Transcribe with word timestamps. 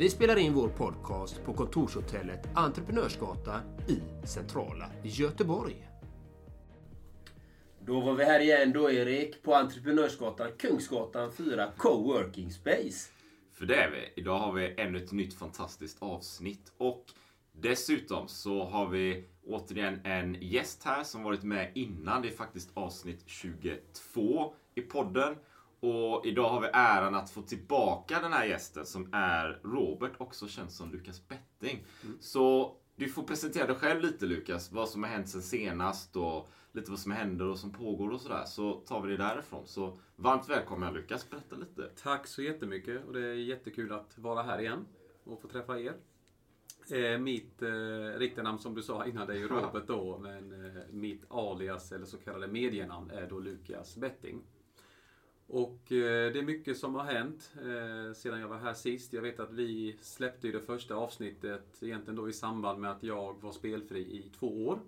Vi 0.00 0.10
spelar 0.10 0.36
in 0.36 0.54
vår 0.54 0.68
podcast 0.68 1.44
på 1.44 1.54
kontorshotellet 1.54 2.48
Entreprenörsgatan 2.54 3.60
i 3.88 4.26
centrala 4.26 4.90
Göteborg. 5.02 5.88
Då 7.80 8.00
var 8.00 8.14
vi 8.14 8.24
här 8.24 8.40
igen 8.40 8.72
då 8.72 8.90
Erik, 8.90 9.42
på 9.42 9.54
Entreprenörsgatan, 9.54 10.50
Kungsgatan 10.58 11.32
4, 11.32 11.72
Coworking 11.76 12.50
Space. 12.50 13.10
För 13.52 13.66
det 13.66 13.74
är 13.74 13.90
vi. 13.90 14.20
Idag 14.20 14.38
har 14.38 14.52
vi 14.52 14.74
ännu 14.78 14.98
ett 14.98 15.12
nytt 15.12 15.34
fantastiskt 15.34 16.02
avsnitt 16.02 16.72
och 16.76 17.04
dessutom 17.52 18.28
så 18.28 18.64
har 18.64 18.88
vi 18.88 19.24
återigen 19.46 20.00
en 20.04 20.36
gäst 20.40 20.84
här 20.84 21.04
som 21.04 21.22
varit 21.22 21.42
med 21.42 21.72
innan. 21.74 22.22
Det 22.22 22.28
är 22.28 22.36
faktiskt 22.36 22.70
avsnitt 22.74 23.22
22 23.26 24.54
i 24.74 24.80
podden. 24.80 25.36
Och 25.80 26.26
idag 26.26 26.48
har 26.48 26.60
vi 26.60 26.68
äran 26.72 27.14
att 27.14 27.30
få 27.30 27.42
tillbaka 27.42 28.20
den 28.20 28.32
här 28.32 28.44
gästen 28.44 28.86
som 28.86 29.08
är 29.12 29.60
Robert, 29.64 30.12
också 30.18 30.48
känd 30.48 30.70
som 30.70 30.92
Lukas 30.92 31.28
Betting. 31.28 31.84
Mm. 32.02 32.16
Så 32.20 32.76
du 32.96 33.08
får 33.08 33.22
presentera 33.22 33.66
dig 33.66 33.76
själv 33.76 34.00
lite 34.00 34.26
Lukas, 34.26 34.72
vad 34.72 34.88
som 34.88 35.02
har 35.02 35.10
hänt 35.10 35.28
sen 35.28 35.42
senast 35.42 36.16
och 36.16 36.48
lite 36.72 36.90
vad 36.90 37.00
som 37.00 37.12
händer 37.12 37.46
och 37.46 37.58
som 37.58 37.72
pågår 37.72 38.10
och 38.10 38.20
sådär. 38.20 38.44
Så 38.44 38.72
tar 38.72 39.02
vi 39.02 39.10
det 39.10 39.16
därifrån. 39.16 39.66
Så 39.66 39.98
varmt 40.16 40.48
välkommen 40.48 40.94
Lukas, 40.94 41.30
berätta 41.30 41.56
lite. 41.56 41.90
Tack 42.02 42.26
så 42.26 42.42
jättemycket 42.42 43.06
och 43.06 43.12
det 43.12 43.26
är 43.26 43.34
jättekul 43.34 43.92
att 43.92 44.18
vara 44.18 44.42
här 44.42 44.60
igen 44.60 44.86
och 45.24 45.42
få 45.42 45.48
träffa 45.48 45.80
er. 45.80 45.94
Eh, 46.90 47.18
mitt 47.18 47.62
eh, 47.62 48.18
riktiga 48.18 48.42
namn 48.42 48.58
som 48.58 48.74
du 48.74 48.82
sa 48.82 49.06
innan 49.06 49.26
det 49.26 49.32
är 49.32 49.38
ju 49.38 49.48
Robert 49.48 49.86
då, 49.86 50.18
men 50.18 50.66
eh, 50.66 50.82
mitt 50.90 51.24
alias 51.28 51.92
eller 51.92 52.06
så 52.06 52.18
kallade 52.18 52.52
medienamn 52.52 53.10
är 53.10 53.26
då 53.26 53.38
Lukas 53.38 53.96
Betting. 53.96 54.42
Och 55.52 55.92
eh, 55.92 56.32
det 56.32 56.38
är 56.38 56.42
mycket 56.42 56.78
som 56.78 56.94
har 56.94 57.04
hänt 57.04 57.52
eh, 57.56 58.14
sedan 58.14 58.40
jag 58.40 58.48
var 58.48 58.58
här 58.58 58.74
sist. 58.74 59.12
Jag 59.12 59.22
vet 59.22 59.40
att 59.40 59.52
vi 59.52 59.96
släppte 60.00 60.46
ju 60.46 60.52
det 60.52 60.60
första 60.60 60.94
avsnittet 60.94 61.82
egentligen 61.82 62.16
då 62.16 62.28
i 62.28 62.32
samband 62.32 62.80
med 62.80 62.90
att 62.90 63.02
jag 63.02 63.40
var 63.40 63.52
spelfri 63.52 64.00
i 64.00 64.30
två 64.38 64.66
år. 64.66 64.80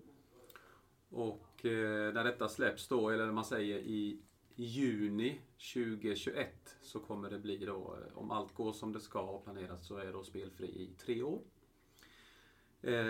Och 1.08 1.64
eh, 1.64 2.14
när 2.14 2.24
detta 2.24 2.48
släpps 2.48 2.88
då, 2.88 3.10
eller 3.10 3.26
när 3.26 3.32
man 3.32 3.44
säger 3.44 3.78
i 3.78 4.20
juni 4.54 5.40
2021 5.74 6.76
så 6.82 7.00
kommer 7.00 7.30
det 7.30 7.38
bli 7.38 7.56
då, 7.56 7.96
om 8.14 8.30
allt 8.30 8.54
går 8.54 8.72
som 8.72 8.92
det 8.92 9.00
ska 9.00 9.20
och 9.20 9.44
planerat 9.44 9.84
så 9.84 9.96
är 9.96 10.12
då 10.12 10.24
spelfri 10.24 10.66
i 10.66 10.90
tre 10.98 11.22
år. 11.22 11.40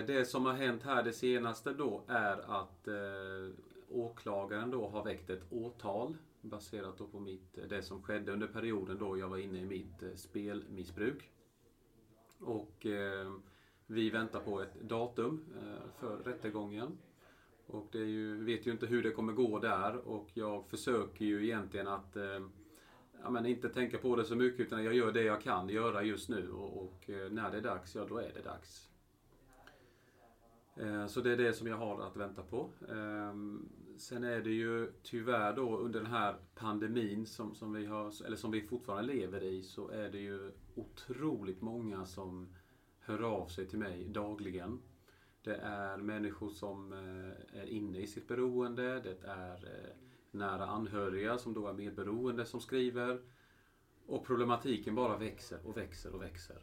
Det 0.07 0.29
som 0.29 0.47
har 0.47 0.53
hänt 0.53 0.83
här 0.83 1.03
det 1.03 1.13
senaste 1.13 1.73
då 1.73 2.05
är 2.09 2.61
att 2.63 2.89
åklagaren 3.89 4.71
då 4.71 4.89
har 4.89 5.05
väckt 5.05 5.31
ett 5.31 5.45
åtal 5.51 6.17
baserat 6.43 6.99
då 6.99 7.07
på 7.07 7.21
mitt, 7.21 7.59
eh, 7.59 7.65
det 7.65 7.83
som 7.83 8.03
skedde 8.03 8.33
under 8.33 8.47
perioden 8.47 8.99
då 8.99 9.19
jag 9.19 9.29
var 9.29 9.39
inne 9.39 9.59
i 9.59 9.67
mitt 9.67 10.03
eh, 10.03 10.15
spelmissbruk. 10.15 11.31
Och 12.39 12.87
eh, 12.87 13.33
vi 13.87 14.11
väntar 14.11 14.41
på 14.41 14.63
ett 14.63 14.81
datum 14.81 15.45
eh, 15.57 15.91
för 16.01 16.17
rättegången. 16.17 16.99
Och 17.67 17.89
det 17.93 17.99
är 17.99 18.07
ju, 18.07 18.45
vet 18.45 18.67
ju 18.67 18.71
inte 18.71 18.87
hur 18.87 19.03
det 19.03 19.11
kommer 19.11 19.33
gå 19.33 19.59
där 19.59 19.97
och 19.97 20.31
jag 20.35 20.67
försöker 20.67 21.25
ju 21.25 21.45
egentligen 21.45 21.89
att 21.89 22.17
eh, 22.17 22.41
ja, 23.23 23.31
men 23.31 23.47
inte 23.47 23.69
tänka 23.69 23.99
på 23.99 24.17
det 24.17 24.25
så 24.25 24.37
mycket 24.37 24.61
utan 24.61 24.85
jag 24.85 24.95
gör 24.95 25.13
det 25.13 25.23
jag 25.23 25.41
kan 25.41 25.69
göra 25.69 26.03
just 26.03 26.29
nu 26.29 26.51
och, 26.51 26.83
och 26.83 27.11
eh, 27.11 27.31
när 27.31 27.51
det 27.51 27.57
är 27.57 27.63
dags, 27.63 27.95
ja 27.95 28.05
då 28.09 28.19
är 28.19 28.33
det 28.35 28.43
dags. 28.43 28.89
Så 31.09 31.21
det 31.21 31.33
är 31.33 31.37
det 31.37 31.53
som 31.53 31.67
jag 31.67 31.77
har 31.77 32.01
att 32.01 32.17
vänta 32.17 32.43
på. 32.43 32.71
Ehm, 32.89 33.69
Sen 33.97 34.25
är 34.25 34.41
det 34.41 34.51
ju 34.51 34.93
tyvärr 35.03 35.57
då 35.57 35.79
under 35.79 36.01
den 36.01 36.11
här 36.11 36.37
pandemin 36.55 37.27
som, 37.27 37.55
som, 37.55 37.73
vi, 37.73 37.87
har, 37.87 38.25
eller 38.27 38.37
som 38.37 38.51
vi 38.51 38.63
fortfarande 38.63 39.15
lever 39.15 39.43
i 39.43 39.63
så 39.63 39.89
är 39.89 40.11
det 40.11 40.19
ju 40.19 40.53
otroligt 40.75 41.63
många 41.63 42.05
som 42.05 42.55
hör 43.01 43.23
av 43.23 43.47
sig 43.47 43.67
till 43.69 43.79
mig 43.79 44.09
dagligen. 44.09 44.83
Det 45.43 45.57
är 45.57 45.97
människor 45.97 46.51
som 46.51 46.93
eh, 46.93 47.61
är 47.61 47.67
inne 47.67 47.99
i 47.99 48.07
sitt 48.07 48.29
beroende. 48.29 49.01
Det 49.01 49.17
är 49.25 49.55
eh, 49.55 49.97
nära 50.31 50.67
anhöriga 50.67 51.39
som 51.39 51.55
då 51.55 51.67
är 51.67 51.73
medberoende 51.73 52.45
som 52.45 52.61
skriver. 52.61 53.21
Och 54.07 54.27
problematiken 54.27 54.95
bara 54.95 55.19
växer 55.19 55.67
och 55.67 55.77
växer 55.77 56.15
och 56.15 56.23
växer. 56.23 56.63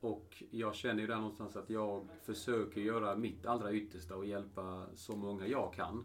Och 0.00 0.42
jag 0.50 0.74
känner 0.74 1.00
ju 1.00 1.06
där 1.06 1.16
någonstans 1.16 1.56
att 1.56 1.70
jag 1.70 2.08
försöker 2.22 2.80
göra 2.80 3.16
mitt 3.16 3.46
allra 3.46 3.72
yttersta 3.72 4.16
och 4.16 4.26
hjälpa 4.26 4.86
så 4.94 5.16
många 5.16 5.46
jag 5.46 5.74
kan. 5.74 6.04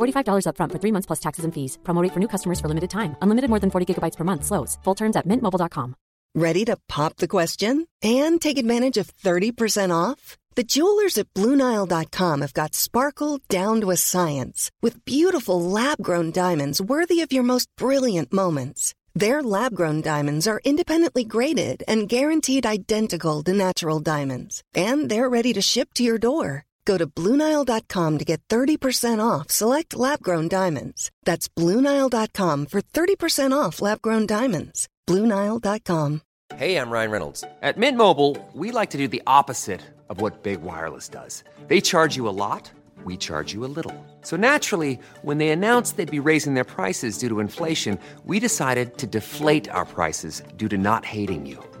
$45 0.00 0.46
upfront 0.46 0.72
for 0.72 0.78
three 0.78 0.92
months 0.92 1.06
plus 1.06 1.20
taxes 1.20 1.44
and 1.44 1.54
fees. 1.54 1.78
Promo 1.82 2.06
for 2.12 2.20
new 2.20 2.28
customers 2.28 2.60
for 2.60 2.68
limited 2.68 2.90
time. 2.90 3.16
Unlimited 3.22 3.50
more 3.50 3.60
than 3.60 3.70
40 3.70 3.86
gigabytes 3.86 4.16
per 4.16 4.24
month. 4.24 4.44
Slows. 4.44 4.78
Full 4.84 4.94
terms 4.94 5.16
at 5.16 5.26
mintmobile.com. 5.26 5.94
Ready 6.34 6.64
to 6.66 6.76
pop 6.88 7.16
the 7.16 7.26
question 7.26 7.88
and 8.02 8.40
take 8.40 8.58
advantage 8.58 8.96
of 8.96 9.12
30% 9.16 9.90
off? 9.90 10.38
The 10.54 10.64
jewelers 10.64 11.18
at 11.18 11.32
Bluenile.com 11.34 12.40
have 12.40 12.52
got 12.52 12.74
sparkle 12.74 13.40
down 13.48 13.80
to 13.80 13.90
a 13.90 13.96
science 13.96 14.70
with 14.82 15.04
beautiful 15.04 15.60
lab-grown 15.62 16.32
diamonds 16.32 16.80
worthy 16.80 17.20
of 17.20 17.32
your 17.32 17.42
most 17.42 17.68
brilliant 17.76 18.32
moments. 18.32 18.94
Their 19.14 19.42
lab 19.42 19.74
grown 19.74 20.02
diamonds 20.02 20.46
are 20.46 20.60
independently 20.64 21.24
graded 21.24 21.82
and 21.88 22.08
guaranteed 22.08 22.66
identical 22.66 23.42
to 23.42 23.52
natural 23.52 24.00
diamonds, 24.00 24.62
and 24.74 25.08
they're 25.08 25.28
ready 25.28 25.52
to 25.52 25.62
ship 25.62 25.94
to 25.94 26.04
your 26.04 26.18
door. 26.18 26.64
Go 26.84 26.96
to 26.98 27.06
Bluenile.com 27.06 28.18
to 28.18 28.24
get 28.24 28.40
30% 28.48 29.18
off 29.18 29.50
select 29.50 29.96
lab 29.96 30.22
grown 30.22 30.48
diamonds. 30.48 31.10
That's 31.24 31.48
Bluenile.com 31.48 32.66
for 32.66 32.80
30% 32.80 33.52
off 33.52 33.82
lab 33.82 34.00
grown 34.02 34.26
diamonds. 34.26 34.88
Bluenile.com. 35.08 36.22
Hey, 36.56 36.76
I'm 36.76 36.90
Ryan 36.90 37.10
Reynolds. 37.10 37.44
At 37.62 37.78
Mint 37.78 37.96
Mobile, 37.96 38.36
we 38.54 38.72
like 38.72 38.90
to 38.90 38.98
do 38.98 39.08
the 39.08 39.22
opposite 39.26 39.80
of 40.08 40.20
what 40.20 40.42
Big 40.42 40.62
Wireless 40.62 41.08
does. 41.08 41.44
They 41.68 41.80
charge 41.80 42.16
you 42.16 42.28
a 42.28 42.34
lot 42.34 42.72
we 43.04 43.16
charge 43.16 43.52
you 43.52 43.64
a 43.64 43.72
little. 43.76 43.94
So 44.22 44.36
naturally, 44.36 44.98
when 45.22 45.38
they 45.38 45.50
announced 45.50 45.96
they'd 45.96 46.10
be 46.10 46.18
raising 46.18 46.54
their 46.54 46.64
prices 46.64 47.18
due 47.18 47.28
to 47.28 47.40
inflation, 47.40 47.98
we 48.24 48.40
decided 48.40 48.98
to 48.98 49.06
deflate 49.06 49.68
our 49.70 49.84
prices 49.84 50.42
due 50.56 50.68
to 50.68 50.76
not 50.76 51.04
hating 51.04 51.46
you. 51.46 51.62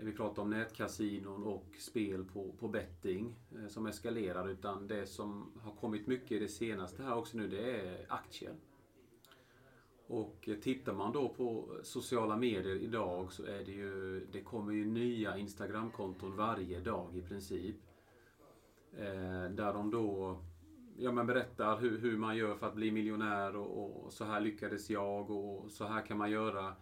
vi 0.00 0.12
pratar 0.12 0.42
om 0.42 0.50
nätkasinon 0.50 1.44
och 1.44 1.66
spel 1.78 2.24
på, 2.24 2.52
på 2.52 2.68
betting 2.68 3.36
eh, 3.54 3.68
som 3.68 3.86
eskalerar 3.86 4.48
utan 4.48 4.86
det 4.86 5.06
som 5.06 5.52
har 5.62 5.72
kommit 5.72 6.06
mycket 6.06 6.32
i 6.32 6.38
det 6.38 6.48
senaste 6.48 7.02
här 7.02 7.16
också 7.16 7.36
nu 7.36 7.48
det 7.48 7.80
är 7.80 8.06
aktier. 8.08 8.54
Och 10.06 10.48
eh, 10.48 10.56
tittar 10.56 10.92
man 10.92 11.12
då 11.12 11.28
på 11.28 11.76
sociala 11.82 12.36
medier 12.36 12.76
idag 12.76 13.32
så 13.32 13.44
är 13.44 13.64
det 13.64 13.72
ju, 13.72 14.26
det 14.32 14.40
kommer 14.40 14.72
ju 14.72 14.84
nya 14.86 15.38
Instagramkonton 15.38 16.36
varje 16.36 16.80
dag 16.80 17.16
i 17.16 17.22
princip. 17.22 17.76
Eh, 18.96 19.50
där 19.50 19.72
de 19.72 19.90
då 19.90 20.38
ja, 20.96 21.12
men 21.12 21.26
berättar 21.26 21.80
hur, 21.80 21.98
hur 21.98 22.18
man 22.18 22.36
gör 22.36 22.54
för 22.54 22.66
att 22.66 22.74
bli 22.74 22.90
miljonär 22.90 23.56
och, 23.56 24.04
och 24.04 24.12
så 24.12 24.24
här 24.24 24.40
lyckades 24.40 24.90
jag 24.90 25.30
och 25.30 25.70
så 25.70 25.84
här 25.84 26.06
kan 26.06 26.18
man 26.18 26.30
göra. 26.30 26.74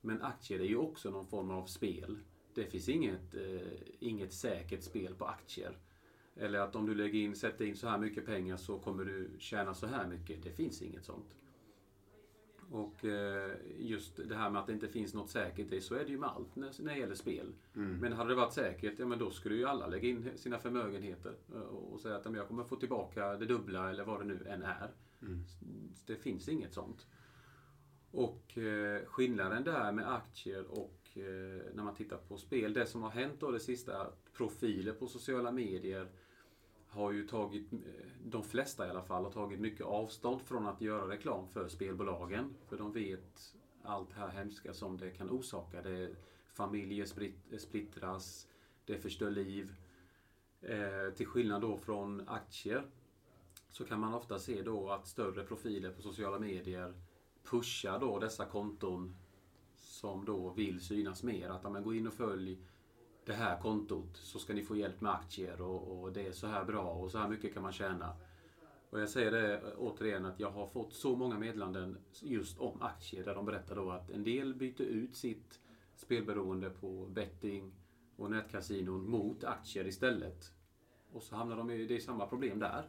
Men 0.00 0.22
aktier 0.22 0.60
är 0.60 0.64
ju 0.64 0.76
också 0.76 1.10
någon 1.10 1.26
form 1.26 1.50
av 1.50 1.66
spel. 1.66 2.18
Det 2.54 2.64
finns 2.64 2.88
inget, 2.88 3.34
eh, 3.34 3.72
inget 3.98 4.32
säkert 4.32 4.82
spel 4.82 5.14
på 5.14 5.26
aktier. 5.26 5.78
Eller 6.36 6.58
att 6.58 6.76
om 6.76 6.86
du 6.86 6.94
lägger 6.94 7.18
in, 7.18 7.36
sätter 7.36 7.64
in 7.64 7.76
så 7.76 7.88
här 7.88 7.98
mycket 7.98 8.26
pengar 8.26 8.56
så 8.56 8.78
kommer 8.78 9.04
du 9.04 9.30
tjäna 9.38 9.74
så 9.74 9.86
här 9.86 10.06
mycket. 10.06 10.42
Det 10.42 10.50
finns 10.50 10.82
inget 10.82 11.04
sånt. 11.04 11.34
Och 12.70 13.04
eh, 13.04 13.52
just 13.78 14.28
det 14.28 14.34
här 14.34 14.50
med 14.50 14.60
att 14.60 14.66
det 14.66 14.72
inte 14.72 14.88
finns 14.88 15.14
något 15.14 15.30
säkert, 15.30 15.70
det, 15.70 15.80
så 15.80 15.94
är 15.94 16.04
det 16.04 16.10
ju 16.10 16.18
med 16.18 16.28
allt 16.28 16.56
när, 16.56 16.82
när 16.82 16.92
det 16.92 16.98
gäller 16.98 17.14
spel. 17.14 17.52
Men 18.00 18.12
hade 18.12 18.30
det 18.30 18.34
varit 18.34 18.52
säkert, 18.52 18.98
ja 18.98 19.06
men 19.06 19.18
då 19.18 19.30
skulle 19.30 19.54
ju 19.54 19.64
alla 19.64 19.86
lägga 19.86 20.08
in 20.08 20.30
sina 20.36 20.58
förmögenheter 20.58 21.34
eh, 21.54 21.60
och, 21.60 21.92
och 21.92 22.00
säga 22.00 22.16
att 22.16 22.34
jag 22.34 22.48
kommer 22.48 22.64
få 22.64 22.76
tillbaka 22.76 23.36
det 23.36 23.46
dubbla 23.46 23.90
eller 23.90 24.04
vad 24.04 24.20
det 24.20 24.24
nu 24.24 24.46
än 24.48 24.62
är. 24.62 24.90
Det 26.06 26.16
finns 26.16 26.48
inget 26.48 26.74
sånt. 26.74 27.06
Och 28.10 28.58
eh, 28.58 29.04
skillnaden 29.04 29.64
där 29.64 29.92
med 29.92 30.14
aktier 30.14 30.64
och 30.64 31.01
Eh, 31.16 31.74
när 31.74 31.82
man 31.82 31.94
tittar 31.94 32.16
på 32.16 32.36
spel, 32.36 32.72
det 32.72 32.86
som 32.86 33.02
har 33.02 33.10
hänt 33.10 33.40
då 33.40 33.50
det 33.50 33.60
sista, 33.60 34.06
profiler 34.32 34.92
på 34.92 35.06
sociala 35.06 35.52
medier 35.52 36.08
har 36.88 37.12
ju 37.12 37.26
tagit, 37.26 37.72
eh, 37.72 37.78
de 38.24 38.42
flesta 38.42 38.86
i 38.86 38.90
alla 38.90 39.02
fall, 39.02 39.24
har 39.24 39.32
tagit 39.32 39.60
mycket 39.60 39.86
avstånd 39.86 40.42
från 40.42 40.66
att 40.66 40.80
göra 40.80 41.08
reklam 41.08 41.48
för 41.48 41.68
spelbolagen. 41.68 42.54
För 42.68 42.78
de 42.78 42.92
vet 42.92 43.56
allt 43.82 44.08
det 44.08 44.14
här 44.14 44.28
hemska 44.28 44.72
som 44.72 44.96
det 44.96 45.10
kan 45.10 45.30
orsaka. 45.30 45.82
Det 45.82 46.16
familjer 46.52 47.06
eh, 47.50 47.58
splittras, 47.58 48.48
det 48.84 48.98
förstör 48.98 49.30
liv. 49.30 49.74
Eh, 50.60 51.14
till 51.16 51.26
skillnad 51.26 51.62
då 51.62 51.76
från 51.76 52.28
aktier 52.28 52.82
så 53.70 53.84
kan 53.84 54.00
man 54.00 54.14
ofta 54.14 54.38
se 54.38 54.62
då 54.62 54.90
att 54.90 55.06
större 55.06 55.44
profiler 55.44 55.90
på 55.90 56.02
sociala 56.02 56.38
medier 56.38 56.94
pushar 57.44 57.98
då 57.98 58.18
dessa 58.18 58.44
konton 58.44 59.16
som 59.84 60.24
då 60.24 60.50
vill 60.50 60.80
synas 60.80 61.22
mer. 61.22 61.48
Att 61.48 61.60
ja, 61.64 61.70
men 61.70 61.82
gå 61.82 61.94
in 61.94 62.06
och 62.06 62.14
följ 62.14 62.58
det 63.24 63.32
här 63.32 63.60
kontot 63.60 64.16
så 64.16 64.38
ska 64.38 64.54
ni 64.54 64.62
få 64.62 64.76
hjälp 64.76 65.00
med 65.00 65.12
aktier 65.12 65.60
och, 65.60 66.02
och 66.02 66.12
det 66.12 66.26
är 66.26 66.32
så 66.32 66.46
här 66.46 66.64
bra 66.64 66.92
och 66.92 67.10
så 67.10 67.18
här 67.18 67.28
mycket 67.28 67.54
kan 67.54 67.62
man 67.62 67.72
tjäna. 67.72 68.16
Och 68.90 69.00
jag 69.00 69.08
säger 69.08 69.30
det 69.30 69.54
eh, 69.54 69.62
återigen 69.78 70.26
att 70.26 70.40
jag 70.40 70.50
har 70.50 70.66
fått 70.66 70.94
så 70.94 71.16
många 71.16 71.38
meddelanden 71.38 71.98
just 72.20 72.58
om 72.58 72.82
aktier 72.82 73.24
där 73.24 73.34
de 73.34 73.46
berättar 73.46 73.76
då 73.76 73.90
att 73.90 74.10
en 74.10 74.24
del 74.24 74.54
byter 74.54 74.82
ut 74.82 75.16
sitt 75.16 75.60
spelberoende 75.94 76.70
på 76.70 77.06
betting 77.06 77.72
och 78.16 78.30
nätkasinon 78.30 79.10
mot 79.10 79.44
aktier 79.44 79.86
istället. 79.86 80.52
Och 81.12 81.22
så 81.22 81.36
hamnar 81.36 81.56
de 81.56 81.70
i, 81.70 81.86
det 81.86 81.96
är 81.96 82.00
samma 82.00 82.26
problem 82.26 82.58
där. 82.58 82.88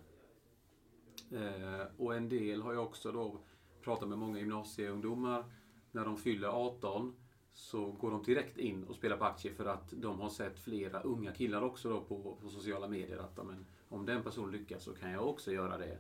Eh, 1.32 1.88
och 1.98 2.16
en 2.16 2.30
del 2.30 2.62
har 2.62 2.74
jag 2.74 2.84
också 2.84 3.12
då 3.12 3.40
pratat 3.82 4.10
med 4.10 4.18
många 4.18 4.40
gymnasieungdomar. 4.40 5.46
När 5.94 6.06
de 6.06 6.18
fyller 6.18 6.48
18 6.48 7.16
så 7.54 7.92
går 7.92 8.12
de 8.12 8.24
direkt 8.24 8.58
in 8.58 8.84
och 8.84 8.96
spelar 8.96 9.18
på 9.18 9.26
aktier 9.26 9.54
för 9.54 9.66
att 9.66 9.92
de 9.92 10.20
har 10.20 10.30
sett 10.30 10.60
flera 10.60 11.02
unga 11.02 11.32
killar 11.32 11.62
också 11.62 11.90
då 11.90 12.02
på, 12.02 12.38
på 12.42 12.50
sociala 12.50 12.88
medier 12.88 13.18
att 13.18 13.40
amen, 13.40 13.66
om 13.90 14.06
den 14.06 14.24
personen 14.24 14.52
lyckas 14.52 14.84
så 14.84 14.94
kan 14.94 15.12
jag 15.12 15.28
också 15.28 15.52
göra 15.52 15.78
det. 15.78 15.98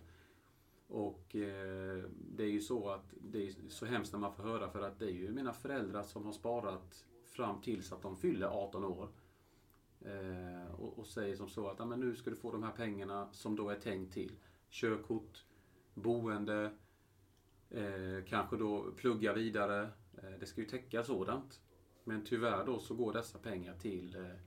Och 0.88 1.36
eh, 1.36 2.04
det 2.36 2.44
är 2.44 2.50
ju 2.50 2.62
så 2.62 2.90
att 2.90 3.14
det 3.22 3.48
är 3.48 3.54
så 3.70 3.86
hemskt 3.86 4.14
när 4.14 4.20
man 4.20 4.34
får 4.34 4.44
höra 4.44 4.70
för 4.70 4.82
att 4.82 5.00
det 5.00 5.06
är 5.06 5.12
ju 5.12 5.32
mina 5.32 5.54
föräldrar 5.54 6.04
som 6.04 6.26
har 6.26 6.34
sparat 6.34 7.06
fram 7.24 7.62
tills 7.62 7.92
att 7.92 8.02
de 8.02 8.18
fyller 8.18 8.48
18 8.48 8.84
år. 8.84 9.10
Eh, 10.02 10.74
och, 10.80 11.00
och 11.00 11.08
säger 11.08 11.36
som 11.36 11.50
så 11.50 11.68
att 11.68 11.80
amen, 11.80 12.00
nu 12.00 12.16
ska 12.16 12.30
du 12.30 12.36
få 12.36 12.52
de 12.52 12.64
här 12.64 12.72
pengarna 12.72 13.28
som 13.32 13.56
då 13.56 13.70
är 13.70 13.80
tänkt 13.80 14.14
till 14.14 14.32
körkort, 14.70 15.46
boende, 15.94 16.72
eh, 17.74 18.26
kanske 18.28 18.58
då 18.58 18.92
plugga 18.96 19.34
vidare. 19.34 19.90
Eh, 20.18 20.40
det 20.40 20.46
ska 20.46 20.62
ju 20.62 20.68
täcka 20.68 21.04
sådant. 21.04 21.62
Men 22.04 22.24
tyvärr 22.26 22.66
då 22.66 22.80
så 22.80 22.96
går 22.96 23.14
dessa 23.14 23.40
pengar 23.40 23.74
till, 23.74 24.16
eh, 24.16 24.40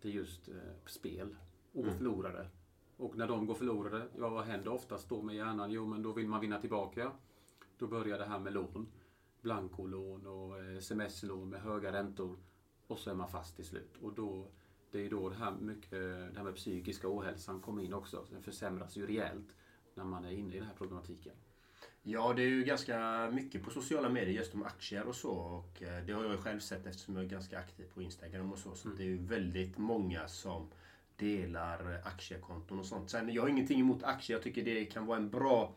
till 0.00 0.14
just 0.14 0.48
eh, 0.48 0.54
spel 0.86 1.36
och 1.72 1.84
går 1.84 1.90
förlorade. 1.90 2.48
Och 2.96 3.16
när 3.16 3.28
de 3.28 3.46
går 3.46 3.54
förlorade, 3.54 4.08
ja 4.18 4.28
vad 4.28 4.44
händer 4.44 4.72
oftast 4.72 5.08
då 5.08 5.22
med 5.22 5.36
hjärnan? 5.36 5.70
Jo 5.70 5.86
men 5.86 6.02
då 6.02 6.12
vill 6.12 6.28
man 6.28 6.40
vinna 6.40 6.60
tillbaka. 6.60 7.12
Då 7.78 7.86
börjar 7.86 8.18
det 8.18 8.24
här 8.24 8.38
med 8.38 8.52
lån. 8.52 8.86
Blankolån 9.40 10.26
och 10.26 10.58
eh, 10.58 10.76
sms-lån 10.76 11.48
med 11.48 11.60
höga 11.60 11.92
räntor. 11.92 12.36
Och 12.86 12.98
så 12.98 13.10
är 13.10 13.14
man 13.14 13.28
fast 13.28 13.56
till 13.56 13.64
slut. 13.64 13.96
Och 14.02 14.12
då, 14.12 14.46
det 14.90 15.06
är 15.06 15.10
då 15.10 15.28
det 15.28 15.34
här, 15.34 15.52
mycket, 15.60 15.90
det 15.90 16.34
här 16.36 16.44
med 16.44 16.54
psykiska 16.54 17.08
ohälsan 17.08 17.60
kommer 17.60 17.82
in 17.82 17.94
också. 17.94 18.26
Den 18.30 18.42
försämras 18.42 18.96
ju 18.96 19.06
rejält 19.06 19.56
när 19.94 20.04
man 20.04 20.24
är 20.24 20.30
inne 20.30 20.54
i 20.54 20.58
den 20.58 20.68
här 20.68 20.74
problematiken. 20.74 21.34
Ja, 22.06 22.32
det 22.36 22.42
är 22.42 22.48
ju 22.48 22.64
ganska 22.64 23.28
mycket 23.32 23.62
på 23.62 23.70
sociala 23.70 24.08
medier 24.08 24.34
just 24.34 24.54
om 24.54 24.62
aktier 24.62 25.02
och 25.06 25.14
så. 25.14 25.30
Och 25.30 25.82
eh, 25.82 26.04
det 26.06 26.12
har 26.12 26.22
jag 26.22 26.32
ju 26.32 26.38
själv 26.38 26.60
sett 26.60 26.86
eftersom 26.86 27.16
jag 27.16 27.24
är 27.24 27.28
ganska 27.28 27.58
aktiv 27.58 27.84
på 27.94 28.02
Instagram 28.02 28.52
och 28.52 28.58
så. 28.58 28.74
Så 28.74 28.88
det 28.88 29.02
är 29.02 29.06
ju 29.06 29.16
väldigt 29.16 29.78
många 29.78 30.28
som 30.28 30.70
delar 31.16 32.00
aktiekonton 32.04 32.78
och 32.78 32.86
sånt. 32.86 33.10
Sen, 33.10 33.34
jag 33.34 33.42
har 33.42 33.48
ingenting 33.48 33.80
emot 33.80 34.02
aktier. 34.02 34.36
Jag 34.36 34.42
tycker 34.42 34.64
det 34.64 34.84
kan 34.84 35.06
vara 35.06 35.18
en 35.18 35.30
bra, 35.30 35.74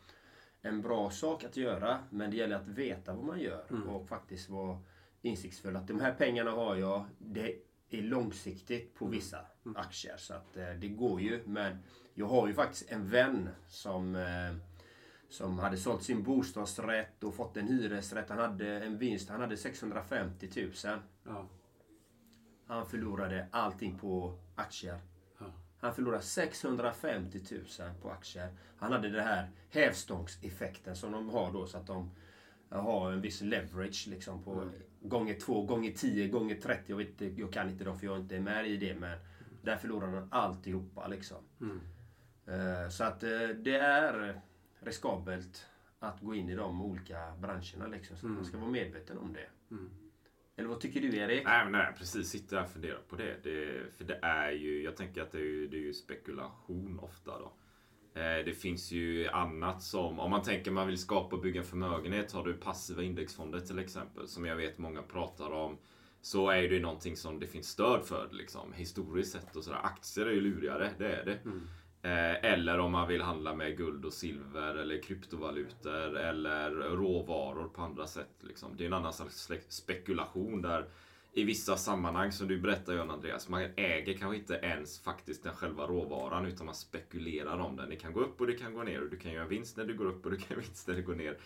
en 0.62 0.82
bra 0.82 1.10
sak 1.10 1.44
att 1.44 1.58
göra. 1.58 2.00
Men 2.10 2.32
det 2.32 2.38
gäller 2.38 2.56
att 2.56 2.68
veta 2.68 3.14
vad 3.14 3.26
man 3.26 3.40
gör 3.40 3.88
och 3.88 4.08
faktiskt 4.08 4.50
vara 4.50 4.80
insiktsfull. 5.22 5.76
Att 5.76 5.88
de 5.88 6.00
här 6.00 6.14
pengarna 6.14 6.52
har 6.52 6.76
jag. 6.76 7.06
Det 7.18 7.56
är 7.90 8.02
långsiktigt 8.02 8.96
på 8.96 9.06
vissa 9.06 9.46
aktier. 9.76 10.18
Så 10.18 10.34
att 10.34 10.58
eh, 10.58 10.70
det 10.80 10.88
går 10.88 11.22
ju. 11.22 11.42
Men 11.46 11.78
jag 12.14 12.28
har 12.28 12.48
ju 12.48 12.54
faktiskt 12.54 12.92
en 12.92 13.10
vän 13.10 13.50
som 13.68 14.16
eh, 14.16 14.77
som 15.30 15.60
hade 15.60 15.78
sålt 15.78 16.04
sin 16.04 16.24
bostadsrätt 16.24 17.24
och 17.24 17.36
fått 17.36 17.58
en 17.58 17.68
hyresrätt. 17.68 18.30
Han 18.30 18.38
hade 18.40 18.80
en 18.84 18.98
vinst. 18.98 19.30
Han 19.30 19.42
hade 19.42 19.58
650 19.58 20.50
000. 20.56 20.72
Ja. 21.26 21.48
Han 22.68 22.86
förlorade 22.86 23.48
allting 23.52 23.98
på 24.00 24.40
aktier. 24.56 25.00
Ja. 25.40 25.46
Han 25.80 25.96
förlorade 25.96 26.24
650 26.24 27.42
000 27.52 27.62
på 28.02 28.10
aktier. 28.12 28.50
Han 28.78 28.92
hade 28.92 29.10
det 29.10 29.22
här 29.22 29.50
hävstångseffekten 29.70 30.96
som 30.96 31.12
de 31.12 31.30
har 31.30 31.52
då 31.54 31.66
så 31.68 31.78
att 31.78 31.88
de 31.88 32.12
har 32.70 33.12
en 33.12 33.22
viss 33.22 33.42
leverage 33.42 34.08
liksom 34.10 34.44
på 34.44 34.70
gånger 35.02 35.40
2, 35.40 35.62
gånger 35.66 35.92
10, 35.92 36.28
gånger 36.28 36.56
30. 36.56 36.84
Jag, 36.88 36.98
vet, 36.98 37.38
jag 37.38 37.54
kan 37.54 37.70
inte 37.70 37.84
dem 37.84 38.00
för 38.00 38.06
jag 38.06 38.16
är 38.16 38.20
inte 38.20 38.40
med 38.40 38.68
i 38.68 38.78
det 38.78 38.96
men 38.96 39.20
där 39.62 39.78
förlorade 39.78 40.12
han 40.18 40.28
alltihopa 40.32 41.08
liksom. 41.08 41.38
Eh, 42.48 42.90
Så 42.90 43.04
att 43.04 43.24
eh, 43.24 43.48
det 43.48 43.78
är 43.78 44.42
riskabelt 44.88 45.66
att 46.00 46.22
gå 46.22 46.36
in 46.36 46.50
i 46.50 46.56
de 46.56 46.82
olika 46.82 47.34
branscherna 47.40 47.88
liksom. 47.88 48.18
Så 48.18 48.26
att 48.26 48.32
man 48.32 48.46
ska 48.46 48.58
vara 48.58 48.70
medveten 48.72 49.18
om 49.18 49.34
det. 49.34 49.50
Eller 50.56 50.70
vad 50.70 50.80
tycker 50.80 51.02
du 51.02 51.18
Erik? 51.18 51.44
Nej, 51.46 51.64
men 51.64 51.72
nej, 51.72 51.94
precis. 51.98 52.30
Sitter 52.30 52.64
och 52.64 52.70
funderar 52.70 53.00
på 53.10 53.16
det. 53.16 53.44
det. 53.44 53.92
För 53.98 54.04
det 54.04 54.20
är 54.22 54.52
ju, 54.52 54.84
jag 54.84 54.96
tänker 54.96 55.22
att 55.22 55.32
det 55.32 55.38
är 55.38 55.42
ju, 55.44 55.68
det 55.68 55.78
är 55.78 55.82
ju 55.82 55.94
spekulation 55.94 57.00
ofta 57.00 57.40
då. 57.40 57.54
Eh, 58.22 58.46
Det 58.46 58.54
finns 58.58 58.92
ju 58.92 59.28
annat 59.28 59.84
som, 59.84 60.20
om 60.20 60.32
man 60.32 60.42
tänker 60.44 60.72
man 60.72 60.88
vill 60.88 60.98
skapa 60.98 61.36
och 61.36 61.42
bygga 61.42 61.60
en 61.62 61.68
förmögenhet, 61.68 62.32
har 62.32 62.44
du 62.46 62.54
passiva 62.54 63.04
indexfonder 63.04 63.60
till 63.60 63.80
exempel, 63.80 64.28
som 64.28 64.46
jag 64.46 64.56
vet 64.56 64.78
många 64.78 65.02
pratar 65.02 65.52
om. 65.52 65.78
Så 66.22 66.50
är 66.50 66.62
det 66.62 66.76
ju 66.76 66.80
någonting 66.80 67.18
som 67.18 67.40
det 67.40 67.48
finns 67.48 67.68
stöd 67.70 68.06
för 68.06 68.30
liksom, 68.32 68.74
historiskt 68.74 69.32
sett 69.32 69.56
och 69.56 69.64
sådär. 69.64 69.80
Aktier 69.84 70.26
är 70.26 70.32
ju 70.32 70.42
lurigare, 70.42 70.92
det 70.98 71.12
är 71.16 71.26
det. 71.26 71.32
Eh, 71.34 71.52
Eller 72.42 72.80
om 72.80 72.92
man 72.92 73.08
vill 73.08 73.22
handla 73.22 73.54
med 73.54 73.78
guld 73.78 74.06
och 74.06 74.14
silver 74.14 74.76
eller 74.76 75.02
kryptovalutor 75.02 76.18
eller 76.18 76.72
råvaror 76.72 77.68
på 77.68 77.82
andra 77.82 78.08
sätt. 78.08 78.36
Liksom. 78.42 78.70
Det 78.78 78.84
är 78.84 78.88
en 78.88 78.94
annan 78.94 79.14
slags 79.14 79.68
spekulation 79.70 80.62
där 80.62 80.86
i 81.38 81.44
vissa 81.44 81.78
sammanhang 81.78 82.32
som 82.32 82.48
du 82.48 82.58
berättar 82.58 82.94
Jan 82.94 83.12
Andreas, 83.12 83.50
man 83.50 83.62
äger 83.76 84.18
kanske 84.18 84.38
inte 84.38 84.54
ens 84.54 85.00
faktiskt 85.00 85.44
den 85.44 85.54
själva 85.54 85.88
råvaran 85.88 86.46
utan 86.46 86.66
man 86.66 86.76
spekulerar 86.76 87.60
om 87.60 87.76
den. 87.76 87.90
Det 87.90 87.96
kan 87.96 88.14
gå 88.14 88.20
upp 88.20 88.42
och 88.42 88.48
det 88.48 88.54
kan 88.54 88.74
gå 88.74 88.84
ner 88.84 89.02
och 89.02 89.10
du 89.10 89.18
kan 89.18 89.32
göra 89.32 89.46
vinst 89.46 89.78
när 89.78 89.86
det 89.86 89.94
går 89.94 90.06
upp 90.06 90.26
och 90.26 90.32
du 90.32 90.38
kan 90.38 90.48
göra 90.50 90.60
vinst 90.60 90.88
när 90.88 90.96
det 90.96 91.02
går 91.02 91.16
ner. 91.16 91.38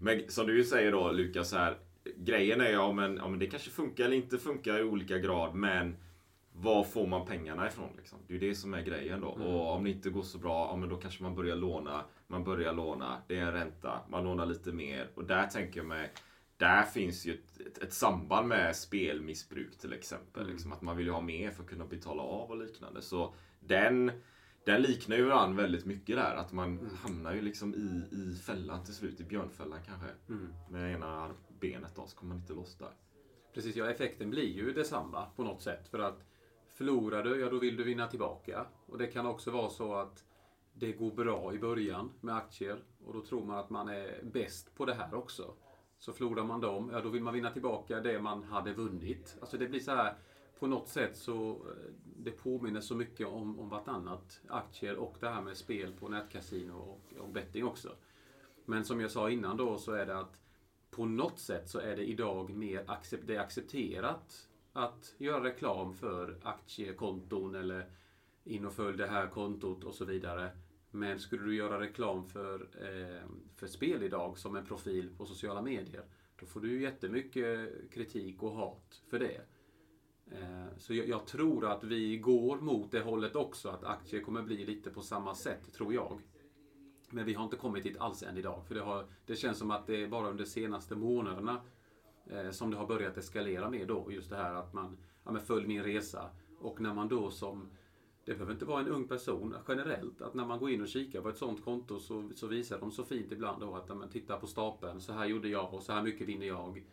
Men 0.00 0.22
som 0.28 0.46
du 0.46 0.64
säger 0.64 0.92
då 0.92 1.12
Lukas, 1.12 1.52
här, 1.52 1.76
grejen 2.16 2.60
är 2.60 2.70
ja 2.70 2.92
men, 2.92 3.16
ja 3.16 3.28
men 3.28 3.38
det 3.38 3.46
kanske 3.46 3.70
funkar 3.70 4.04
eller 4.04 4.16
inte 4.16 4.38
funkar 4.38 4.78
i 4.78 4.82
olika 4.82 5.18
grad 5.18 5.54
men 5.54 5.96
var 6.62 6.84
får 6.84 7.06
man 7.06 7.26
pengarna 7.26 7.66
ifrån? 7.66 7.88
Liksom? 7.96 8.18
Det 8.26 8.34
är 8.34 8.38
ju 8.38 8.48
det 8.48 8.54
som 8.54 8.74
är 8.74 8.82
grejen 8.82 9.20
då. 9.20 9.28
Och 9.28 9.74
om 9.74 9.84
det 9.84 9.90
inte 9.90 10.10
går 10.10 10.22
så 10.22 10.38
bra, 10.38 10.68
ja, 10.70 10.76
men 10.76 10.88
då 10.88 10.96
kanske 10.96 11.22
man 11.22 11.34
börjar 11.34 11.56
låna. 11.56 12.04
Man 12.26 12.44
börjar 12.44 12.72
låna, 12.72 13.22
det 13.26 13.38
är 13.38 13.42
en 13.42 13.52
ränta, 13.52 14.00
man 14.08 14.24
lånar 14.24 14.46
lite 14.46 14.72
mer. 14.72 15.10
Och 15.14 15.24
där 15.24 15.46
tänker 15.46 15.80
jag 15.80 15.86
mig, 15.86 16.12
där 16.56 16.82
finns 16.82 17.26
ju 17.26 17.34
ett, 17.34 17.60
ett, 17.66 17.78
ett 17.78 17.92
samband 17.92 18.48
med 18.48 18.76
spelmissbruk 18.76 19.78
till 19.78 19.92
exempel. 19.92 20.46
Liksom, 20.46 20.72
att 20.72 20.82
man 20.82 20.96
vill 20.96 21.06
ju 21.06 21.12
ha 21.12 21.20
mer 21.20 21.50
för 21.50 21.62
att 21.62 21.68
kunna 21.68 21.86
betala 21.86 22.22
av 22.22 22.50
och 22.50 22.56
liknande. 22.56 23.02
Så 23.02 23.34
den, 23.60 24.12
den 24.66 24.82
liknar 24.82 25.16
ju 25.16 25.24
varandra 25.24 25.62
väldigt 25.62 25.84
mycket 25.84 26.16
där. 26.16 26.36
Att 26.36 26.52
man 26.52 26.90
hamnar 27.02 27.34
ju 27.34 27.42
liksom 27.42 27.74
i, 27.74 28.16
i 28.16 28.34
fällan 28.34 28.84
till 28.84 28.94
slut, 28.94 29.20
i 29.20 29.24
björnfällan 29.24 29.78
kanske. 29.86 30.08
Med 30.70 30.94
ena 30.94 31.30
benet 31.60 31.94
då, 31.96 32.06
så 32.06 32.16
kommer 32.16 32.34
man 32.34 32.40
inte 32.40 32.52
loss 32.52 32.76
där. 32.78 32.92
Precis, 33.54 33.76
ja 33.76 33.90
effekten 33.90 34.30
blir 34.30 34.56
ju 34.56 34.72
detsamma 34.72 35.26
på 35.36 35.44
något 35.44 35.62
sätt. 35.62 35.88
För 35.88 35.98
att 35.98 36.24
förlorar 36.80 37.22
du, 37.22 37.40
ja 37.40 37.50
då 37.50 37.58
vill 37.58 37.76
du 37.76 37.84
vinna 37.84 38.06
tillbaka. 38.06 38.66
Och 38.86 38.98
det 38.98 39.06
kan 39.06 39.26
också 39.26 39.50
vara 39.50 39.70
så 39.70 39.94
att 39.94 40.24
det 40.72 40.92
går 40.92 41.10
bra 41.10 41.54
i 41.54 41.58
början 41.58 42.10
med 42.20 42.36
aktier 42.36 42.82
och 43.04 43.14
då 43.14 43.22
tror 43.22 43.44
man 43.44 43.58
att 43.58 43.70
man 43.70 43.88
är 43.88 44.20
bäst 44.22 44.74
på 44.74 44.84
det 44.84 44.94
här 44.94 45.14
också. 45.14 45.54
Så 45.98 46.12
förlorar 46.12 46.44
man 46.44 46.60
dem, 46.60 46.90
ja 46.92 47.00
då 47.00 47.08
vill 47.08 47.22
man 47.22 47.34
vinna 47.34 47.50
tillbaka 47.50 48.00
det 48.00 48.20
man 48.20 48.44
hade 48.44 48.72
vunnit. 48.72 49.36
Alltså 49.40 49.58
det 49.58 49.68
blir 49.68 49.80
så 49.80 49.90
här, 49.90 50.14
på 50.58 50.66
något 50.66 50.88
sätt 50.88 51.16
så 51.16 51.50
eh, 51.50 51.92
det 52.16 52.30
påminner 52.30 52.80
så 52.80 52.94
mycket 52.94 53.26
om, 53.26 53.60
om 53.60 53.68
vartannat. 53.68 54.40
Aktier 54.48 54.96
och 54.96 55.16
det 55.20 55.28
här 55.28 55.42
med 55.42 55.56
spel 55.56 55.92
på 55.92 56.08
nätkasino 56.08 56.72
och, 56.72 57.14
och 57.18 57.28
betting 57.28 57.64
också. 57.64 57.88
Men 58.64 58.84
som 58.84 59.00
jag 59.00 59.10
sa 59.10 59.30
innan 59.30 59.56
då 59.56 59.78
så 59.78 59.92
är 59.92 60.06
det 60.06 60.18
att 60.18 60.40
på 60.90 61.04
något 61.04 61.38
sätt 61.38 61.68
så 61.68 61.78
är 61.78 61.96
det 61.96 62.04
idag 62.04 62.50
mer 62.50 62.84
accept, 62.86 63.26
det 63.26 63.36
är 63.36 63.40
accepterat 63.40 64.49
att 64.72 65.14
göra 65.18 65.44
reklam 65.44 65.94
för 65.94 66.38
aktiekonton 66.42 67.54
eller 67.54 67.90
in 68.44 68.66
och 68.66 68.72
följ 68.72 68.98
det 68.98 69.06
här 69.06 69.26
kontot 69.26 69.84
och 69.84 69.94
så 69.94 70.04
vidare. 70.04 70.50
Men 70.90 71.20
skulle 71.20 71.44
du 71.44 71.54
göra 71.54 71.80
reklam 71.80 72.26
för, 72.26 72.60
eh, 72.60 73.28
för 73.56 73.66
spel 73.66 74.02
idag 74.02 74.38
som 74.38 74.56
en 74.56 74.66
profil 74.66 75.10
på 75.16 75.26
sociala 75.26 75.62
medier, 75.62 76.04
då 76.40 76.46
får 76.46 76.60
du 76.60 76.82
jättemycket 76.82 77.70
kritik 77.90 78.42
och 78.42 78.52
hat 78.52 79.02
för 79.10 79.18
det. 79.18 79.40
Eh, 80.32 80.78
så 80.78 80.94
jag, 80.94 81.08
jag, 81.08 81.26
tror 81.26 81.66
att 81.72 81.84
vi 81.84 82.16
går 82.16 82.60
mot 82.60 82.92
det 82.92 83.00
hållet 83.00 83.36
också, 83.36 83.68
att 83.68 83.84
aktier 83.84 84.22
kommer 84.22 84.42
bli 84.42 84.66
lite 84.66 84.90
på 84.90 85.00
samma 85.00 85.34
sätt, 85.34 85.72
tror 85.72 85.94
jag. 85.94 86.20
Men 87.10 87.24
vi 87.24 87.34
har 87.34 87.44
inte 87.44 87.56
kommit 87.56 87.82
dit 87.82 87.98
alls 87.98 88.22
än 88.22 88.38
idag. 88.38 88.66
För 88.66 88.74
det, 88.74 88.80
har, 88.80 89.06
det 89.26 89.36
känns 89.36 89.58
som 89.58 89.70
att 89.70 89.86
det 89.86 90.02
är 90.02 90.08
bara 90.08 90.28
under 90.28 90.44
de 90.44 90.50
senaste 90.50 90.96
månaderna 90.96 91.60
Eh, 92.32 92.50
som 92.50 92.70
det 92.70 92.76
har 92.76 92.86
börjat 92.86 93.16
eskalera 93.16 93.70
med 93.70 93.88
då. 93.88 94.12
Just 94.12 94.30
det 94.30 94.36
här 94.36 94.54
att 94.54 94.72
man, 94.72 94.96
ja 95.24 95.32
men 95.32 95.42
följ 95.42 95.66
min 95.66 95.82
resa. 95.82 96.30
Och 96.58 96.80
när 96.80 96.94
man 96.94 97.08
då 97.08 97.30
som, 97.30 97.70
det 98.24 98.32
behöver 98.32 98.52
inte 98.52 98.64
vara 98.64 98.80
en 98.80 98.88
ung 98.88 99.08
person 99.08 99.54
generellt, 99.68 100.22
att 100.22 100.34
när 100.34 100.46
man 100.46 100.58
går 100.58 100.70
in 100.70 100.82
och 100.82 100.88
kikar 100.88 101.20
på 101.20 101.28
ett 101.28 101.36
sånt 101.36 101.64
konto 101.64 102.00
så, 102.00 102.30
så 102.34 102.46
visar 102.46 102.80
de 102.80 102.90
så 102.90 103.04
fint 103.04 103.32
ibland 103.32 103.60
då 103.60 103.74
att, 103.74 103.88
ja, 103.88 103.94
men 103.94 104.08
titta 104.08 104.36
på 104.36 104.46
stapeln, 104.46 105.00
så 105.00 105.12
här 105.12 105.26
gjorde 105.26 105.48
jag 105.48 105.74
och 105.74 105.82
så 105.82 105.92
här 105.92 106.02
mycket 106.02 106.28
vinner 106.28 106.46
jag. 106.46 106.84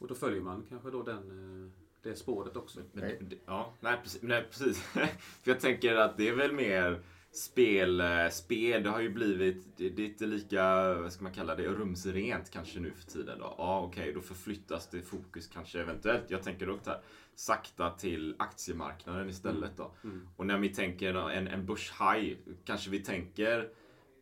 Och 0.00 0.08
då 0.08 0.14
följer 0.14 0.40
man 0.40 0.66
kanske 0.68 0.90
då 0.90 1.02
den 1.02 1.30
eh, 1.64 1.70
det 2.02 2.16
spåret 2.16 2.56
också. 2.56 2.80
Men, 2.92 3.30
ja, 3.46 3.72
nej 3.80 3.98
precis. 4.02 4.22
Nej, 4.22 4.44
precis. 4.50 4.82
För 5.42 5.50
jag 5.50 5.60
tänker 5.60 5.94
att 5.94 6.16
det 6.16 6.28
är 6.28 6.34
väl 6.34 6.52
mer 6.52 7.02
spel, 7.32 8.00
eh, 8.00 8.28
spel, 8.30 8.82
det 8.82 8.90
har 8.90 9.00
ju 9.00 9.10
blivit, 9.10 9.76
det, 9.76 9.88
det 9.88 10.02
är 10.02 10.06
inte 10.06 10.26
lika, 10.26 10.94
vad 10.94 11.12
ska 11.12 11.22
man 11.22 11.32
kalla 11.32 11.54
det, 11.54 11.68
rumsrent 11.68 12.50
kanske 12.50 12.80
nu 12.80 12.90
för 12.90 13.10
tiden 13.10 13.38
då. 13.38 13.54
Ja, 13.58 13.80
okej, 13.80 14.02
okay, 14.02 14.12
då 14.12 14.20
förflyttas 14.20 14.90
det 14.90 15.02
fokus 15.02 15.46
kanske 15.46 15.80
eventuellt, 15.80 16.30
jag 16.30 16.42
tänker 16.42 16.66
dock 16.66 16.86
här, 16.86 17.00
sakta 17.34 17.90
till 17.90 18.34
aktiemarknaden 18.38 19.28
istället 19.28 19.76
då. 19.76 19.94
Mm. 20.04 20.16
Mm. 20.16 20.28
Och 20.36 20.46
när 20.46 20.58
vi 20.58 20.68
tänker 20.68 21.30
en, 21.30 21.48
en 21.48 21.66
börshaj, 21.66 22.38
kanske 22.64 22.90
vi 22.90 23.00
tänker 23.00 23.68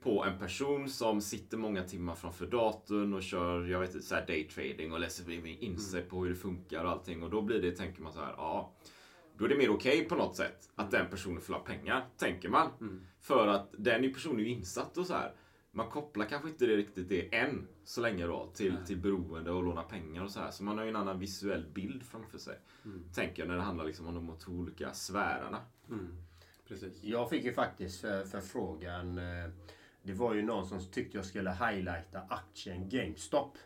på 0.03 0.25
en 0.25 0.39
person 0.39 0.89
som 0.89 1.21
sitter 1.21 1.57
många 1.57 1.83
timmar 1.83 2.15
framför 2.15 2.47
datorn 2.47 3.15
och 3.15 3.23
kör, 3.23 3.67
jag 3.67 3.81
vet 3.81 3.95
inte, 3.95 4.07
så 4.07 4.15
här 4.15 4.27
daytrading 4.27 4.93
och 4.93 5.01
läser 5.01 5.47
in 5.65 5.79
sig 5.79 6.01
mm. 6.01 6.11
på 6.11 6.25
hur 6.25 6.31
det 6.31 6.37
funkar 6.37 6.85
och 6.85 6.91
allting. 6.91 7.23
Och 7.23 7.31
då 7.31 7.43
blir 7.43 7.63
det, 7.63 7.73
tänker 7.73 8.03
man 8.03 8.13
så 8.13 8.21
här, 8.21 8.35
ja. 8.37 8.73
Då 9.41 9.47
är 9.47 9.49
det 9.49 9.57
mer 9.57 9.71
okej 9.71 9.97
okay 9.97 10.09
på 10.09 10.15
något 10.15 10.37
sätt 10.37 10.69
att 10.75 10.91
den 10.91 11.11
personen 11.11 11.41
får 11.41 11.59
pengar, 11.59 12.07
tänker 12.17 12.49
man. 12.49 12.71
Mm. 12.81 13.07
För 13.21 13.47
att 13.47 13.75
den 13.79 14.13
personen 14.13 14.41
är 14.41 14.45
ju 14.45 14.49
insatt 14.49 14.97
och 14.97 15.07
så 15.07 15.15
här. 15.15 15.35
Man 15.71 15.91
kopplar 15.91 16.27
kanske 16.27 16.49
inte 16.49 16.67
det 16.67 16.77
riktigt 16.77 17.09
det 17.09 17.35
än, 17.35 17.69
så 17.85 18.01
länge 18.01 18.27
då, 18.27 18.51
till, 18.55 18.77
till 18.87 18.97
beroende 18.97 19.51
och 19.51 19.63
låna 19.63 19.83
pengar 19.83 20.25
och 20.25 20.31
så 20.31 20.41
här. 20.41 20.51
Så 20.51 20.65
man 20.65 20.79
har 20.79 20.85
ju 20.85 20.91
en 20.91 20.97
annan 20.97 21.19
visuell 21.19 21.67
bild 21.75 22.03
framför 22.03 22.39
sig. 22.39 22.59
Mm. 22.85 23.05
Tänker 23.15 23.43
jag 23.43 23.49
när 23.49 23.57
det 23.57 23.63
handlar 23.63 23.85
liksom 23.85 24.07
om 24.07 24.15
de 24.15 24.55
olika 24.55 24.93
sfärerna. 24.93 25.59
Mm. 25.89 26.17
Precis. 26.69 27.03
Jag 27.03 27.31
fick 27.31 27.45
ju 27.45 27.53
faktiskt 27.53 28.01
förfrågan 28.01 29.19
eh, 29.19 29.51
det 30.03 30.13
var 30.13 30.35
ju 30.35 30.43
någon 30.43 30.67
som 30.67 30.81
tyckte 30.81 31.19
jag 31.19 31.27
skulle 31.27 31.51
highlighta 31.51 32.21
aktien 32.29 32.89
GameStop. 32.89 33.59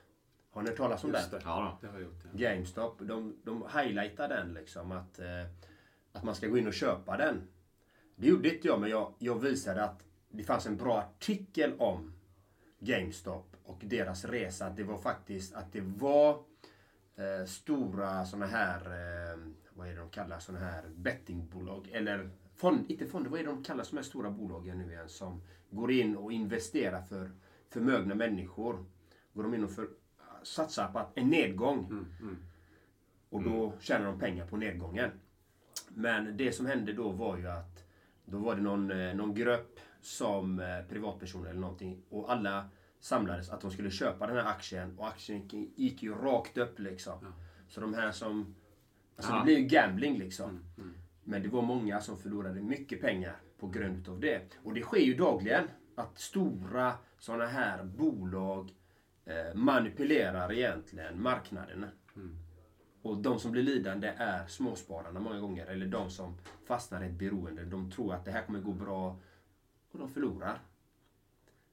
Har 0.54 0.62
ni 0.62 0.68
hört 0.68 0.76
talas 0.76 1.04
om 1.04 1.10
Just 1.10 1.30
den? 1.30 1.40
Det. 1.40 1.46
Ja, 1.46 1.78
det 1.80 1.86
har 1.86 1.94
jag 1.94 2.02
gjort. 2.02 2.24
Ja. 2.24 2.30
GameStop. 2.32 2.98
De, 3.00 3.36
de 3.44 3.64
highlightar 3.74 4.28
den 4.28 4.54
liksom 4.54 4.92
att, 4.92 5.18
eh, 5.18 5.44
att 6.12 6.24
man 6.24 6.34
ska 6.34 6.46
gå 6.46 6.58
in 6.58 6.66
och 6.66 6.74
köpa 6.74 7.16
den. 7.16 7.48
Det 8.16 8.26
gjorde 8.26 8.54
inte 8.54 8.68
jag, 8.68 8.80
men 8.80 8.90
jag, 8.90 9.14
jag 9.18 9.38
visade 9.38 9.84
att 9.84 10.04
det 10.28 10.44
fanns 10.44 10.66
en 10.66 10.76
bra 10.76 10.98
artikel 10.98 11.74
om 11.78 12.12
GameStop 12.78 13.56
och 13.64 13.80
deras 13.84 14.24
resa. 14.24 14.70
Det 14.70 14.82
var 14.82 14.98
faktiskt 14.98 15.54
att 15.54 15.72
det 15.72 15.80
var 15.80 16.30
eh, 17.16 17.46
stora 17.46 18.26
såna 18.26 18.46
här, 18.46 18.80
eh, 18.80 19.38
vad 19.72 19.88
är 19.88 19.92
det 19.92 19.98
de 19.98 20.10
kallar 20.10 20.38
såna 20.38 20.58
här 20.58 20.84
bettingbolag? 20.96 21.88
Eller 21.92 22.30
fond, 22.56 22.84
inte 22.88 23.06
fonder, 23.06 23.30
vad 23.30 23.40
är 23.40 23.44
det 23.44 23.50
de 23.50 23.64
kallar 23.64 23.86
de 23.90 23.96
här 23.96 24.04
stora 24.04 24.30
bolagen 24.30 24.78
nu 24.78 24.92
igen? 24.92 25.08
Som 25.08 25.42
går 25.70 25.92
in 25.92 26.16
och 26.16 26.32
investerar 26.32 27.02
för 27.02 27.30
förmögna 27.68 28.14
människor. 28.14 28.84
Går 29.32 29.42
de 29.42 29.54
in 29.54 29.64
och 29.64 29.70
för, 29.70 29.88
satsar 30.44 30.88
på 30.92 31.06
en 31.14 31.30
nedgång. 31.30 31.78
Mm, 31.78 32.06
mm. 32.20 32.36
Och 33.28 33.42
då 33.42 33.66
mm. 33.66 33.80
tjänar 33.80 34.06
de 34.06 34.18
pengar 34.18 34.46
på 34.46 34.56
nedgången. 34.56 35.10
Men 35.88 36.36
det 36.36 36.52
som 36.52 36.66
hände 36.66 36.92
då 36.92 37.10
var 37.10 37.38
ju 37.38 37.48
att 37.48 37.84
då 38.24 38.38
var 38.38 38.54
det 38.54 38.62
någon, 38.62 38.90
eh, 38.90 39.14
någon 39.14 39.34
grupp 39.34 39.80
som 40.00 40.60
eh, 40.60 40.82
privatpersoner 40.88 41.50
eller 41.50 41.60
någonting 41.60 42.02
och 42.08 42.32
alla 42.32 42.68
samlades 43.00 43.50
att 43.50 43.60
de 43.60 43.70
skulle 43.70 43.90
köpa 43.90 44.26
den 44.26 44.36
här 44.36 44.44
aktien 44.44 44.98
och 44.98 45.08
aktien 45.08 45.48
gick, 45.76 46.02
ju 46.02 46.14
rakt 46.14 46.58
upp 46.58 46.78
liksom. 46.78 47.18
Ja. 47.22 47.28
Så 47.68 47.80
de 47.80 47.94
här 47.94 48.12
som... 48.12 48.54
Alltså 49.16 49.32
ja. 49.32 49.38
det 49.38 49.44
blir 49.44 49.58
ju 49.58 49.64
gambling 49.64 50.18
liksom. 50.18 50.50
Mm, 50.50 50.64
mm. 50.78 50.94
Men 51.24 51.42
det 51.42 51.48
var 51.48 51.62
många 51.62 52.00
som 52.00 52.18
förlorade 52.18 52.60
mycket 52.60 53.00
pengar 53.00 53.36
på 53.58 53.68
grund 53.68 54.08
av 54.08 54.20
det. 54.20 54.56
Och 54.62 54.74
det 54.74 54.80
sker 54.80 55.00
ju 55.00 55.14
dagligen 55.14 55.68
att 55.94 56.18
stora 56.18 56.92
sådana 57.18 57.46
här 57.46 57.84
bolag 57.84 58.70
manipulerar 59.54 60.52
egentligen 60.52 61.22
marknaden. 61.22 61.86
Mm. 62.16 62.36
Och 63.02 63.16
de 63.16 63.38
som 63.38 63.52
blir 63.52 63.62
lidande 63.62 64.12
är 64.16 64.46
småspararna 64.46 65.20
många 65.20 65.40
gånger. 65.40 65.66
Eller 65.66 65.86
de 65.86 66.10
som 66.10 66.38
fastnar 66.66 67.02
i 67.02 67.06
ett 67.06 67.12
beroende. 67.12 67.64
De 67.64 67.90
tror 67.90 68.14
att 68.14 68.24
det 68.24 68.30
här 68.30 68.42
kommer 68.42 68.60
gå 68.60 68.72
bra 68.72 69.20
och 69.90 69.98
de 69.98 70.08
förlorar. 70.08 70.58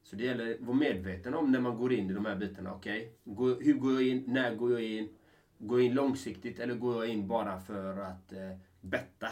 Så 0.03 0.15
det 0.15 0.23
gäller 0.23 0.53
att 0.53 0.61
vara 0.61 0.77
medveten 0.77 1.33
om 1.33 1.51
när 1.51 1.59
man 1.59 1.77
går 1.77 1.93
in 1.93 2.09
i 2.09 2.13
de 2.13 2.25
här 2.25 2.35
bitarna. 2.35 2.73
Okej, 2.73 3.13
okay, 3.23 3.65
hur 3.65 3.73
går 3.73 3.93
jag 3.93 4.03
in? 4.03 4.23
När 4.27 4.55
går 4.55 4.71
jag 4.71 4.81
in? 4.81 5.09
Går 5.57 5.79
jag 5.79 5.85
in 5.85 5.93
långsiktigt 5.93 6.59
eller 6.59 6.75
går 6.75 6.95
jag 6.95 7.13
in 7.13 7.27
bara 7.27 7.59
för 7.59 7.97
att 7.97 8.33
eh, 8.33 8.57
betta? 8.81 9.27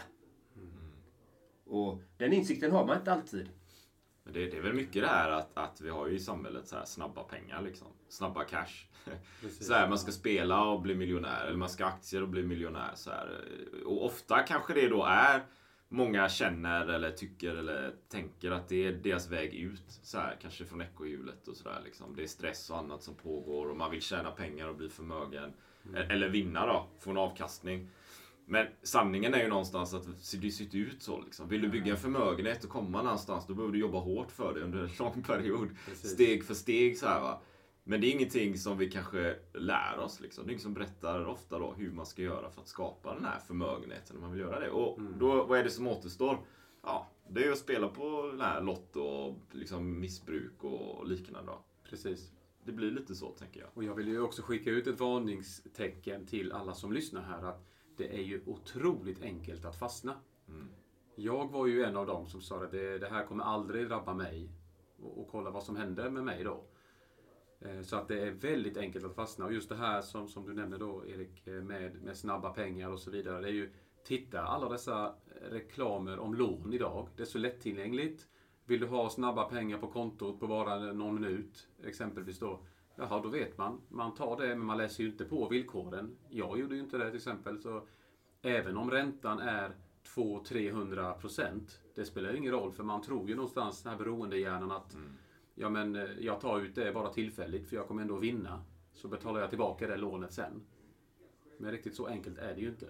Och 1.65 2.01
den 2.17 2.33
insikten 2.33 2.71
har 2.71 2.85
man 2.85 2.97
inte 2.97 3.13
alltid. 3.13 3.49
Det, 4.23 4.45
det, 4.45 4.57
är 4.57 4.61
väl 4.61 4.73
mycket 4.73 5.01
det 5.01 5.07
här 5.07 5.29
att, 5.29 5.57
att 5.57 5.81
vi 5.81 5.89
har 5.89 6.07
ju 6.07 6.15
i 6.15 6.19
samhället 6.19 6.67
så 6.67 6.75
här 6.75 6.85
snabba 6.85 7.23
pengar. 7.23 7.61
Liksom. 7.61 7.87
Snabba 8.09 8.43
cash. 8.43 8.85
så 9.61 9.73
här, 9.73 9.89
man 9.89 9.99
ska 9.99 10.11
spela 10.11 10.63
och 10.63 10.81
bli 10.81 10.95
miljonär. 10.95 11.45
Eller 11.45 11.57
man 11.57 11.69
ska 11.69 11.85
aktier 11.85 12.21
och 12.21 12.29
bli 12.29 12.43
miljonär. 12.43 12.91
Så 12.95 13.09
här. 13.09 13.43
Och 13.85 14.05
ofta 14.05 14.39
kanske 14.39 14.73
det 14.73 14.89
då 14.89 15.05
är 15.05 15.45
många 15.89 16.29
känner 16.29 16.87
eller 16.87 17.11
tycker 17.11 17.55
eller 17.55 17.93
tänker 18.09 18.51
att 18.51 18.67
det 18.67 18.85
är 18.85 18.91
deras 18.91 19.29
väg 19.29 19.53
ut. 19.53 19.83
Så 19.87 20.17
här, 20.17 20.37
kanske 20.41 20.65
från 20.65 20.81
ekorrhjulet 20.81 21.47
och 21.47 21.55
sådär. 21.55 21.81
Liksom. 21.85 22.15
Det 22.15 22.23
är 22.23 22.27
stress 22.27 22.69
och 22.69 22.77
annat 22.77 23.03
som 23.03 23.15
pågår 23.15 23.69
och 23.69 23.77
man 23.77 23.91
vill 23.91 24.01
tjäna 24.01 24.31
pengar 24.31 24.67
och 24.67 24.75
bli 24.75 24.89
förmögen. 24.89 25.53
Mm. 25.85 26.11
Eller 26.11 26.29
vinna 26.29 26.65
då, 26.65 26.87
få 26.99 27.09
en 27.11 27.17
avkastning. 27.17 27.89
Men 28.45 28.67
sanningen 28.83 29.33
är 29.33 29.43
ju 29.43 29.47
någonstans 29.47 29.93
att 29.93 30.03
det 30.03 30.51
ser 30.51 30.61
inte 30.61 30.77
ut 30.77 31.03
så. 31.03 31.21
Liksom. 31.21 31.49
Vill 31.49 31.61
du 31.61 31.69
bygga 31.69 31.91
en 31.91 31.97
förmögenhet 31.97 32.63
och 32.63 32.69
komma 32.69 33.01
någonstans, 33.01 33.47
då 33.47 33.53
behöver 33.53 33.73
du 33.73 33.79
jobba 33.79 33.99
hårt 33.99 34.31
för 34.31 34.53
det 34.53 34.61
under 34.61 34.79
en 34.79 34.89
lång 34.99 35.23
period. 35.23 35.69
Precis. 35.85 36.11
Steg 36.11 36.43
för 36.43 36.53
steg 36.53 36.97
så 36.97 37.07
här 37.07 37.21
va. 37.21 37.41
Men 37.89 38.01
det 38.01 38.07
är 38.07 38.11
ingenting 38.11 38.57
som 38.57 38.77
vi 38.77 38.91
kanske 38.91 39.35
lär 39.53 39.99
oss. 39.99 40.19
Liksom. 40.19 40.45
Det 40.45 40.49
är 40.49 40.51
ingen 40.51 40.61
som 40.61 40.73
berättar 40.73 41.25
ofta 41.25 41.59
då 41.59 41.73
hur 41.73 41.91
man 41.91 42.05
ska 42.05 42.21
göra 42.21 42.49
för 42.49 42.61
att 42.61 42.67
skapa 42.67 43.13
den 43.13 43.25
här 43.25 43.39
förmögenheten 43.39 44.15
när 44.15 44.21
man 44.21 44.31
vill 44.31 44.41
göra 44.41 44.59
det. 44.59 44.69
Och 44.69 44.99
mm. 44.99 45.13
då, 45.19 45.43
vad 45.45 45.59
är 45.59 45.63
det 45.63 45.69
som 45.69 45.87
återstår? 45.87 46.39
Ja, 46.83 47.07
det 47.29 47.45
är 47.45 47.51
att 47.51 47.57
spela 47.57 47.87
på 47.87 48.27
den 48.31 48.41
här 48.41 48.61
Lotto 48.61 49.01
och 49.01 49.35
liksom 49.51 49.99
missbruk 49.99 50.63
och 50.63 51.07
liknande. 51.07 51.51
Då. 51.51 51.59
Precis. 51.89 52.31
Det 52.63 52.71
blir 52.71 52.91
lite 52.91 53.15
så, 53.15 53.29
tänker 53.29 53.59
jag. 53.59 53.69
Och 53.73 53.83
jag 53.83 53.95
vill 53.95 54.07
ju 54.07 54.21
också 54.21 54.41
skicka 54.41 54.69
ut 54.69 54.87
ett 54.87 54.99
varningstecken 54.99 56.25
till 56.25 56.51
alla 56.51 56.73
som 56.73 56.93
lyssnar 56.93 57.21
här. 57.21 57.43
att 57.43 57.65
det 57.97 58.15
är 58.15 58.21
ju 58.21 58.41
otroligt 58.45 59.21
enkelt 59.21 59.65
att 59.65 59.79
fastna. 59.79 60.15
Mm. 60.47 60.67
Jag 61.15 61.51
var 61.51 61.67
ju 61.67 61.83
en 61.83 61.97
av 61.97 62.05
dem 62.05 62.27
som 62.27 62.41
sa 62.41 62.63
att 62.63 62.71
det, 62.71 62.97
det 62.97 63.09
här 63.09 63.25
kommer 63.25 63.43
aldrig 63.43 63.87
drabba 63.87 64.13
mig. 64.13 64.49
Och, 65.03 65.21
och, 65.21 65.27
kolla 65.31 65.49
vad 65.49 65.63
som 65.63 65.75
hände 65.75 66.09
med 66.09 66.23
mig 66.23 66.43
då. 66.43 66.63
Eh, 67.61 67.81
så 67.81 67.95
att 67.95 68.07
det 68.07 68.19
är 68.19 68.31
väldigt 68.31 68.77
enkelt 68.77 69.05
att 69.05 69.15
fastna. 69.15 69.45
Och 69.45 69.53
just 69.53 69.69
det 69.69 69.75
här 69.75 70.01
som, 70.01 70.27
som 70.27 70.45
du 70.45 70.53
nämner 70.53 70.77
då 70.77 71.03
Erik, 71.07 71.47
eh, 71.47 71.53
med, 71.53 72.03
med 72.03 72.17
snabba 72.17 72.49
pengar 72.49 72.89
och 72.89 72.99
så 72.99 73.11
vidare. 73.11 73.41
Det 73.41 73.47
är 73.47 73.53
ju, 73.53 73.69
titta 74.03 74.41
alla 74.41 74.69
dessa 74.69 75.13
reklamer 75.41 76.19
om 76.19 76.35
lån 76.35 76.73
idag. 76.73 77.07
Det 77.15 77.23
är 77.23 77.27
så 77.27 77.37
lättillgängligt. 77.37 78.27
Vill 78.65 78.79
du 78.79 78.87
ha 78.87 79.09
snabba 79.09 79.43
pengar 79.43 79.77
på 79.77 79.87
kontot 79.87 80.39
på 80.39 80.47
bara 80.47 80.93
någon 80.93 81.21
minut, 81.21 81.67
exempelvis 81.83 82.39
då. 82.39 82.59
Jaha, 82.95 83.21
då 83.21 83.29
vet 83.29 83.57
man. 83.57 83.81
Man 83.89 84.13
tar 84.15 84.37
det, 84.37 84.47
men 84.47 84.65
man 84.65 84.77
läser 84.77 85.03
ju 85.03 85.09
inte 85.09 85.25
på 85.25 85.47
villkoren. 85.47 86.17
Jag 86.29 86.59
gjorde 86.59 86.75
ju 86.75 86.81
inte 86.81 86.97
det 86.97 87.05
till 87.05 87.15
exempel. 87.15 87.61
Så 87.61 87.87
även 88.41 88.77
om 88.77 88.91
räntan 88.91 89.39
är 89.39 89.71
200-300 90.15 91.13
procent. 91.13 91.81
det 91.95 92.05
spelar 92.05 92.35
ingen 92.35 92.51
roll 92.51 92.71
för 92.71 92.83
man 92.83 93.01
tror 93.01 93.29
ju 93.29 93.35
någonstans, 93.35 93.83
den 93.83 93.91
här 93.91 93.99
beroendehjärnan 93.99 94.71
att 94.71 94.93
Mm 94.93 95.13
ja 95.59 95.69
men 95.69 95.95
eh, 95.95 96.09
jag 96.19 96.41
tar 96.41 96.61
ut 96.61 96.75
det 96.75 96.93
bara 96.93 97.13
tillfälligt 97.13 97.69
för 97.69 97.75
jag 97.75 97.87
kommer 97.87 98.01
ändå 98.01 98.17
vinna. 98.17 98.63
Så 98.93 99.07
betalar 99.07 99.39
jag 99.41 99.49
tillbaka 99.49 99.87
det 99.87 99.97
lånet 99.97 100.33
sen. 100.33 100.61
Men 101.57 101.71
riktigt 101.71 101.95
så 101.95 102.07
enkelt 102.07 102.37
är 102.37 102.55
det 102.55 102.61
ju 102.61 102.67
inte. 102.67 102.87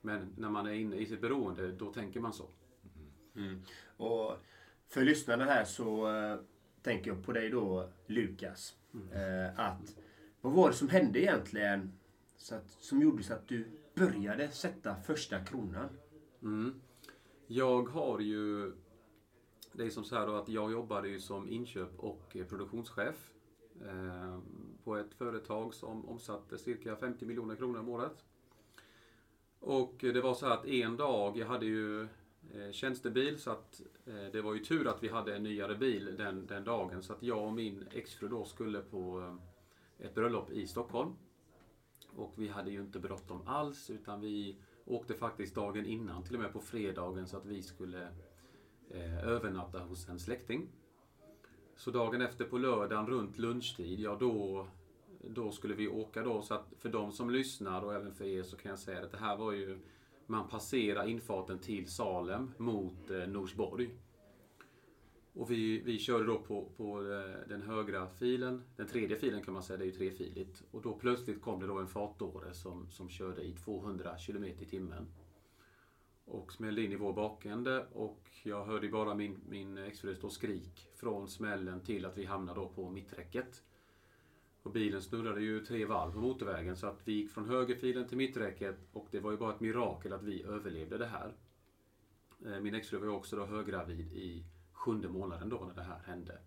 Men 0.00 0.32
när 0.36 0.50
man 0.50 0.66
är 0.66 0.72
inne 0.72 0.96
i 0.96 1.06
sitt 1.06 1.20
beroende, 1.20 1.72
då 1.72 1.92
tänker 1.92 2.20
man 2.20 2.32
så. 2.32 2.48
Och 3.96 4.36
för 4.88 5.04
lyssnarna 5.04 5.44
här 5.44 5.64
så 5.64 6.08
eh, 6.08 6.38
tänker 6.82 7.10
jag 7.10 7.24
på 7.24 7.32
dig 7.32 7.50
då 7.50 7.88
Lukas. 8.06 8.76
Eh, 9.12 9.60
att 9.60 9.96
vad 10.40 10.52
var 10.52 10.68
det 10.68 10.76
som 10.76 10.88
hände 10.88 11.20
egentligen 11.20 11.92
så 12.36 12.54
att, 12.54 12.70
som 12.70 13.02
gjorde 13.02 13.22
så 13.22 13.34
att 13.34 13.48
du 13.48 13.66
började 13.94 14.50
sätta 14.50 14.96
första 14.96 15.44
kronan? 15.44 15.88
Mm. 16.42 16.80
Jag 17.46 17.88
har 17.88 18.20
ju... 18.20 18.72
Det 19.76 19.84
är 19.84 19.90
som 19.90 20.04
så 20.04 20.16
här 20.16 20.26
då 20.26 20.34
att 20.34 20.48
jag 20.48 20.72
jobbade 20.72 21.08
ju 21.08 21.20
som 21.20 21.48
inköp 21.48 21.98
och 21.98 22.36
produktionschef 22.48 23.32
eh, 23.80 24.38
på 24.84 24.96
ett 24.96 25.14
företag 25.14 25.74
som 25.74 26.08
omsatte 26.08 26.58
cirka 26.58 26.96
50 26.96 27.26
miljoner 27.26 27.56
kronor 27.56 27.80
om 27.80 27.88
året. 27.88 28.24
Och 29.60 29.94
det 29.98 30.20
var 30.20 30.34
så 30.34 30.46
här 30.46 30.52
att 30.52 30.66
en 30.66 30.96
dag, 30.96 31.38
jag 31.38 31.46
hade 31.46 31.66
ju 31.66 32.02
eh, 32.02 32.70
tjänstebil 32.72 33.38
så 33.38 33.50
att 33.50 33.82
eh, 34.06 34.32
det 34.32 34.42
var 34.42 34.54
ju 34.54 34.64
tur 34.64 34.88
att 34.88 35.02
vi 35.02 35.08
hade 35.08 35.36
en 35.36 35.42
nyare 35.42 35.74
bil 35.74 36.16
den, 36.18 36.46
den 36.46 36.64
dagen. 36.64 37.02
Så 37.02 37.12
att 37.12 37.22
jag 37.22 37.46
och 37.46 37.52
min 37.52 37.84
exfru 37.92 38.28
då 38.28 38.44
skulle 38.44 38.80
på 38.80 39.20
eh, 40.00 40.06
ett 40.06 40.14
bröllop 40.14 40.50
i 40.50 40.66
Stockholm. 40.66 41.12
Och 42.16 42.32
vi 42.36 42.48
hade 42.48 42.70
ju 42.70 42.80
inte 42.80 42.98
bråttom 42.98 43.42
alls 43.46 43.90
utan 43.90 44.20
vi 44.20 44.56
åkte 44.84 45.14
faktiskt 45.14 45.54
dagen 45.54 45.86
innan, 45.86 46.22
till 46.22 46.34
och 46.34 46.40
med 46.40 46.52
på 46.52 46.60
fredagen, 46.60 47.26
så 47.26 47.36
att 47.36 47.46
vi 47.46 47.62
skulle 47.62 48.08
Eh, 48.90 49.28
övernatta 49.28 49.78
hos 49.78 50.08
en 50.08 50.18
släkting. 50.18 50.68
Så 51.76 51.90
dagen 51.90 52.20
efter 52.20 52.44
på 52.44 52.58
lördagen 52.58 53.06
runt 53.06 53.38
lunchtid, 53.38 54.00
ja 54.00 54.16
då, 54.20 54.66
då 55.20 55.52
skulle 55.52 55.74
vi 55.74 55.88
åka 55.88 56.22
då. 56.22 56.42
Så 56.42 56.54
att 56.54 56.72
för 56.78 56.88
de 56.88 57.12
som 57.12 57.30
lyssnar 57.30 57.82
och 57.82 57.94
även 57.94 58.14
för 58.14 58.24
er 58.24 58.42
så 58.42 58.56
kan 58.56 58.70
jag 58.70 58.78
säga 58.78 59.04
att 59.04 59.12
det 59.12 59.18
här 59.18 59.36
var 59.36 59.52
ju, 59.52 59.78
man 60.26 60.48
passerar 60.48 61.08
infarten 61.08 61.58
till 61.58 61.90
Salem 61.90 62.52
mot 62.58 63.10
eh, 63.10 63.28
Norsborg. 63.28 63.90
Och 65.32 65.50
vi, 65.50 65.80
vi 65.80 65.98
körde 65.98 66.26
då 66.26 66.38
på, 66.38 66.68
på 66.76 67.00
eh, 67.00 67.48
den 67.48 67.62
högra 67.62 68.08
filen, 68.08 68.62
den 68.76 68.86
tredje 68.86 69.16
filen 69.16 69.42
kan 69.42 69.54
man 69.54 69.62
säga, 69.62 69.76
det 69.76 69.84
är 69.84 69.86
ju 69.86 69.92
trefiligt. 69.92 70.62
Och 70.70 70.82
då 70.82 70.92
plötsligt 70.92 71.42
kom 71.42 71.60
det 71.60 71.66
då 71.66 71.78
en 71.78 71.88
fartdåre 71.88 72.54
som, 72.54 72.90
som 72.90 73.08
körde 73.08 73.42
i 73.42 73.52
200 73.52 74.16
km 74.26 74.44
i 74.44 74.64
timmen. 74.70 75.06
Och 76.26 76.52
smällde 76.52 76.82
in 76.82 76.92
i 76.92 76.96
vår 76.96 77.12
bakände 77.12 77.86
och 77.92 78.30
jag 78.42 78.64
hörde 78.64 78.88
bara 78.88 79.14
min, 79.14 79.40
min 79.48 79.78
exfru 79.78 80.14
stå 80.14 80.30
skrik 80.30 80.88
från 80.94 81.28
smällen 81.28 81.80
till 81.80 82.04
att 82.04 82.18
vi 82.18 82.24
hamnade 82.24 82.60
då 82.60 82.68
på 82.68 82.90
mitträcket. 82.90 83.62
Och 84.62 84.72
bilen 84.72 85.02
snurrade 85.02 85.40
ju 85.40 85.64
tre 85.64 85.84
varv 85.84 86.12
på 86.12 86.18
motorvägen 86.18 86.76
så 86.76 86.86
att 86.86 87.00
vi 87.04 87.12
gick 87.12 87.30
från 87.30 87.48
högerfilen 87.48 88.08
till 88.08 88.16
mitträcket 88.18 88.76
och 88.92 89.08
det 89.10 89.20
var 89.20 89.30
ju 89.30 89.36
bara 89.36 89.54
ett 89.54 89.60
mirakel 89.60 90.12
att 90.12 90.22
vi 90.22 90.42
överlevde 90.42 90.98
det 90.98 91.06
här. 91.06 91.32
Eh, 92.46 92.60
min 92.60 92.74
exfru 92.74 92.98
var 92.98 93.06
ju 93.06 93.12
också 93.12 93.36
då 93.36 93.44
höggravid 93.44 94.12
i 94.12 94.44
sjunde 94.72 95.08
månaden 95.08 95.48
då 95.48 95.64
när 95.64 95.74
det 95.74 95.82
här 95.82 95.98
hände. 95.98 96.38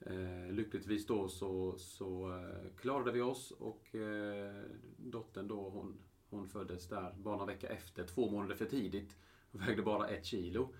Eh, 0.00 0.52
lyckligtvis 0.52 1.06
då 1.06 1.28
så, 1.28 1.78
så 1.78 2.38
eh, 2.38 2.76
klarade 2.76 3.12
vi 3.12 3.20
oss 3.20 3.50
och 3.50 3.94
eh, 3.94 4.62
dottern 4.96 5.48
då 5.48 5.68
hon, 5.68 5.98
hon 6.34 6.48
föddes 6.48 6.88
där 6.88 7.14
bara 7.16 7.36
några 7.36 7.52
veckor 7.52 7.70
efter, 7.70 8.04
två 8.04 8.30
månader 8.30 8.54
för 8.54 8.66
tidigt. 8.66 9.16
Hon 9.52 9.60
Vägde 9.60 9.82
bara 9.82 10.08
ett 10.08 10.24
kilo. 10.24 10.74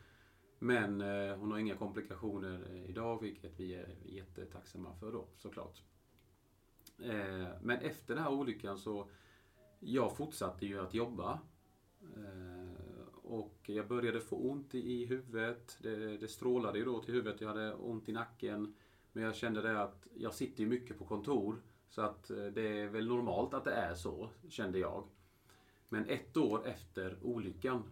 Men 0.59 1.01
eh, 1.01 1.37
hon 1.37 1.51
har 1.51 1.59
inga 1.59 1.77
komplikationer 1.77 2.67
eh, 2.71 2.91
idag 2.91 3.21
vilket 3.23 3.61
vi 3.61 3.75
är 3.75 3.97
jättetacksamma 4.05 4.95
för 4.95 5.13
då 5.13 5.27
såklart. 5.37 5.83
Eh, 6.99 7.49
men 7.63 7.79
efter 7.79 8.15
den 8.15 8.25
här 8.25 8.33
olyckan 8.33 8.79
så 8.79 9.09
jag 9.81 10.17
fortsatte 10.17 10.67
ju 10.67 10.81
att 10.81 10.95
jobba. 10.95 11.39
Och 13.23 13.61
jag 13.67 13.89
började 13.89 14.21
få 14.21 14.37
ont 14.37 14.75
i, 14.75 15.07
huvudet. 15.07 15.79
Det, 15.83 16.17
det 16.17 16.29
strålade 16.29 16.79
ju 16.79 16.85
då 16.85 17.03
till 17.03 17.15
huvudet. 17.15 17.41
Jag 17.41 17.49
hade 17.49 17.75
ont 17.75 18.09
i 18.09 18.13
nacken. 18.13 18.75
Men 19.13 19.23
jag 19.23 19.35
kände 19.35 19.63
det 19.63 19.83
att 19.83 20.07
jag 20.15 20.35
sitter 20.35 20.63
ju 20.63 20.69
mycket 20.69 20.99
på 20.99 21.05
kontor. 21.05 21.63
Så 21.89 22.03
att 22.03 22.31
det 22.53 22.81
är 22.81 22.89
väl 22.89 23.09
normalt 23.09 23.55
att 23.55 23.65
det 23.65 23.73
är 23.73 23.95
så, 23.95 24.31
kände 24.49 24.79
jag. 24.79 25.09
Men 25.95 26.09
ett 26.09 26.37
år 26.37 26.67
efter 26.67 27.19
olyckan, 27.23 27.83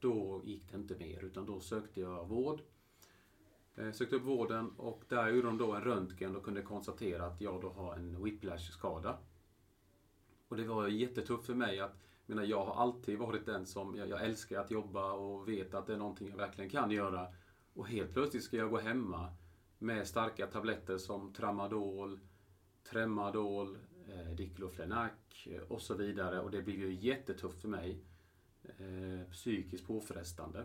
då 0.00 0.42
gick 0.44 0.70
det 0.70 0.76
inte 0.76 0.94
mer. 0.96 1.24
Utan 1.24 1.46
då 1.46 1.60
sökte 1.60 2.00
jag 2.00 2.28
vård. 2.28 2.60
Eh, 3.74 3.92
sökte 3.92 4.16
upp 4.16 4.22
vården 4.22 4.70
och 4.76 5.04
där 5.08 5.28
gjorde 5.28 5.46
de 5.46 5.58
då 5.58 5.72
en 5.72 5.84
röntgen 5.84 6.36
och 6.36 6.44
kunde 6.44 6.62
konstatera 6.62 7.26
att 7.26 7.40
jag 7.40 7.60
då 7.60 7.70
har 7.70 7.94
en 7.94 8.24
whiplash-skada. 8.24 9.18
Och 10.48 10.56
det 10.56 10.64
var 10.64 10.88
jättetufft 10.88 11.46
för 11.46 11.54
mig 11.54 11.80
att 11.80 11.98
jag, 12.26 12.34
menar, 12.34 12.48
jag 12.48 12.64
har 12.64 12.82
alltid 12.82 13.18
varit 13.18 13.46
den 13.46 13.66
som, 13.66 13.96
jag, 13.96 14.08
jag 14.08 14.24
älskar 14.24 14.60
att 14.60 14.70
jobba 14.70 15.12
och 15.12 15.48
vet 15.48 15.74
att 15.74 15.86
det 15.86 15.92
är 15.92 15.98
någonting 15.98 16.28
jag 16.28 16.36
verkligen 16.36 16.70
kan 16.70 16.90
göra. 16.90 17.26
Och 17.74 17.88
helt 17.88 18.12
plötsligt 18.12 18.44
ska 18.44 18.56
jag 18.56 18.70
gå 18.70 18.78
hemma 18.78 19.34
med 19.78 20.06
starka 20.06 20.46
tabletter 20.46 20.98
som 20.98 21.32
Tramadol, 21.32 22.20
Tremadol, 22.90 23.78
Eh, 24.08 25.54
eh, 25.54 25.62
och 25.68 25.82
så 25.82 25.94
vidare. 25.94 26.40
Och 26.40 26.50
det 26.50 26.62
blev 26.62 26.78
ju 26.78 26.94
jättetufft 26.94 27.60
för 27.60 27.68
mig. 27.68 27.98
Eh, 28.62 29.30
psykiskt 29.30 29.86
påfrestande. 29.86 30.64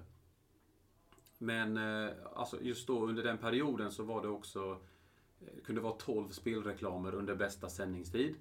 Men 1.38 1.78
eh, 1.78 2.14
alltså 2.34 2.62
just 2.62 2.88
då 2.88 3.08
under 3.08 3.24
den 3.24 3.38
perioden 3.38 3.92
så 3.92 4.04
var 4.04 4.22
det 4.22 4.28
också, 4.28 4.78
Det 5.40 5.62
kunde 5.62 5.82
vara 5.82 5.94
12 5.94 6.30
spelreklamer 6.30 7.16
under 7.16 7.36
bästa 7.36 7.70
sändningstid. 7.70 8.36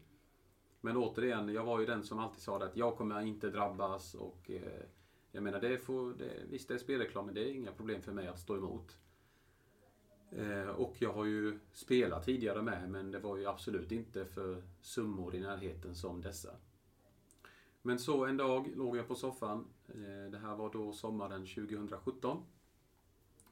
Men 0.81 0.97
återigen, 0.97 1.49
jag 1.49 1.65
var 1.65 1.81
ju 1.81 1.87
den 1.87 2.03
som 2.03 2.19
alltid 2.19 2.43
sa 2.43 2.65
att 2.65 2.77
jag 2.77 2.97
kommer 2.97 3.21
inte 3.21 3.51
drabbas 3.51 4.15
och 4.15 4.51
eh, 4.51 4.83
jag 5.33 5.43
menar, 5.43 5.61
det 5.61 5.79
får, 5.79 6.15
det, 6.15 6.33
visst 6.51 6.69
det 6.69 6.75
är 6.75 6.79
spelreklam 6.79 7.27
men 7.27 7.35
det 7.35 7.51
är 7.51 7.55
inga 7.55 7.73
problem 7.73 8.03
för 8.03 8.13
mig 8.13 8.29
att 8.29 8.41
stå 8.41 8.57
emot. 8.57 8.97
Eh, 10.31 10.69
och 10.69 10.97
jag 10.99 11.13
har 11.13 11.25
ju 11.25 11.59
spelat 11.73 12.25
tidigare 12.25 12.63
med 12.63 12.91
men 12.91 13.11
det 13.11 13.19
var 13.19 13.37
ju 13.37 13.47
absolut 13.47 13.93
inte 13.93 14.25
för 14.25 14.63
summor 14.81 15.35
i 15.35 15.41
närheten 15.41 15.95
som 15.95 16.21
dessa. 16.21 16.51
Men 17.83 17.99
så 17.99 18.25
en 18.25 18.37
dag 18.37 18.73
låg 18.77 18.97
jag 18.97 19.09
på 19.09 19.15
soffan, 19.15 19.67
eh, 19.89 20.31
det 20.31 20.39
här 20.39 20.57
var 20.57 20.73
då 20.73 20.93
sommaren 20.93 21.47
2017. 21.47 22.43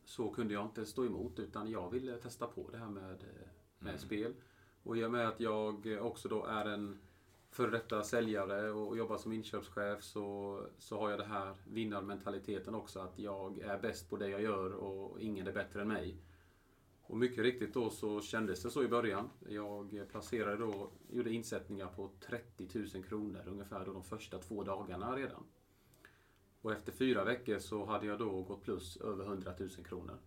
Så 0.05 0.31
kunde 0.31 0.55
jag 0.55 0.65
inte 0.65 0.87
stå 0.87 1.05
emot 1.05 1.39
utan 1.39 1.71
jag 1.71 1.91
ville 1.91 2.17
testa 2.17 2.47
på 2.47 2.71
det 2.71 2.79
här 2.79 2.89
med, 2.89 3.13
eh, 3.13 3.49
med 3.79 4.01
spel. 4.01 4.35
Och 4.83 4.97
i 4.97 5.05
och 5.05 5.11
med 5.11 5.29
att 5.29 5.41
jag 5.41 5.87
också 6.01 6.29
då 6.29 6.45
är 6.45 6.65
en 6.65 6.99
före 7.51 7.71
detta 7.71 8.03
säljare 8.03 8.71
och 8.71 8.97
jobbar 8.97 9.19
som 9.19 9.33
inköpschef 9.33 10.03
så, 10.03 10.61
så 10.79 10.99
har 10.99 11.11
jag 11.11 11.19
det 11.19 11.25
här 11.25 11.55
vinnarmentaliteten 11.67 12.75
också. 12.75 13.01
Att 13.01 13.19
jag 13.19 13.59
är 13.59 13.79
bäst 13.79 14.11
på 14.11 14.17
det 14.17 14.29
jag 14.29 14.43
gör 14.43 14.73
och 14.73 15.21
ingen 15.21 15.47
är 15.47 15.53
bättre 15.53 15.83
än 15.83 15.89
mig. 15.89 16.17
Och 17.09 17.17
mycket 17.17 17.45
riktigt 17.45 17.75
då 17.75 17.91
så 17.91 18.21
kändes 18.21 18.63
det 18.63 18.71
så 18.71 18.83
i 18.83 18.89
början. 18.89 19.31
Jag 19.49 20.09
placerade 20.09 20.57
då, 20.57 20.91
gjorde 21.11 21.33
insättningar 21.33 21.87
på 21.87 22.11
30 22.21 22.69
000 22.95 23.05
kronor 23.05 23.43
ungefär 23.47 23.85
då 23.85 23.93
de 23.93 24.05
första 24.05 24.39
två 24.39 24.65
dagarna 24.65 25.17
redan. 25.17 25.45
Och 26.61 26.73
efter 26.73 26.93
fyra 26.93 27.25
veckor 27.25 27.59
så 27.59 27.85
hade 27.85 28.07
jag 28.07 28.19
då 28.19 28.43
gått 28.43 28.63
plus 28.63 28.97
över 28.97 29.25
100 29.25 29.53
000 29.59 29.69
kronor. 29.69 30.19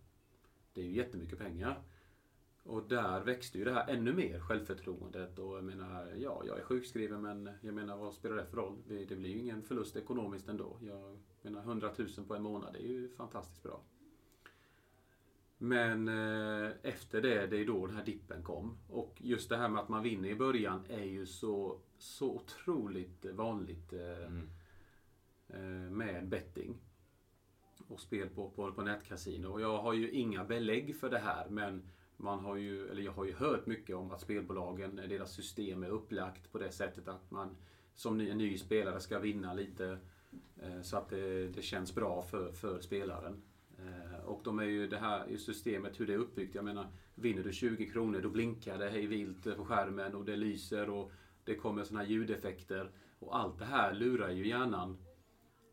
Det 0.72 0.80
är 0.80 0.84
ju 0.84 0.96
jättemycket 0.96 1.38
pengar. 1.38 1.82
Och 2.62 2.88
där 2.88 3.20
växte 3.20 3.58
ju 3.58 3.64
det 3.64 3.72
här 3.72 3.88
ännu 3.88 4.12
mer, 4.12 4.40
självförtroendet. 4.40 5.38
Och 5.38 5.56
jag 5.56 5.64
menar, 5.64 6.14
ja, 6.16 6.42
jag 6.46 6.58
är 6.58 6.62
sjukskriven 6.62 7.22
men 7.22 7.50
jag 7.60 7.74
menar, 7.74 7.96
vad 7.96 8.14
spelar 8.14 8.36
det 8.36 8.46
för 8.46 8.56
roll? 8.56 8.76
Det, 8.88 9.16
blir 9.16 9.30
ju 9.30 9.38
ingen 9.38 9.62
förlust 9.62 9.96
ekonomiskt 9.96 10.48
ändå. 10.48 10.78
Jag 10.80 11.18
menar, 11.42 11.60
100 11.60 11.90
000 11.96 12.08
på 12.28 12.34
en 12.34 12.42
månad, 12.42 12.72
det 12.72 12.78
är 12.78 12.88
ju 12.88 13.08
fantastiskt 13.08 13.62
bra. 13.62 13.80
Men 15.62 16.08
eh, 16.08 16.70
efter 16.82 17.22
det, 17.22 17.46
det 17.46 17.60
är 17.60 17.64
då 17.64 17.86
den 17.86 17.96
här 17.96 18.04
dippen 18.04 18.42
kom. 18.42 18.78
Och 18.88 19.16
just 19.18 19.48
det 19.48 19.56
här 19.56 19.68
med 19.68 19.82
att 19.82 19.88
man 19.88 20.02
vinner 20.02 20.28
i 20.28 20.34
början 20.34 20.84
är 20.88 21.04
ju 21.04 21.26
så, 21.26 21.78
så 21.98 22.30
otroligt 22.30 23.24
vanligt 23.24 23.92
eh, 23.92 24.36
eh, 25.48 25.90
med 25.90 26.28
betting. 26.28 26.78
Och 27.88 28.00
spel 28.00 28.28
på, 28.28 28.50
på, 28.50 28.72
på 28.72 28.82
nätkasino. 28.82 29.48
Och 29.48 29.60
jag 29.60 29.82
har 29.82 29.92
ju 29.92 30.10
inga 30.10 30.44
belägg 30.44 30.96
för 30.96 31.10
det 31.10 31.18
här 31.18 31.48
men 31.48 31.82
man 32.16 32.40
har 32.40 32.56
ju, 32.56 32.88
eller 32.88 33.02
jag 33.02 33.12
har 33.12 33.24
ju 33.24 33.34
hört 33.34 33.66
mycket 33.66 33.96
om 33.96 34.10
att 34.10 34.20
spelbolagen, 34.20 34.96
deras 34.96 35.32
system 35.32 35.82
är 35.82 35.88
upplagt 35.88 36.52
på 36.52 36.58
det 36.58 36.72
sättet 36.72 37.08
att 37.08 37.30
man 37.30 37.56
som 37.94 38.18
ny, 38.18 38.30
en 38.30 38.38
ny 38.38 38.58
spelare 38.58 39.00
ska 39.00 39.18
vinna 39.18 39.54
lite 39.54 39.98
eh, 40.62 40.82
så 40.82 40.96
att 40.96 41.08
det, 41.08 41.48
det 41.48 41.62
känns 41.62 41.94
bra 41.94 42.22
för, 42.22 42.52
för 42.52 42.80
spelaren. 42.80 43.42
Eh, 43.86 44.24
och 44.24 44.40
de 44.44 44.58
är 44.58 44.64
ju 44.64 44.86
det 44.86 44.98
här 44.98 45.28
i 45.28 45.38
systemet, 45.38 46.00
hur 46.00 46.06
det 46.06 46.12
är 46.12 46.18
uppbyggt. 46.18 46.54
Jag 46.54 46.64
menar, 46.64 46.86
vinner 47.14 47.42
du 47.42 47.52
20 47.52 47.86
kronor 47.86 48.20
då 48.20 48.28
blinkar 48.28 48.78
det 48.78 48.90
hej 48.90 49.06
vilt 49.06 49.56
på 49.56 49.64
skärmen 49.64 50.14
och 50.14 50.24
det 50.24 50.36
lyser 50.36 50.90
och 50.90 51.12
det 51.44 51.54
kommer 51.54 51.84
såna 51.84 52.00
här 52.00 52.06
ljudeffekter. 52.06 52.90
Och 53.18 53.36
allt 53.38 53.58
det 53.58 53.64
här 53.64 53.94
lurar 53.94 54.30
ju 54.30 54.48
hjärnan 54.48 54.98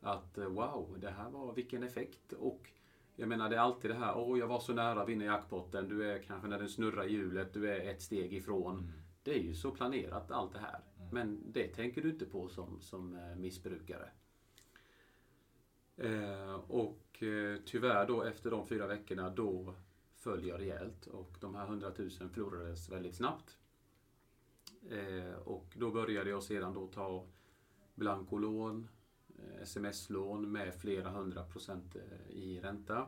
att 0.02 0.38
eh, 0.38 0.48
wow, 0.48 0.98
det 1.00 1.10
här 1.10 1.30
var 1.30 1.54
vilken 1.54 1.84
effekt. 1.84 2.34
Och 2.34 2.70
Jag 3.16 3.30
menar 3.30 3.50
det 3.50 3.56
är 3.56 3.60
alltid 3.60 3.92
det 3.92 3.96
här, 3.96 4.18
åh 4.18 4.40
jag 4.40 4.48
var 4.48 4.60
så 4.60 4.74
nära 4.74 5.02
att 5.02 5.10
vinna 5.10 5.26
jackpotten. 5.26 5.90
Du 5.90 6.12
är 6.12 6.24
kanske 6.24 6.48
när 6.48 6.60
den 6.60 6.70
snurrar 6.70 7.06
hjulet, 7.06 7.54
du 7.54 7.70
är 7.70 7.90
ett 7.90 8.02
steg 8.02 8.34
ifrån. 8.34 8.92
Det 9.24 9.32
är 9.32 9.40
ju 9.40 9.54
så 9.54 9.72
planerat 9.72 10.32
allt 10.32 10.54
det 10.54 10.60
här. 10.60 10.80
Men 11.12 11.52
det 11.52 11.68
tänker 11.68 12.02
du 12.02 12.10
inte 12.10 12.26
på 12.26 12.48
som, 12.48 12.82
som 12.82 13.16
eh, 13.16 13.36
missbrukare. 13.36 14.10
Eh, 15.98 16.54
och 16.54 17.00
eh, 17.24 17.62
tyvärr 17.66 18.08
då 18.08 18.24
efter 18.24 18.52
de 18.52 18.68
fyra 18.68 18.88
veckorna 18.88 19.30
då 19.30 19.74
föll 20.16 20.48
jag 20.48 20.60
rejält 20.60 21.08
och 21.08 21.38
de 21.40 21.56
här 21.56 21.66
100 21.66 21.92
000 21.98 22.10
förlorades 22.10 22.90
väldigt 22.90 23.16
snabbt. 23.16 23.58
Eh, 24.90 25.34
och 25.34 25.66
då 25.74 25.92
började 25.92 26.30
jag 26.30 26.44
sedan 26.44 26.74
då 26.74 26.88
ta 26.88 27.26
blankolån, 27.96 28.88
eh, 29.38 29.62
sms-lån 29.62 30.52
med 30.52 30.76
flera 30.76 31.10
hundra 31.10 31.44
procent 31.44 31.96
eh, 31.96 32.36
i 32.36 32.60
ränta. 32.60 33.08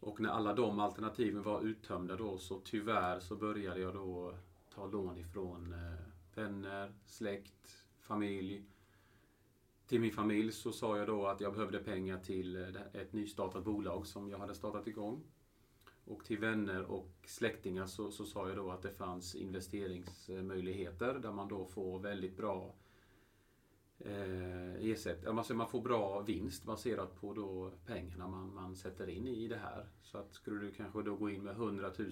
Och 0.00 0.20
när 0.20 0.30
alla 0.30 0.54
de 0.54 0.80
alternativen 0.80 1.42
var 1.42 1.62
uttömda 1.62 2.16
då 2.16 2.38
så 2.38 2.60
tyvärr 2.60 3.20
så 3.20 3.36
började 3.36 3.80
jag 3.80 3.94
då 3.94 4.34
ta 4.74 4.86
lån 4.86 5.18
ifrån 5.18 5.72
eh, 5.72 6.06
vänner, 6.34 6.92
släkt, 7.06 7.84
familj. 7.98 8.64
Till 9.90 10.00
min 10.00 10.12
familj 10.12 10.52
så 10.52 10.72
sa 10.72 10.98
jag 10.98 11.06
då 11.06 11.26
att 11.26 11.40
jag 11.40 11.52
behövde 11.52 11.78
pengar 11.78 12.18
till 12.18 12.56
eh, 12.56 13.00
ett 13.00 13.12
nystartat 13.12 13.64
bolag 13.64 14.06
som 14.06 14.30
jag 14.30 14.38
hade 14.38 14.54
startat 14.54 14.86
igång. 14.86 15.22
Och 16.04 16.24
till 16.24 16.38
vänner 16.38 16.82
och 16.84 17.10
släktingar 17.24 17.86
så, 17.86 18.10
så 18.10 18.24
sa 18.24 18.48
jag 18.48 18.56
då 18.56 18.70
att 18.70 18.82
det 18.82 18.92
fanns 18.92 19.34
investeringsmöjligheter 19.34 21.14
där 21.14 21.32
man 21.32 21.48
då 21.48 21.66
får 21.66 21.98
väldigt 21.98 22.36
bra 22.36 22.74
eh, 23.98 24.74
ersättning. 24.74 25.38
Alltså 25.38 25.54
man 25.54 25.68
får 25.68 25.82
bra 25.82 26.20
vinst 26.20 26.64
baserat 26.64 27.20
på 27.20 27.34
då 27.34 27.72
pengarna 27.86 28.28
man, 28.28 28.54
man 28.54 28.76
sätter 28.76 29.08
in 29.08 29.26
i 29.26 29.48
det 29.48 29.58
här. 29.58 29.88
Så 30.02 30.18
att 30.18 30.34
skulle 30.34 30.60
du 30.60 30.72
kanske 30.72 31.02
då 31.02 31.16
gå 31.16 31.30
in 31.30 31.42
med 31.42 31.54
100 31.54 31.92
000, 31.98 32.10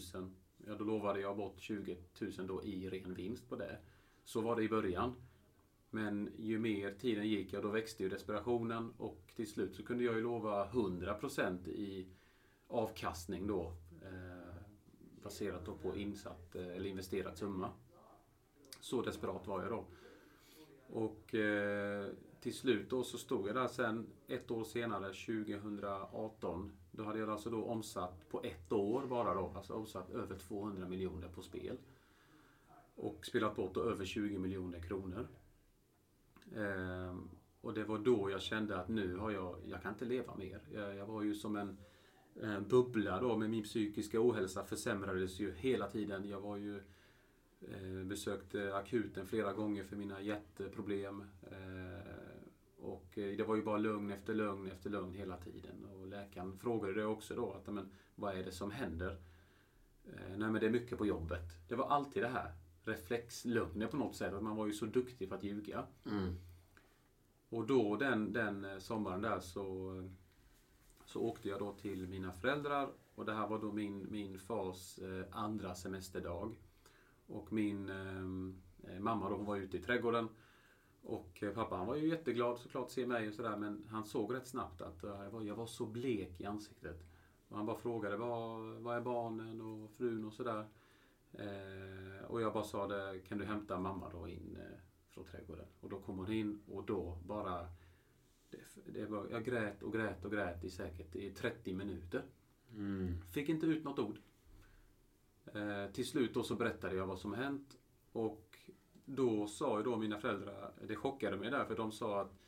ja 0.67 0.75
då 0.75 0.85
lovade 0.85 1.21
jag 1.21 1.37
bort 1.37 1.61
20 1.61 1.97
000 2.21 2.47
då 2.47 2.63
i 2.65 2.91
ren 2.91 3.15
vinst 3.15 3.49
på 3.49 3.57
det. 3.57 3.79
Så 4.25 4.41
var 4.41 4.57
det 4.57 4.63
i 4.63 4.69
början. 4.69 5.15
Men 5.91 6.33
ju 6.39 6.59
mer 6.59 6.93
tiden 6.93 7.29
gick, 7.29 7.53
ja 7.53 7.61
då 7.61 7.69
växte 7.69 8.03
ju 8.03 8.09
desperationen 8.09 8.93
och 8.99 9.33
till 9.37 9.51
slut 9.51 9.75
så 9.75 9.83
kunde 9.83 10.05
jag 10.05 10.15
ju 10.15 10.23
lova 10.23 10.67
100% 10.67 11.69
i 11.69 12.07
avkastning 12.67 13.47
då. 13.47 13.73
Eh, 14.03 14.55
baserat 15.23 15.65
då 15.65 15.75
på 15.75 15.97
insatt 15.97 16.55
eh, 16.55 16.67
eller 16.67 16.87
investerat 16.87 17.39
summa. 17.39 17.71
Så 18.81 19.03
desperat 19.03 19.47
var 19.47 19.63
jag 19.63 19.71
då. 19.71 19.85
Och 20.87 21.35
eh, 21.35 22.07
till 22.41 22.55
slut 22.55 22.91
då 22.91 23.05
så 23.05 23.19
stod 23.19 23.49
jag 23.49 23.55
där 23.55 23.69
sen 23.69 24.07
ett 24.27 24.51
år 24.51 24.65
senare, 24.65 25.07
2018. 25.07 26.73
Då 26.91 27.05
hade 27.05 27.19
jag 27.19 27.31
alltså 27.31 27.51
då 27.51 27.65
omsatt 27.65 28.29
på 28.29 28.43
ett 28.43 28.73
år 28.73 29.07
bara 29.07 29.35
då, 29.35 29.53
alltså 29.57 29.75
omsatt 29.75 30.11
över 30.11 30.39
200 30.39 30.89
miljoner 30.89 31.29
på 31.29 31.43
spel. 31.43 31.77
Och 32.95 33.27
spelat 33.27 33.57
bort 33.57 33.75
då 33.75 33.83
över 33.83 34.05
20 34.05 34.39
miljoner 34.39 34.81
kronor. 34.81 35.29
Eh, 36.57 37.17
och 37.61 37.75
det 37.75 37.85
var 37.85 37.99
då 37.99 38.31
jag 38.31 38.43
kände 38.43 38.81
att 38.81 38.89
nu 38.89 39.17
har 39.17 39.31
jag, 39.31 39.57
jag 39.67 39.83
kan 39.83 39.93
inte 39.93 40.05
leva 40.05 40.37
mer. 40.37 40.61
Jag, 40.73 40.97
jag 40.97 41.07
var 41.07 41.23
ju 41.23 41.35
som 41.35 41.57
en 41.57 41.79
eh, 42.43 42.61
bubbla 42.61 43.21
då 43.21 43.37
med 43.37 43.51
min 43.51 43.65
psykiska 43.65 44.21
ohälsa 44.21 44.65
försämrades 44.65 45.41
ju 45.41 45.55
hela 45.55 45.89
tiden. 45.89 46.29
Jag 46.29 46.41
var 46.41 46.57
ju 46.57 46.77
eh, 47.61 48.05
besökte 48.05 48.77
akuten 48.77 49.27
flera 49.27 49.53
gånger 49.53 49.85
för 49.85 49.97
mina 49.97 50.21
hjärtproblem. 50.21 51.25
Eh, 51.43 52.19
och 52.81 53.19
eh, 53.19 53.37
det 53.37 53.45
var 53.45 53.57
ju 53.57 53.63
bara 53.63 53.79
lugn 53.79 54.11
efter 54.11 54.35
lugn 54.35 54.71
efter 54.71 54.91
lugn 54.91 55.15
hela 55.15 55.37
tiden. 55.37 55.85
Och 55.85 56.07
läkaren 56.07 56.59
frågade 56.59 56.95
det 56.95 57.05
också 57.05 57.35
då, 57.35 57.53
att, 57.53 57.75
men, 57.75 57.91
vad 58.15 58.39
är 58.39 58.45
det 58.45 58.53
som 58.53 58.71
händer? 58.71 59.17
Eh, 60.05 60.37
nej 60.37 60.51
men 60.51 60.55
det 60.55 60.67
är 60.67 60.71
mycket 60.71 60.99
på 60.99 61.07
jobbet. 61.07 61.69
Det 61.69 61.75
var 61.75 61.89
alltid 61.89 62.23
det 62.23 62.29
här 62.29 62.53
reflexlugnet 62.89 63.91
på 63.91 63.97
något 63.97 64.17
sätt. 64.17 64.35
Att 64.35 64.43
man 64.43 64.57
var 64.57 64.67
ju 64.67 64.73
så 64.73 64.87
duktig 64.87 65.29
på 65.29 65.35
att 65.35 65.45
ljuga. 65.45 65.87
Och 67.49 67.67
då 67.67 67.97
den, 67.97 68.33
den 68.33 68.65
eh, 68.65 68.79
sommaren 68.79 69.23
där 69.23 69.41
så, 69.41 69.93
så 71.05 71.21
åkte 71.21 71.49
jag 71.49 71.59
då 71.59 71.73
till 71.73 72.09
mina 72.09 72.33
föräldrar. 72.33 72.89
Och 73.15 73.25
det 73.25 73.33
här 73.33 73.49
var 73.49 73.59
då 73.59 73.73
min, 73.73 74.07
min 74.11 74.39
fars 74.39 74.99
eh, 74.99 75.25
andra 75.31 75.75
semesterdag. 75.75 76.55
Och 77.27 77.53
min 77.53 77.89
eh, 77.89 78.99
mamma 79.01 79.29
då, 79.29 79.37
hon 79.37 79.47
var 79.47 79.57
ute 79.57 79.77
i 79.77 79.81
trädgården. 79.81 80.29
Och 81.03 81.43
eh, 81.43 81.53
pappa 81.53 81.77
han 81.77 81.87
var 81.87 81.97
ju 81.97 82.09
jätteglad 82.09 82.59
såklart 82.59 82.85
att 82.85 82.91
se 82.93 83.07
mig 83.07 83.29
och 83.29 83.35
sådär. 83.35 83.57
Men 83.57 83.87
han 83.91 84.05
såg 84.05 84.35
rätt 84.35 84.47
snabbt 84.47 84.81
att 84.81 85.05
eh, 85.05 85.11
jag, 85.11 85.31
var, 85.31 85.43
jag 85.43 85.55
var 85.55 85.67
så 85.67 85.87
blek 85.87 86.41
i 86.41 86.45
ansiktet. 86.45 87.05
Och 87.49 87.57
han 87.57 87.67
bara 87.67 87.79
frågade 87.79 88.17
vad, 88.17 88.61
vad 88.61 88.97
är 88.97 89.01
barnen 89.01 89.61
och 89.61 89.91
frun 89.91 90.25
och 90.25 90.33
sådär. 90.33 90.65
Eh, 91.39 92.25
och 92.27 92.43
jag 92.43 92.53
bara 92.53 92.65
sa 92.65 92.87
det, 92.87 93.21
kan 93.29 93.39
du 93.39 93.45
hämta 93.45 93.79
mamma 93.79 94.11
då 94.13 94.29
in 94.29 94.57
eh, 94.61 94.79
från 95.11 95.25
trädgården? 95.25 95.67
Och 95.81 95.89
då 95.89 96.01
kom 96.01 96.19
hon 96.19 96.33
in 96.33 96.63
och 96.67 96.85
då 96.85 97.19
bara... 97.27 97.69
Det, 98.51 98.93
det 98.93 99.07
var, 99.07 99.29
jag 99.31 99.45
grät 99.45 99.83
och 99.83 99.93
grät 99.93 100.25
och 100.25 100.33
grät 100.33 100.65
i 100.65 100.71
säkert 100.71 101.17
i 101.17 101.31
30 101.31 101.73
minuter. 101.73 102.23
Fick 103.33 103.49
inte 103.49 103.67
ut 103.67 103.85
något 103.85 103.99
ord. 103.99 104.19
Eh, 105.55 105.93
till 105.93 106.07
slut 106.07 106.35
då 106.35 106.43
så 106.43 106.55
berättade 106.55 106.97
jag 106.97 107.07
vad 107.07 107.19
som 107.19 107.35
hänt. 107.35 107.79
Och 108.13 108.59
då 109.05 109.47
sa 109.47 109.79
ju 109.79 109.85
då 109.85 109.97
mina 109.97 110.19
föräldrar, 110.19 110.73
det 110.87 110.97
chockade 110.97 111.37
mig 111.37 111.51
där, 111.51 111.65
för 111.65 111.77
de 111.77 111.93
sa 111.93 112.21
att 112.21 112.39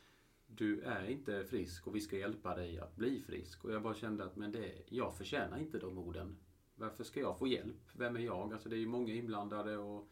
du 0.47 0.81
är 0.81 1.11
inte 1.11 1.45
frisk 1.45 1.87
och 1.87 1.97
vi 1.97 2.01
ska 2.01 2.19
hjälpa 2.19 2.57
dig 2.57 2.79
att 2.79 2.97
bli 2.97 3.23
frisk. 3.23 3.65
Och 3.65 3.73
jag 3.73 3.83
bara 3.83 3.95
kände 3.95 4.25
att 4.25 4.37
men 4.37 4.53
det, 4.53 4.83
jag 4.89 5.17
förtjänar 5.17 5.59
inte 5.59 5.79
de 5.79 5.99
orden. 5.99 6.37
Varför 6.81 7.05
ska 7.05 7.21
jag 7.21 7.39
få 7.39 7.47
hjälp? 7.47 7.91
Vem 7.93 8.17
är 8.17 8.21
jag? 8.21 8.53
Alltså 8.53 8.69
det 8.69 8.77
är 8.77 8.81
ju 8.81 8.87
många 8.87 9.13
inblandade 9.13 9.77
och 9.77 10.09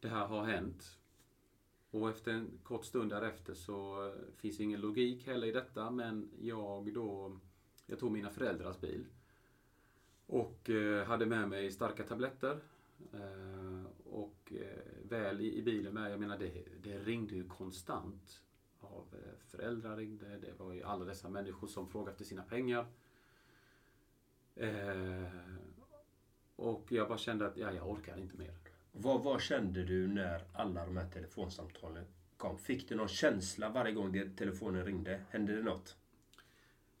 det 0.00 0.08
här 0.08 0.26
har 0.26 0.44
hänt. 0.44 0.98
Och 1.90 2.10
efter 2.10 2.32
en 2.32 2.50
kort 2.62 2.84
stund 2.84 3.10
därefter 3.10 3.54
så 3.54 4.06
eh, 4.06 4.12
finns 4.36 4.60
ingen 4.60 4.80
logik 4.80 5.26
heller 5.26 5.46
i 5.46 5.52
detta 5.52 5.90
men 5.90 6.30
jag 6.40 6.94
då, 6.94 7.38
jag 7.86 7.98
tog 7.98 8.12
mina 8.12 8.30
föräldrars 8.30 8.80
bil 8.80 9.06
och 10.26 10.70
eh, 10.70 11.04
hade 11.06 11.26
med 11.26 11.48
mig 11.48 11.70
starka 11.70 12.04
tabletter. 12.04 12.60
Eh, 13.12 13.84
och 14.04 14.52
väl 15.02 15.40
i, 15.40 15.62
bilen 15.62 15.94
med, 15.94 16.12
jag 16.12 16.20
menar 16.20 16.38
det, 16.38 16.64
det 16.82 16.98
ringde 16.98 17.34
ju 17.34 17.48
konstant. 17.48 18.42
Av 18.80 19.14
föräldrar 19.46 19.96
ringde, 19.96 20.38
det 20.38 20.52
var 20.58 20.72
ju 20.72 20.82
alla 20.82 21.04
dessa 21.04 21.28
människor 21.28 21.66
som 21.66 21.88
frågade 21.88 22.10
efter 22.10 22.24
sina 22.24 22.42
pengar. 22.42 22.86
Och 26.58 26.86
jag 26.88 27.08
bara 27.08 27.18
kände 27.18 27.46
att 27.46 27.56
ja, 27.56 27.72
jag 27.72 27.90
orkar 27.90 28.18
inte 28.18 28.36
mer. 28.36 28.52
Vad, 28.92 29.22
vad 29.22 29.40
kände 29.40 29.84
du 29.84 30.06
när 30.06 30.44
alla 30.52 30.84
de 30.84 30.96
här 30.96 31.08
telefonsamtalen 31.08 32.04
kom? 32.36 32.58
Fick 32.58 32.88
du 32.88 32.94
någon 32.94 33.08
känsla 33.08 33.68
varje 33.68 33.92
gång 33.92 34.12
det, 34.12 34.36
telefonen 34.36 34.84
ringde? 34.84 35.20
Hände 35.30 35.56
det 35.56 35.62
något? 35.62 35.96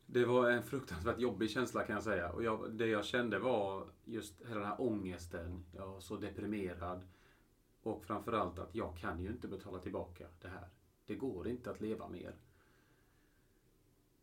Det 0.06 0.24
var 0.24 0.50
en 0.50 0.62
fruktansvärt 0.62 1.18
jobbig 1.18 1.50
känsla 1.50 1.84
kan 1.84 1.94
jag 1.94 2.02
säga. 2.02 2.32
Och 2.32 2.44
jag, 2.44 2.70
det 2.72 2.86
jag 2.86 3.04
kände 3.04 3.38
var 3.38 3.86
just 4.04 4.34
hela 4.48 4.60
den 4.60 4.68
här 4.68 4.80
ångesten. 4.80 5.64
Jag 5.76 5.86
var 5.86 6.00
så 6.00 6.16
deprimerad. 6.16 7.02
Och 7.82 8.04
framförallt 8.04 8.58
att 8.58 8.74
jag 8.74 8.96
kan 8.98 9.22
ju 9.22 9.28
inte 9.28 9.48
betala 9.48 9.78
tillbaka 9.78 10.26
det 10.42 10.48
här. 10.48 10.68
Det 11.06 11.14
går 11.14 11.48
inte 11.48 11.70
att 11.70 11.80
leva 11.80 12.08
mer. 12.08 12.34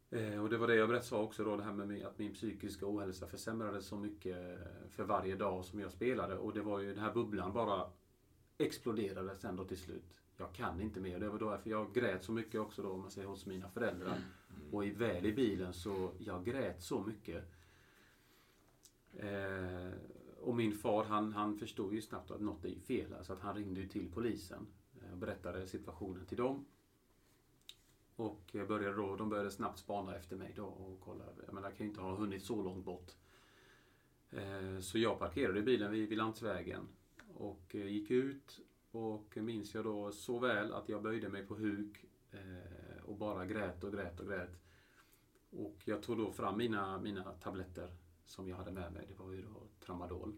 Eh, 0.09 0.43
och 0.43 0.49
det 0.49 0.57
var 0.57 0.67
det 0.67 0.75
jag 0.75 0.89
berättade 0.89 1.21
också 1.21 1.43
då, 1.43 1.57
det 1.57 1.63
här 1.63 1.73
med 1.73 2.05
att 2.05 2.19
min 2.19 2.33
psykiska 2.33 2.85
ohälsa 2.87 3.27
försämrades 3.27 3.85
så 3.85 3.97
mycket 3.97 4.59
för 4.89 5.03
varje 5.03 5.35
dag 5.35 5.65
som 5.65 5.79
jag 5.79 5.91
spelade. 5.91 6.37
Och 6.37 6.53
det 6.53 6.61
var 6.61 6.79
ju 6.79 6.93
den 6.93 7.03
här 7.03 7.13
bubblan 7.13 7.53
bara 7.53 7.89
exploderade 8.57 9.35
sen 9.35 9.55
då 9.55 9.63
till 9.63 9.77
slut. 9.77 10.15
Jag 10.37 10.53
kan 10.53 10.81
inte 10.81 10.99
mer. 10.99 11.19
Det 11.19 11.29
var 11.29 11.39
då 11.39 11.49
därför 11.49 11.69
jag 11.69 11.93
grät 11.93 12.23
så 12.23 12.31
mycket 12.31 12.61
också 12.61 12.81
då, 12.81 12.89
om 12.89 12.99
man 12.99 13.11
säger 13.11 13.27
hos 13.27 13.45
mina 13.45 13.69
föräldrar. 13.69 14.17
Och 14.71 14.85
i, 14.85 14.91
väl 14.91 15.25
i 15.25 15.33
bilen 15.33 15.73
så, 15.73 16.11
jag 16.19 16.45
grät 16.45 16.81
så 16.81 17.03
mycket. 17.03 17.43
Eh, 19.13 19.91
och 20.41 20.55
min 20.55 20.71
far 20.71 21.03
han, 21.03 21.33
han 21.33 21.57
förstod 21.57 21.93
ju 21.93 22.01
snabbt 22.01 22.31
att 22.31 22.41
något 22.41 22.65
är 22.65 22.79
fel 22.79 23.15
så 23.21 23.33
att 23.33 23.39
han 23.39 23.55
ringde 23.55 23.79
ju 23.79 23.87
till 23.87 24.11
polisen 24.11 24.67
eh, 25.01 25.11
och 25.11 25.17
berättade 25.17 25.67
situationen 25.67 26.25
till 26.25 26.37
dem. 26.37 26.65
Och 28.15 28.55
började 28.67 28.95
då, 28.95 29.15
de 29.15 29.29
började 29.29 29.51
snabbt 29.51 29.79
spana 29.79 30.15
efter 30.15 30.35
mig 30.35 30.53
då 30.55 30.65
och 30.65 30.99
kolla. 30.99 31.23
Jag 31.45 31.53
menar, 31.53 31.69
jag 31.69 31.77
kan 31.77 31.85
ju 31.85 31.89
inte 31.89 32.01
ha 32.01 32.15
hunnit 32.15 32.43
så 32.43 32.61
långt 32.61 32.85
bort. 32.85 33.11
Eh, 34.31 34.79
så 34.79 34.97
jag 34.97 35.19
parkerade 35.19 35.61
bilen 35.61 35.91
vid, 35.91 36.17
landsvägen 36.17 36.87
och 37.33 37.75
eh, 37.75 37.87
gick 37.87 38.11
ut 38.11 38.59
och 38.91 39.37
minns 39.37 39.73
jag 39.73 39.83
då 39.83 40.11
så 40.11 40.39
väl 40.39 40.73
att 40.73 40.89
jag 40.89 41.03
böjde 41.03 41.29
mig 41.29 41.45
på 41.45 41.55
huk 41.55 42.05
eh, 42.31 43.03
och 43.05 43.17
bara 43.17 43.45
grät 43.45 43.83
och 43.83 43.93
grät 43.93 44.19
och 44.19 44.27
grät. 44.27 44.59
Och 45.49 45.77
jag 45.85 46.03
tog 46.03 46.17
då 46.17 46.31
fram 46.31 46.57
mina, 46.57 46.99
mina 46.99 47.23
tabletter 47.23 47.91
som 48.25 48.47
jag 48.47 48.57
hade 48.57 48.71
med 48.71 48.93
mig. 48.93 49.05
Det 49.07 49.23
var 49.23 49.31
ju 49.31 49.41
då 49.41 49.67
tramadol. 49.85 50.35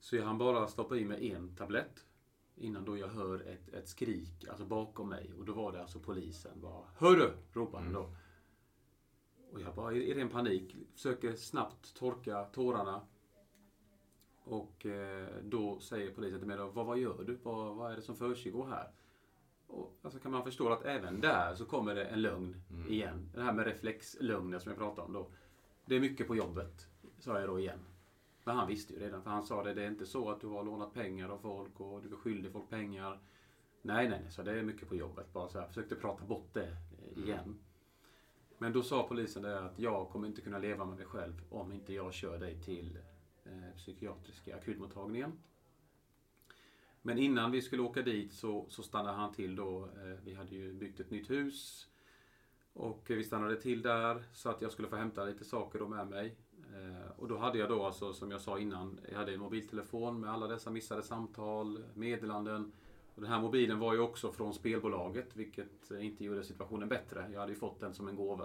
Så 0.00 0.16
jag 0.16 0.24
hann 0.24 0.38
bara 0.38 0.68
stoppa 0.68 0.96
i 0.96 1.04
mig 1.04 1.32
en 1.32 1.56
tablett 1.56 2.04
innan 2.60 2.84
då 2.84 2.96
jag 2.96 3.08
hör 3.08 3.40
ett, 3.40 3.68
ett 3.74 3.88
skrik 3.88 4.48
alltså 4.48 4.64
bakom 4.64 5.08
mig. 5.08 5.32
Och 5.38 5.44
då 5.44 5.52
var 5.52 5.72
det 5.72 5.80
alltså 5.80 5.98
polisen. 5.98 6.60
Bara, 6.60 6.84
Hörru! 6.96 7.30
ropade 7.52 7.84
han 7.84 7.92
då. 7.92 8.10
Och 9.52 9.60
jag 9.60 9.74
bara 9.74 9.92
i 9.92 10.14
ren 10.14 10.28
panik 10.28 10.76
försöker 10.94 11.34
snabbt 11.34 11.94
torka 11.94 12.44
tårarna. 12.44 13.00
Och 14.44 14.86
eh, 14.86 15.28
då 15.42 15.80
säger 15.80 16.10
polisen 16.10 16.38
till 16.38 16.48
mig 16.48 16.56
då, 16.56 16.68
vad, 16.68 16.86
vad 16.86 16.98
gör 16.98 17.24
du? 17.24 17.38
Vad, 17.42 17.76
vad 17.76 17.92
är 17.92 17.96
det 17.96 18.02
som 18.02 18.16
försiggår 18.16 18.66
här? 18.66 18.90
Och, 19.66 19.98
alltså 20.02 20.18
kan 20.20 20.32
man 20.32 20.44
förstå 20.44 20.72
att 20.72 20.84
även 20.84 21.20
där 21.20 21.54
så 21.54 21.64
kommer 21.64 21.94
det 21.94 22.04
en 22.04 22.22
lögn 22.22 22.62
igen. 22.88 23.30
Det 23.34 23.42
här 23.42 23.52
med 23.52 23.66
reflexlögner 23.66 24.58
som 24.58 24.70
jag 24.70 24.78
pratade 24.78 25.06
om 25.06 25.12
då. 25.12 25.30
Det 25.84 25.96
är 25.96 26.00
mycket 26.00 26.26
på 26.26 26.36
jobbet, 26.36 26.88
sa 27.18 27.40
jag 27.40 27.48
då 27.48 27.60
igen. 27.60 27.78
Men 28.44 28.56
han 28.56 28.68
visste 28.68 28.92
ju 28.92 29.00
redan, 29.00 29.22
för 29.22 29.30
han 29.30 29.42
sa 29.42 29.62
det, 29.62 29.74
det 29.74 29.82
är 29.82 29.88
inte 29.88 30.06
så 30.06 30.30
att 30.30 30.40
du 30.40 30.46
har 30.46 30.64
lånat 30.64 30.94
pengar 30.94 31.28
av 31.28 31.38
folk 31.38 31.80
och 31.80 32.02
du 32.02 32.08
är 32.08 32.16
skyldig 32.16 32.52
folk 32.52 32.68
pengar. 32.70 33.18
Nej, 33.82 34.08
nej, 34.08 34.20
nej, 34.22 34.30
så 34.30 34.42
det 34.42 34.58
är 34.58 34.62
mycket 34.62 34.88
på 34.88 34.96
jobbet. 34.96 35.32
Bara 35.32 35.48
så 35.48 35.58
här, 35.60 35.66
försökte 35.66 35.94
prata 35.94 36.24
bort 36.24 36.48
det 36.52 36.76
eh, 37.16 37.24
igen. 37.24 37.58
Men 38.58 38.72
då 38.72 38.82
sa 38.82 39.06
polisen 39.08 39.42
det 39.42 39.60
att 39.60 39.78
jag 39.78 40.08
kommer 40.08 40.28
inte 40.28 40.40
kunna 40.40 40.58
leva 40.58 40.84
med 40.84 40.96
mig 40.96 41.06
själv 41.06 41.42
om 41.50 41.72
inte 41.72 41.92
jag 41.92 42.14
kör 42.14 42.38
dig 42.38 42.60
till 42.60 42.98
eh, 43.44 43.76
psykiatriska 43.76 44.56
akutmottagningen. 44.56 45.32
Men 47.02 47.18
innan 47.18 47.50
vi 47.50 47.62
skulle 47.62 47.82
åka 47.82 48.02
dit 48.02 48.32
så, 48.32 48.66
så 48.68 48.82
stannade 48.82 49.16
han 49.16 49.32
till 49.32 49.56
då. 49.56 49.84
Eh, 49.84 50.24
vi 50.24 50.34
hade 50.34 50.54
ju 50.54 50.72
byggt 50.72 51.00
ett 51.00 51.10
nytt 51.10 51.30
hus. 51.30 51.88
Och 52.72 53.04
vi 53.06 53.24
stannade 53.24 53.56
till 53.56 53.82
där 53.82 54.24
så 54.32 54.50
att 54.50 54.62
jag 54.62 54.72
skulle 54.72 54.88
få 54.88 54.96
hämta 54.96 55.24
lite 55.24 55.44
saker 55.44 55.78
då 55.78 55.88
med 55.88 56.08
mig. 56.08 56.36
Eh, 56.74 57.10
och 57.16 57.28
då 57.28 57.38
hade 57.38 57.58
jag 57.58 57.68
då 57.68 57.84
alltså, 57.84 58.12
som 58.12 58.30
jag 58.30 58.40
sa 58.40 58.58
innan, 58.58 59.00
jag 59.10 59.18
hade 59.18 59.34
en 59.34 59.40
mobiltelefon 59.40 60.20
med 60.20 60.30
alla 60.30 60.46
dessa 60.46 60.70
missade 60.70 61.02
samtal, 61.02 61.84
meddelanden. 61.94 62.72
Och 63.14 63.22
den 63.22 63.30
här 63.30 63.40
mobilen 63.40 63.78
var 63.78 63.94
ju 63.94 64.00
också 64.00 64.32
från 64.32 64.54
spelbolaget, 64.54 65.36
vilket 65.36 65.90
inte 65.90 66.24
gjorde 66.24 66.44
situationen 66.44 66.88
bättre. 66.88 67.28
Jag 67.32 67.40
hade 67.40 67.52
ju 67.52 67.58
fått 67.58 67.80
den 67.80 67.94
som 67.94 68.08
en 68.08 68.16
gåva. 68.16 68.44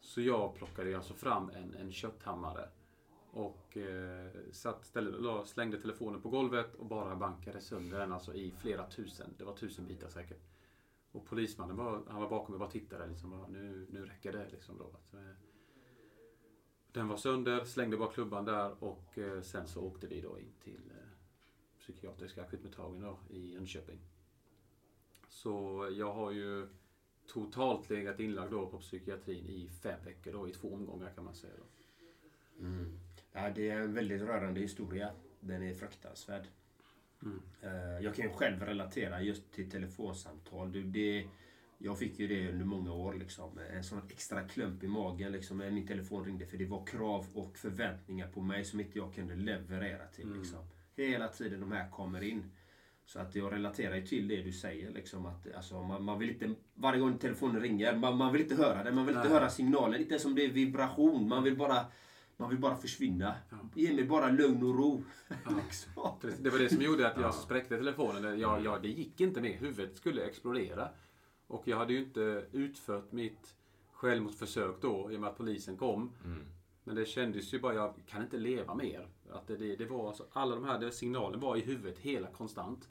Så 0.00 0.20
jag 0.20 0.54
plockade 0.54 0.96
alltså 0.96 1.14
fram 1.14 1.50
en, 1.50 1.74
en 1.74 1.92
kötthammare. 1.92 2.68
Och 3.30 3.76
eh, 3.76 4.30
satt, 4.52 4.84
ställde, 4.84 5.46
slängde 5.46 5.80
telefonen 5.80 6.20
på 6.20 6.28
golvet 6.28 6.74
och 6.74 6.86
bara 6.86 7.16
bankade 7.16 7.60
sönder 7.60 7.98
den 7.98 8.12
alltså 8.12 8.34
i 8.34 8.50
flera 8.50 8.86
tusen. 8.86 9.34
Det 9.38 9.44
var 9.44 9.54
tusen 9.56 9.86
bitar 9.86 10.08
säkert. 10.08 10.40
Och 11.12 11.26
polismannen 11.26 11.76
var, 11.76 12.02
han 12.08 12.20
var 12.20 12.30
bakom 12.30 12.52
mig 12.52 12.54
och 12.54 12.60
bara 12.60 12.70
tittade. 12.70 13.06
Liksom, 13.06 13.30
bara, 13.30 13.46
nu, 13.46 13.86
nu 13.90 14.04
räcker 14.04 14.32
det. 14.32 14.48
Liksom 14.50 14.78
då. 14.78 14.96
Den 16.94 17.08
var 17.08 17.16
sönder, 17.16 17.64
slängde 17.64 17.96
bara 17.96 18.12
klubban 18.12 18.44
där 18.44 18.84
och 18.84 19.18
eh, 19.18 19.42
sen 19.42 19.66
så 19.66 19.80
åkte 19.80 20.06
vi 20.06 20.20
då 20.20 20.38
in 20.38 20.52
till 20.64 20.90
eh, 20.90 21.08
psykiatriska 21.80 22.42
akutmottagningen 22.42 23.14
i 23.30 23.52
Jönköping. 23.54 23.98
Så 25.28 25.88
jag 25.92 26.12
har 26.12 26.30
ju 26.30 26.68
totalt 27.26 27.90
legat 27.90 28.20
inlagd 28.20 28.50
då 28.50 28.66
på 28.66 28.78
psykiatrin 28.78 29.48
i 29.48 29.68
fem 29.82 30.04
veckor 30.04 30.32
då, 30.32 30.48
i 30.48 30.52
två 30.52 30.74
omgångar 30.74 31.10
kan 31.14 31.24
man 31.24 31.34
säga. 31.34 31.52
Då. 31.58 31.64
Ja, 33.32 33.50
det 33.50 33.68
är 33.70 33.80
en 33.80 33.94
väldigt 33.94 34.22
rörande 34.22 34.60
historia. 34.60 35.10
Den 35.40 35.62
är 35.62 35.74
fruktansvärd. 35.74 36.46
Eh, 37.62 38.04
Jag 38.04 38.14
kan 38.14 38.24
ju 38.24 38.30
själv 38.30 38.60
relatera 38.62 39.22
just 39.22 39.52
till 39.52 39.70
telefonsamtal. 39.70 40.72
Du, 40.72 40.82
det, 40.82 41.28
jag 41.84 41.98
fick 41.98 42.18
ju 42.18 42.28
det 42.28 42.52
under 42.52 42.64
många 42.64 42.92
år. 42.92 43.14
Liksom. 43.14 43.58
En 43.72 43.84
sån 43.84 44.00
extra 44.08 44.40
klump 44.40 44.84
i 44.84 44.88
magen 44.88 45.32
liksom, 45.32 45.58
när 45.58 45.70
min 45.70 45.86
telefon 45.86 46.24
ringde. 46.24 46.46
För 46.46 46.56
det 46.56 46.66
var 46.66 46.86
krav 46.86 47.26
och 47.34 47.58
förväntningar 47.58 48.28
på 48.28 48.40
mig 48.40 48.64
som 48.64 48.80
inte 48.80 48.98
jag 48.98 49.14
kunde 49.14 49.34
leverera 49.34 50.06
till. 50.06 50.32
Liksom. 50.32 50.58
Hela 50.96 51.28
tiden 51.28 51.60
de 51.60 51.72
här 51.72 51.90
kommer 51.90 52.22
in. 52.22 52.50
Så 53.06 53.20
att 53.20 53.34
jag 53.34 53.52
relaterar 53.52 53.96
ju 53.96 54.06
till 54.06 54.28
det 54.28 54.42
du 54.42 54.52
säger. 54.52 54.90
Liksom, 54.90 55.26
att, 55.26 55.54
alltså, 55.54 55.82
man, 55.82 56.04
man 56.04 56.18
vill 56.18 56.30
inte, 56.30 56.54
varje 56.74 57.00
gång 57.00 57.18
telefonen 57.18 57.60
ringer, 57.60 57.96
man, 57.96 58.16
man 58.16 58.32
vill 58.32 58.42
inte 58.42 58.54
höra 58.54 58.84
det. 58.84 58.92
Man 58.92 59.06
vill 59.06 59.16
inte 59.16 59.28
Nej. 59.28 59.38
höra 59.38 59.50
signalen. 59.50 60.00
Inte 60.00 60.14
ens 60.14 60.24
om 60.24 60.34
det 60.34 60.44
är 60.44 60.52
vibration. 60.52 61.28
Man 61.28 61.42
vill 61.42 61.56
bara, 61.56 61.86
man 62.36 62.50
vill 62.50 62.58
bara 62.58 62.76
försvinna. 62.76 63.34
Ge 63.74 63.92
mig 63.92 64.04
bara 64.04 64.30
lugn 64.30 64.62
och 64.62 64.78
ro. 64.78 65.04
liksom. 65.64 66.18
Det 66.38 66.50
var 66.50 66.58
det 66.58 66.68
som 66.68 66.82
gjorde 66.82 67.08
att 67.08 67.20
jag 67.20 67.34
spräckte 67.34 67.76
telefonen. 67.76 68.40
Jag, 68.40 68.64
jag, 68.64 68.82
det 68.82 68.88
gick 68.88 69.20
inte 69.20 69.40
mer. 69.40 69.56
Huvudet 69.58 69.96
skulle 69.96 70.24
explodera. 70.24 70.88
Och 71.54 71.68
jag 71.68 71.76
hade 71.76 71.92
ju 71.92 71.98
inte 71.98 72.46
utfört 72.52 73.12
mitt 73.12 73.54
självmordsförsök 73.92 74.80
då 74.80 75.12
i 75.12 75.16
och 75.16 75.20
med 75.20 75.30
att 75.30 75.36
polisen 75.36 75.76
kom. 75.76 76.12
Men 76.84 76.96
det 76.96 77.04
kändes 77.04 77.54
ju 77.54 77.60
bara, 77.60 77.74
jag 77.74 77.94
kan 78.06 78.22
inte 78.22 78.36
leva 78.36 78.74
mer. 78.74 79.08
Att 79.30 79.46
det, 79.46 79.56
det, 79.56 79.76
det 79.76 79.86
var 79.86 80.08
alltså, 80.08 80.26
alla 80.32 80.54
de 80.54 80.64
här 80.64 80.78
det, 80.78 80.92
signalen 80.92 81.40
var 81.40 81.56
i 81.56 81.60
huvudet 81.60 81.98
hela 81.98 82.26
konstant. 82.26 82.88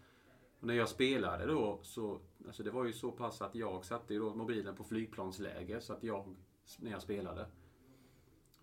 Och 0.60 0.68
när 0.68 0.74
jag 0.74 0.90
spelade 0.90 1.46
då 1.46 1.80
så, 1.82 2.20
alltså 2.48 2.64
det 2.64 2.72
var 2.72 2.86
ju 2.86 2.94
så 2.94 3.12
pass 3.12 3.42
att 3.42 3.56
jag 3.56 3.86
satte 3.86 4.14
ju 4.14 4.20
då 4.20 4.36
mobilen 4.36 4.76
på 4.76 4.84
flygplansläge 4.84 5.82
så 5.82 5.94
att 5.94 6.04
jag, 6.04 6.36
när 6.80 6.92
jag 6.92 7.02
spelade. 7.02 7.46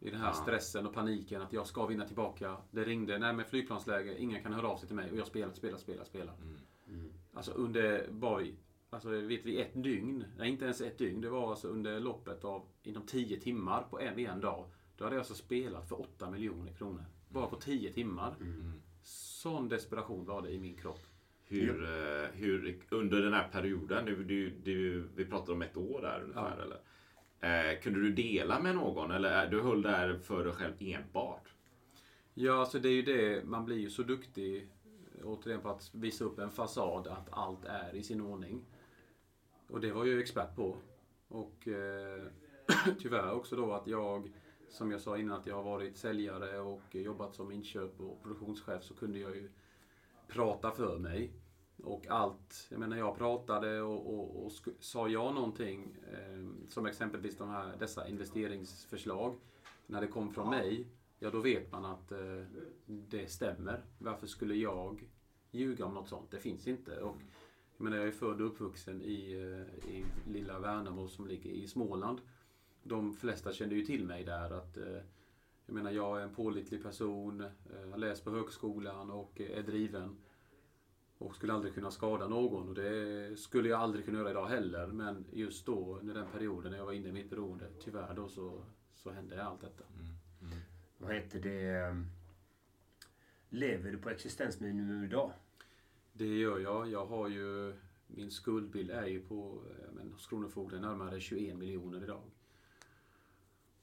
I 0.00 0.10
den 0.10 0.20
här 0.20 0.32
stressen 0.32 0.86
och 0.86 0.94
paniken 0.94 1.42
att 1.42 1.52
jag 1.52 1.66
ska 1.66 1.86
vinna 1.86 2.06
tillbaka. 2.06 2.56
Det 2.70 2.84
ringde, 2.84 3.18
nej 3.18 3.32
men 3.32 3.44
flygplansläge, 3.44 4.18
ingen 4.18 4.42
kan 4.42 4.52
höra 4.52 4.68
av 4.68 4.76
sig 4.76 4.86
till 4.86 4.96
mig 4.96 5.10
och 5.10 5.16
jag 5.16 5.26
spelar, 5.26 5.52
spelar, 5.52 5.78
spelar, 5.78 6.04
spelar. 6.04 6.34
Alltså 7.34 7.52
under, 7.52 8.08
bara, 8.10 8.42
alltså 8.90 9.08
vet 9.08 9.44
vi 9.44 9.60
ett 9.60 9.82
dygn, 9.82 10.24
nej 10.38 10.50
inte 10.50 10.64
ens 10.64 10.80
ett 10.80 10.98
dygn, 10.98 11.20
det 11.20 11.30
var 11.30 11.50
alltså 11.50 11.68
under 11.68 12.00
loppet 12.00 12.44
av 12.44 12.62
inom 12.82 13.02
10 13.06 13.40
timmar 13.40 13.82
på 13.90 14.00
en, 14.00 14.18
en 14.18 14.40
dag. 14.40 14.64
Då 14.96 15.04
hade 15.04 15.16
jag 15.16 15.20
alltså 15.20 15.34
spelat 15.34 15.88
för 15.88 16.00
8 16.00 16.30
miljoner 16.30 16.72
kronor. 16.72 17.04
Bara 17.28 17.46
på 17.46 17.56
10 17.56 17.92
timmar. 17.92 18.34
Sån 19.02 19.68
desperation 19.68 20.24
var 20.24 20.42
det 20.42 20.50
i 20.50 20.58
min 20.58 20.76
kropp. 20.76 21.00
Hur, 21.44 21.84
eh, 21.84 22.28
hur 22.32 22.78
under 22.90 23.22
den 23.22 23.32
här 23.32 23.48
perioden, 23.48 24.04
du, 24.04 24.24
du, 24.24 24.50
du, 24.50 25.08
vi 25.16 25.24
pratar 25.24 25.52
om 25.52 25.62
ett 25.62 25.76
år 25.76 26.00
där 26.02 26.20
ungefär 26.22 26.58
eller? 26.58 26.80
Eh, 27.40 27.80
kunde 27.80 28.00
du 28.00 28.12
dela 28.12 28.60
med 28.60 28.74
någon 28.74 29.10
eller 29.10 29.44
eh, 29.44 29.50
du 29.50 29.60
höll 29.60 29.82
där 29.82 30.18
för 30.18 30.44
dig 30.44 30.52
själv 30.52 30.74
enbart? 30.80 31.54
Ja, 32.34 32.60
alltså 32.60 32.78
det 32.78 32.88
är 32.88 32.92
ju 32.92 33.02
det. 33.02 33.44
Man 33.44 33.64
blir 33.64 33.78
ju 33.78 33.90
så 33.90 34.02
duktig 34.02 34.68
återigen 35.24 35.60
på 35.60 35.68
att 35.68 35.90
visa 35.94 36.24
upp 36.24 36.38
en 36.38 36.50
fasad 36.50 37.06
att 37.06 37.28
allt 37.30 37.64
är 37.64 37.94
i 37.94 38.02
sin 38.02 38.20
ordning. 38.20 38.64
Och 39.72 39.80
det 39.80 39.92
var 39.92 40.04
jag 40.04 40.14
ju 40.14 40.20
expert 40.20 40.56
på. 40.56 40.76
Och 41.28 41.68
eh, 41.68 42.22
tyvärr 42.98 43.32
också 43.32 43.56
då 43.56 43.72
att 43.72 43.86
jag, 43.86 44.32
som 44.68 44.90
jag 44.90 45.00
sa 45.00 45.18
innan, 45.18 45.40
att 45.40 45.46
jag 45.46 45.54
har 45.54 45.62
varit 45.62 45.96
säljare 45.96 46.60
och 46.60 46.94
jobbat 46.94 47.34
som 47.34 47.52
inköp 47.52 48.00
och 48.00 48.22
produktionschef 48.22 48.84
så 48.84 48.94
kunde 48.94 49.18
jag 49.18 49.36
ju 49.36 49.50
prata 50.28 50.70
för 50.70 50.98
mig. 50.98 51.32
Och 51.82 52.06
allt, 52.06 52.66
jag 52.70 52.80
menar 52.80 52.96
jag 52.96 53.18
pratade 53.18 53.82
och, 53.82 54.14
och, 54.14 54.46
och 54.46 54.52
sa 54.80 55.08
jag 55.08 55.34
någonting, 55.34 55.96
eh, 56.12 56.68
som 56.68 56.86
exempelvis 56.86 57.36
de 57.36 57.48
här, 57.48 57.76
dessa 57.78 58.08
investeringsförslag, 58.08 59.34
när 59.86 60.00
det 60.00 60.06
kom 60.06 60.30
från 60.30 60.50
mig, 60.50 60.86
ja 61.18 61.30
då 61.30 61.40
vet 61.40 61.72
man 61.72 61.84
att 61.84 62.12
eh, 62.12 62.44
det 62.86 63.30
stämmer. 63.30 63.84
Varför 63.98 64.26
skulle 64.26 64.54
jag 64.54 65.08
ljuga 65.50 65.84
om 65.84 65.94
något 65.94 66.08
sånt? 66.08 66.30
Det 66.30 66.38
finns 66.38 66.66
inte. 66.66 67.00
Och, 67.00 67.16
jag 67.80 67.84
menar 67.84 67.96
jag 67.96 68.06
är 68.06 68.12
född 68.12 68.40
och 68.40 68.46
uppvuxen 68.46 69.02
i, 69.02 69.32
eh, 69.32 69.90
i 69.90 70.04
lilla 70.32 70.58
Värnamo 70.58 71.08
som 71.08 71.26
ligger 71.26 71.50
i 71.50 71.68
Småland. 71.68 72.20
De 72.82 73.12
flesta 73.14 73.52
kände 73.52 73.74
ju 73.74 73.84
till 73.84 74.04
mig 74.04 74.24
där 74.24 74.50
att 74.50 74.76
eh, 74.76 75.02
jag 75.66 75.74
menar 75.74 75.90
jag 75.90 76.20
är 76.20 76.24
en 76.24 76.34
pålitlig 76.34 76.82
person, 76.82 77.40
eh, 77.40 77.90
har 77.90 77.98
läst 77.98 78.24
på 78.24 78.30
högskolan 78.30 79.10
och 79.10 79.40
är 79.40 79.62
driven. 79.62 80.16
Och 81.18 81.34
skulle 81.34 81.52
aldrig 81.52 81.74
kunna 81.74 81.90
skada 81.90 82.28
någon 82.28 82.68
och 82.68 82.74
det 82.74 83.38
skulle 83.38 83.68
jag 83.68 83.80
aldrig 83.80 84.04
kunna 84.04 84.18
göra 84.18 84.30
idag 84.30 84.46
heller. 84.46 84.86
Men 84.86 85.24
just 85.32 85.66
då, 85.66 85.98
under 86.00 86.14
den 86.14 86.26
perioden 86.32 86.70
när 86.70 86.78
jag 86.78 86.86
var 86.86 86.92
inne 86.92 87.08
i 87.08 87.12
mitt 87.12 87.30
beroende, 87.30 87.66
tyvärr 87.84 88.14
då 88.14 88.28
så, 88.28 88.62
så 88.94 89.10
hände 89.10 89.44
allt 89.44 89.60
detta. 89.60 89.84
Mm, 89.94 90.06
mm. 90.42 90.62
Vad 90.98 91.14
heter 91.14 91.40
det? 91.40 91.70
Ehm, 91.70 92.06
lever 93.48 93.92
du 93.92 93.98
på 93.98 94.10
existensminimum 94.10 95.04
idag? 95.04 95.32
Det 96.12 96.26
gör 96.38 96.58
jag. 96.58 96.88
Jag 96.90 97.06
har 97.06 97.28
ju... 97.28 97.74
Min 98.06 98.30
skuldbild 98.30 98.90
är 98.90 99.06
ju 99.06 99.20
på, 99.20 99.62
eh, 99.70 99.92
men, 99.92 100.12
hos 100.12 100.26
Kronofogden 100.26 100.82
närmare 100.82 101.20
21 101.20 101.56
miljoner 101.56 102.02
idag. 102.02 102.22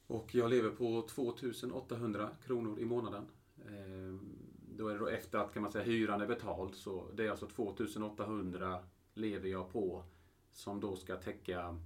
Och 0.08 0.36
jag 0.36 0.50
lever 0.50 0.70
på 0.70 1.02
2800 1.02 2.30
kronor 2.46 2.80
i 2.80 2.86
månaden. 2.86 3.26
Ehm, 3.68 4.20
Då 4.78 4.88
är 4.88 4.94
det 4.94 5.00
då 5.00 5.08
efter 5.08 5.38
att 5.38 5.54
kan 5.54 5.62
man 5.62 5.72
säga, 5.72 5.84
hyran 5.84 6.22
är 6.22 6.28
betald. 6.28 6.76
Så 6.76 7.12
det 7.16 7.26
är 7.26 7.32
alltså 7.32 7.48
2800 7.48 8.84
lever 9.13 9.50
jag 9.50 9.72
på. 9.72 10.04
Som 10.52 10.80
då 10.80 10.96
ska 10.96 11.16
täcka 11.16 11.80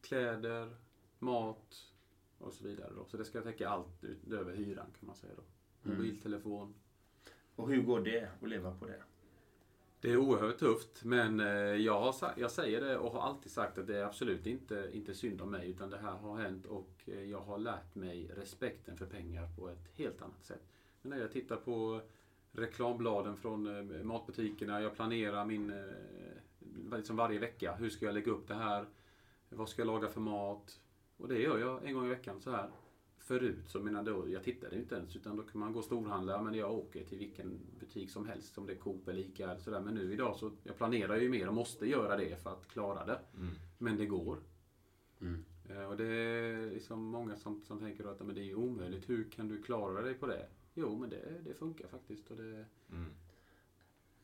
kläder, 0.00 0.76
mat 1.18 1.92
och 2.38 2.52
så 2.52 2.64
vidare. 2.64 2.92
Då. 2.96 3.04
Så 3.04 3.16
det 3.16 3.24
ska 3.24 3.40
täcka 3.40 3.68
allt 3.68 4.04
utöver 4.04 4.54
hyran 4.54 4.86
kan 4.98 5.06
man 5.06 5.16
säga. 5.16 5.32
då. 5.36 5.42
Mobiltelefon, 5.90 6.62
mm. 6.62 6.74
Och 7.56 7.68
hur 7.68 7.82
går 7.82 8.00
det 8.00 8.30
att 8.42 8.48
leva 8.48 8.74
på 8.74 8.86
det? 8.86 9.02
Det 10.02 10.12
är 10.12 10.16
oerhört 10.16 10.58
tufft, 10.58 11.04
men 11.04 11.40
eh, 11.40 11.46
jag, 11.56 12.00
har 12.00 12.14
jag 12.36 12.50
säger 12.50 12.80
det 12.80 12.98
och 12.98 13.12
har 13.12 13.20
alltid 13.20 13.52
sagt 13.52 13.78
att 13.78 13.86
det 13.86 13.98
är 13.98 14.04
absolut 14.04 14.46
inte, 14.46 14.90
inte 14.92 15.14
synd 15.14 15.40
om 15.40 15.50
mig, 15.50 15.70
utan 15.70 15.90
det 15.90 15.98
här 15.98 16.12
har 16.12 16.36
hänt 16.36 16.66
och 16.66 16.90
eh, 17.06 17.24
jag 17.24 17.40
har 17.40 17.58
lärt 17.58 17.94
mig 17.94 18.30
respekten 18.36 18.96
för 18.96 19.06
pengar 19.06 19.48
på 19.56 19.68
ett 19.68 19.88
helt 19.96 20.22
annat 20.22 20.44
sätt. 20.44 20.62
Men 21.02 21.10
när 21.10 21.18
jag 21.18 21.32
tittar 21.32 21.56
på 21.56 22.00
reklambladen 22.52 23.36
från 23.36 23.90
eh, 23.90 24.02
matbutikerna, 24.02 24.80
jag 24.80 24.94
planerar 24.94 25.44
min, 25.44 25.72
liksom 26.92 27.16
varje 27.16 27.38
vecka, 27.38 27.74
hur 27.74 27.90
ska 27.90 28.06
jag 28.06 28.14
lägga 28.14 28.32
upp 28.32 28.48
det 28.48 28.54
här? 28.54 28.86
Vad 29.48 29.68
ska 29.68 29.82
jag 29.82 29.86
laga 29.86 30.08
för 30.08 30.20
mat? 30.20 30.80
Och 31.16 31.28
det 31.28 31.38
gör 31.38 31.58
jag 31.58 31.84
en 31.84 31.94
gång 31.94 32.06
i 32.06 32.08
veckan 32.08 32.40
så 32.40 32.50
här. 32.50 32.70
Förut 33.22 33.64
så 33.68 33.80
menar 33.80 34.02
då, 34.04 34.28
jag 34.28 34.42
tittade 34.44 34.76
inte 34.76 34.94
ens 34.94 35.16
utan 35.16 35.36
då 35.36 35.42
kan 35.42 35.60
man 35.60 35.72
gå 35.72 35.78
och 35.78 35.84
storhandla. 35.84 36.42
Men 36.42 36.54
jag 36.54 36.72
åker 36.72 37.04
till 37.04 37.18
vilken 37.18 37.58
butik 37.80 38.10
som 38.10 38.26
helst. 38.28 38.58
Om 38.58 38.66
det 38.66 38.72
är 38.72 38.76
Coop 38.76 39.08
eller 39.08 39.20
Ica 39.20 39.50
eller 39.50 39.60
sådär. 39.60 39.80
Men 39.80 39.94
nu 39.94 40.12
idag 40.12 40.36
så, 40.36 40.50
jag 40.62 40.76
planerar 40.76 41.16
ju 41.16 41.28
mer 41.28 41.48
och 41.48 41.54
måste 41.54 41.86
göra 41.86 42.16
det 42.16 42.42
för 42.42 42.50
att 42.52 42.68
klara 42.68 43.06
det. 43.06 43.18
Men 43.78 43.96
det 43.96 44.06
går. 44.06 44.38
Eh, 45.68 45.84
Och 45.84 45.96
det 45.96 46.06
är 46.06 46.70
liksom 46.70 47.02
många 47.04 47.36
som, 47.36 47.62
som 47.64 47.78
tänker 47.78 48.04
att 48.04 48.26
men 48.26 48.34
det 48.34 48.50
är 48.50 48.54
omöjligt. 48.54 49.08
Hur 49.10 49.30
kan 49.30 49.48
du 49.48 49.62
klara 49.62 50.02
dig 50.02 50.14
på 50.14 50.26
det? 50.26 50.46
Jo, 50.74 50.98
men 50.98 51.10
det, 51.10 51.40
det 51.44 51.54
funkar 51.54 51.88
faktiskt. 51.88 52.30
Och 52.30 52.36
det, 52.36 52.64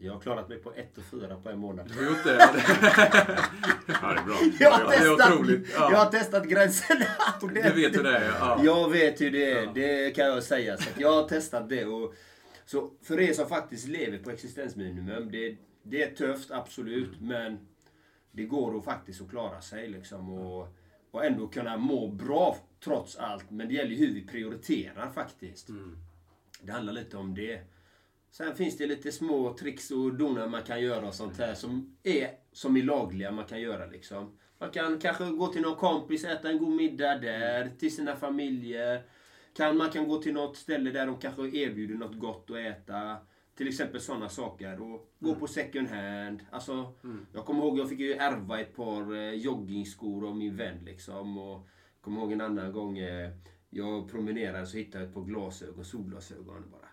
Jag 0.00 0.12
har 0.12 0.20
klarat 0.20 0.48
mig 0.48 0.58
på 0.58 0.72
1 0.74 0.98
och 0.98 1.04
4 1.04 1.36
på 1.42 1.48
en 1.50 1.58
månad. 1.58 1.88
du 1.88 1.94
har 2.04 2.10
gjort 2.10 2.24
det. 2.24 2.36
Ja, 2.38 2.50
det- 2.52 3.38
Ja, 3.86 4.14
det 4.14 4.20
är 4.20 4.24
bra. 4.24 4.36
Jag 4.60 4.70
har, 4.70 4.88
det 4.90 4.94
är 4.96 4.98
testat, 5.16 5.32
otroligt, 5.34 5.68
ja. 5.74 5.88
jag 5.92 5.98
har 5.98 6.10
testat 6.10 6.44
gränserna. 6.48 7.04
Du 7.40 7.46
vet 7.72 7.96
hur 7.96 8.02
det 8.02 8.16
är. 8.18 8.28
Ja. 8.40 8.60
Jag 8.64 8.90
vet 8.90 9.20
hur 9.20 9.30
det 9.30 9.50
är, 9.52 9.62
Ja. 9.64 9.70
det 9.74 10.10
kan 10.16 10.26
jag 10.26 10.42
säga. 10.42 10.76
Så 10.76 10.90
jag 10.98 11.12
har 11.22 11.28
testat 11.28 11.68
det. 11.68 11.84
Och, 11.84 12.14
så 12.66 12.90
för 13.02 13.20
er 13.20 13.32
som 13.32 13.48
faktiskt 13.48 13.88
lever 13.88 14.18
på 14.18 14.30
existensminimum, 14.30 15.30
det, 15.30 15.56
det 15.82 16.02
är 16.02 16.14
tufft, 16.14 16.50
absolut. 16.50 17.20
Men 17.20 17.58
det 18.32 18.44
går 18.44 18.78
att 18.78 18.84
faktiskt 18.84 19.20
att 19.22 19.30
klara 19.30 19.60
sig 19.60 19.88
liksom. 19.88 20.32
Och, 20.32 20.68
och 21.10 21.24
ändå 21.24 21.48
kunna 21.48 21.76
må 21.76 22.08
bra 22.08 22.56
trots 22.84 23.16
allt. 23.16 23.50
Men 23.50 23.68
det 23.68 23.74
gäller 23.74 23.96
hur 23.96 24.14
vi 24.14 24.26
prioriterar 24.26 25.10
faktiskt. 25.10 25.68
Det 26.62 26.72
handlar 26.72 26.92
lite 26.92 27.16
om 27.16 27.34
det. 27.34 27.60
Sen 28.30 28.54
finns 28.54 28.76
det 28.76 28.86
lite 28.86 29.12
små 29.12 29.56
tricks 29.56 29.90
och 29.90 30.14
donar 30.14 30.48
man 30.48 30.62
kan 30.62 30.80
göra 30.80 31.08
och 31.08 31.14
sånt 31.14 31.38
här 31.38 31.54
som 31.54 31.96
är 32.02 32.30
som 32.52 32.76
är 32.76 32.82
lagliga 32.82 33.30
man 33.30 33.44
kan 33.44 33.60
göra 33.60 33.86
liksom. 33.86 34.38
Man 34.58 34.70
kan 34.70 34.98
kanske 34.98 35.24
gå 35.24 35.46
till 35.46 35.62
någon 35.62 35.76
kompis, 35.76 36.24
äta 36.24 36.50
en 36.50 36.58
god 36.58 36.76
middag 36.76 37.18
där, 37.18 37.70
till 37.78 37.94
sina 37.94 38.16
familjer. 38.16 39.02
Kan, 39.56 39.76
man 39.76 39.90
kan 39.90 40.08
gå 40.08 40.22
till 40.22 40.32
något 40.34 40.56
ställe 40.56 40.90
där 40.90 41.06
de 41.06 41.18
kanske 41.18 41.42
erbjuder 41.42 41.94
något 41.94 42.18
gott 42.18 42.50
att 42.50 42.56
äta. 42.56 43.16
Till 43.56 43.68
exempel 43.68 44.00
sådana 44.00 44.28
saker. 44.28 44.82
Och 44.82 45.12
gå 45.18 45.34
på 45.34 45.46
second 45.46 45.88
hand. 45.88 46.40
Alltså, 46.50 46.92
Jag 47.34 47.44
kommer 47.46 47.62
ihåg, 47.64 47.78
jag 47.78 47.88
fick 47.88 48.00
ju 48.00 48.12
ärva 48.12 48.60
ett 48.60 48.76
par 48.76 49.14
eh, 49.14 49.32
joggingskor 49.34 50.28
av 50.28 50.36
min 50.36 50.56
vän 50.56 50.78
liksom. 50.84 51.38
Och 51.38 51.52
jag 51.58 52.00
kommer 52.00 52.20
ihåg 52.20 52.32
en 52.32 52.40
annan 52.40 52.72
gång, 52.72 52.98
eh, 52.98 53.30
jag 53.70 54.10
promenerade 54.10 54.66
så 54.66 54.76
hittade 54.76 55.04
jag 55.04 55.08
ett 55.08 55.14
par 55.14 55.24
glasögon, 55.24 55.84
solglasögon. 55.84 56.70
Bara. 56.70 56.87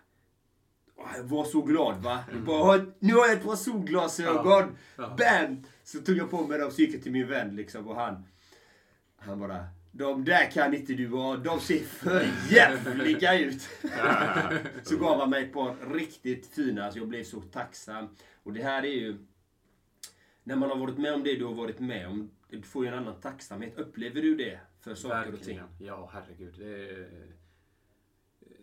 Var 1.22 1.44
så 1.44 1.62
glad 1.62 2.02
va. 2.02 2.24
Jag 2.32 2.40
Bara, 2.40 2.86
nu 2.98 3.14
har 3.14 3.26
jag 3.26 3.32
ett 3.32 3.44
par 3.44 3.56
solglasögon! 3.56 4.76
Ja. 4.96 5.16
Bam! 5.18 5.64
Så 5.84 5.98
tog 5.98 6.16
jag 6.16 6.30
på 6.30 6.46
mig 6.46 6.58
dem 6.58 6.68
och 6.68 6.78
gick 6.78 7.02
till 7.02 7.12
min 7.12 7.28
vän 7.28 7.56
liksom 7.56 7.88
och 7.88 7.96
han... 7.96 8.24
Han 9.16 9.40
bara... 9.40 9.64
De 9.92 10.24
där 10.24 10.50
kan 10.50 10.74
inte 10.74 10.92
du 10.92 11.08
ha. 11.08 11.36
De 11.36 11.60
ser 11.60 11.78
för 11.78 12.26
jävliga 12.50 13.38
ut. 13.38 13.68
så 14.82 14.96
gav 14.96 15.20
han 15.20 15.30
mig 15.30 15.44
ett 15.44 15.52
par 15.52 15.94
riktigt 15.94 16.46
fina, 16.46 16.92
så 16.92 16.98
jag 16.98 17.08
blev 17.08 17.24
så 17.24 17.40
tacksam. 17.40 18.08
Och 18.42 18.52
det 18.52 18.62
här 18.62 18.82
är 18.82 18.92
ju... 18.92 19.18
När 20.44 20.56
man 20.56 20.70
har 20.70 20.76
varit 20.76 20.98
med 20.98 21.14
om 21.14 21.22
det 21.22 21.36
du 21.36 21.44
har 21.44 21.54
varit 21.54 21.80
med 21.80 22.08
om, 22.08 22.30
du 22.50 22.62
får 22.62 22.84
ju 22.84 22.92
en 22.92 22.98
annan 22.98 23.20
tacksamhet. 23.20 23.78
Upplever 23.78 24.22
du 24.22 24.36
det 24.36 24.60
för 24.80 24.94
saker 24.94 25.32
och 25.32 25.40
ting? 25.40 25.58
Verkligen. 25.58 25.68
Ja, 25.78 26.10
herregud. 26.12 26.54
Det 26.58 26.90
är, 26.90 27.08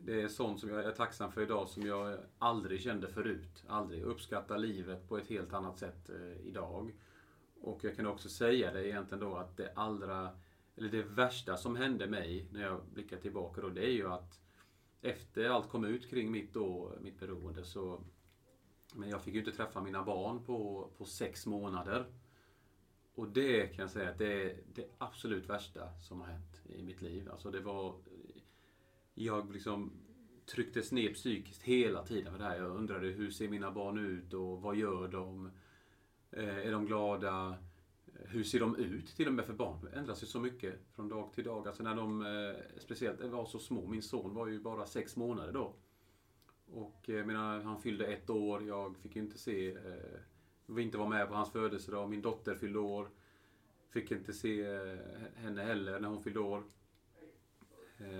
det 0.06 0.22
är 0.22 0.28
sånt 0.28 0.60
som 0.60 0.70
jag 0.70 0.86
är 0.86 0.92
tacksam 0.92 1.32
för 1.32 1.42
idag 1.42 1.70
som 1.70 1.84
jag 1.84 2.18
aldrig 2.38 2.82
kände 2.82 3.08
förut. 3.08 3.64
Aldrig. 3.68 4.02
Jag 4.02 4.08
uppskattar 4.08 4.58
livet 4.58 5.10
på 5.10 5.18
ett 5.18 5.28
helt 5.28 5.54
annat 5.54 5.80
sätt 5.80 6.10
eh, 6.10 6.48
idag. 6.48 6.94
Och 7.62 7.84
jag 7.84 7.96
kan 7.96 8.08
också 8.08 8.30
säga 8.30 8.74
det 8.74 8.88
egentligen 8.88 9.24
då 9.24 9.36
att 9.36 9.58
det 9.58 9.74
allra, 9.76 10.30
eller 10.76 10.90
det 10.90 11.04
värsta 11.04 11.58
som 11.58 11.76
hände 11.76 12.08
mig 12.08 12.48
när 12.52 12.62
jag 12.62 12.82
blickar 12.94 13.18
tillbaka 13.18 13.62
då, 13.62 13.70
det 13.70 13.86
är 13.86 13.92
ju 13.92 14.08
att 14.08 14.40
efter 15.02 15.50
allt 15.50 15.70
kom 15.70 15.86
ut 15.86 16.10
kring 16.10 16.32
mitt, 16.32 16.54
då, 16.54 16.94
mitt 17.02 17.20
beroende 17.20 17.64
så 17.64 18.02
men 18.96 19.10
jag 19.10 19.22
fick 19.22 19.34
ju 19.34 19.40
inte 19.40 19.52
träffa 19.52 19.82
mina 19.82 20.04
barn 20.04 20.44
på, 20.44 20.90
på 20.98 21.06
sex 21.06 21.46
månader. 21.46 22.06
Och 23.16 23.28
det 23.28 23.68
kan 23.68 23.82
jag 23.82 23.90
säga 23.90 24.10
att 24.10 24.18
det 24.18 24.44
är 24.44 24.58
det 24.74 24.86
absolut 24.98 25.50
värsta 25.50 26.00
som 26.00 26.22
har 26.22 26.28
hänt 26.28 26.62
i 26.66 26.84
mitt 26.84 27.02
liv. 27.02 27.30
Alltså 27.32 27.52
det 27.52 27.60
var... 27.60 27.96
Jag 29.14 29.54
liksom 29.54 29.92
trycktes 30.46 30.92
ner 30.92 31.14
psykiskt 31.14 31.62
hela 31.62 32.04
tiden 32.06 32.32
med 32.32 32.42
det 32.42 32.46
här. 32.46 32.58
Jag 32.58 32.76
undrade 32.76 33.08
hur 33.08 33.32
ser 33.32 33.50
mina 33.50 33.72
barn 33.72 33.98
ut 33.98 34.34
och 34.34 34.62
vad 34.62 34.76
gör 34.76 35.08
de? 35.08 35.52
Eh, 36.32 36.58
är 36.58 36.72
de 36.72 36.86
glada? 36.86 37.58
Hur 38.14 38.44
ser 38.44 38.60
de 38.60 38.76
ut 38.76 39.08
till 39.08 39.28
och 39.28 39.34
med 39.34 39.46
för 39.46 39.54
barn? 39.54 39.80
Det 39.82 39.98
ändras 39.98 40.24
ju 40.24 40.28
så 40.28 40.40
mycket 40.40 40.76
från 40.92 41.10
dag 41.10 41.34
till 41.34 41.44
dag. 41.44 41.68
Alltså 41.68 41.84
när 41.84 41.96
de 41.96 42.26
eh, 42.26 42.80
speciellt 42.80 43.22
var 43.22 43.46
så 43.46 43.60
små. 43.60 43.88
Min 43.88 44.02
son 44.02 44.34
var 44.34 44.48
ju 44.48 44.60
bara 44.60 44.86
sex 44.86 45.16
månader 45.16 45.52
då. 45.52 45.74
Och 46.66 47.10
eh, 47.10 47.26
menar, 47.26 47.60
han 47.62 47.82
fyllde 47.82 48.08
ett 48.08 48.30
år. 48.30 48.68
Jag 48.68 48.98
fick 48.98 49.16
ju 49.16 49.22
inte 49.22 49.38
se, 49.38 49.72
eh, 49.72 50.20
vi 50.66 50.82
inte 50.82 50.98
vara 50.98 51.10
med 51.10 51.28
på 51.28 51.34
hans 51.34 51.52
födelsedag. 51.52 52.10
Min 52.10 52.22
dotter 52.22 52.56
fyllde 52.56 52.80
år. 52.80 53.10
Fick 53.90 54.12
inte 54.12 54.34
se 54.34 54.66
henne 55.36 55.64
heller 55.64 56.00
när 56.00 56.10
hon 56.10 56.24
fyllde 56.24 56.40
år. 56.40 56.64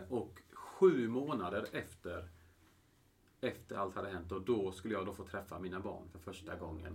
Och 0.10 0.42
sju 0.74 1.08
månader 1.08 1.66
efter, 1.72 2.30
efter 3.42 3.76
allt 3.76 3.96
hade 3.96 4.10
hänt, 4.10 4.32
och 4.32 4.42
då 4.42 4.72
skulle 4.72 4.94
jag 4.94 5.06
då 5.06 5.14
få 5.14 5.24
träffa 5.24 5.60
mina 5.60 5.80
barn 5.80 6.08
för 6.12 6.20
första 6.20 6.56
gången. 6.56 6.94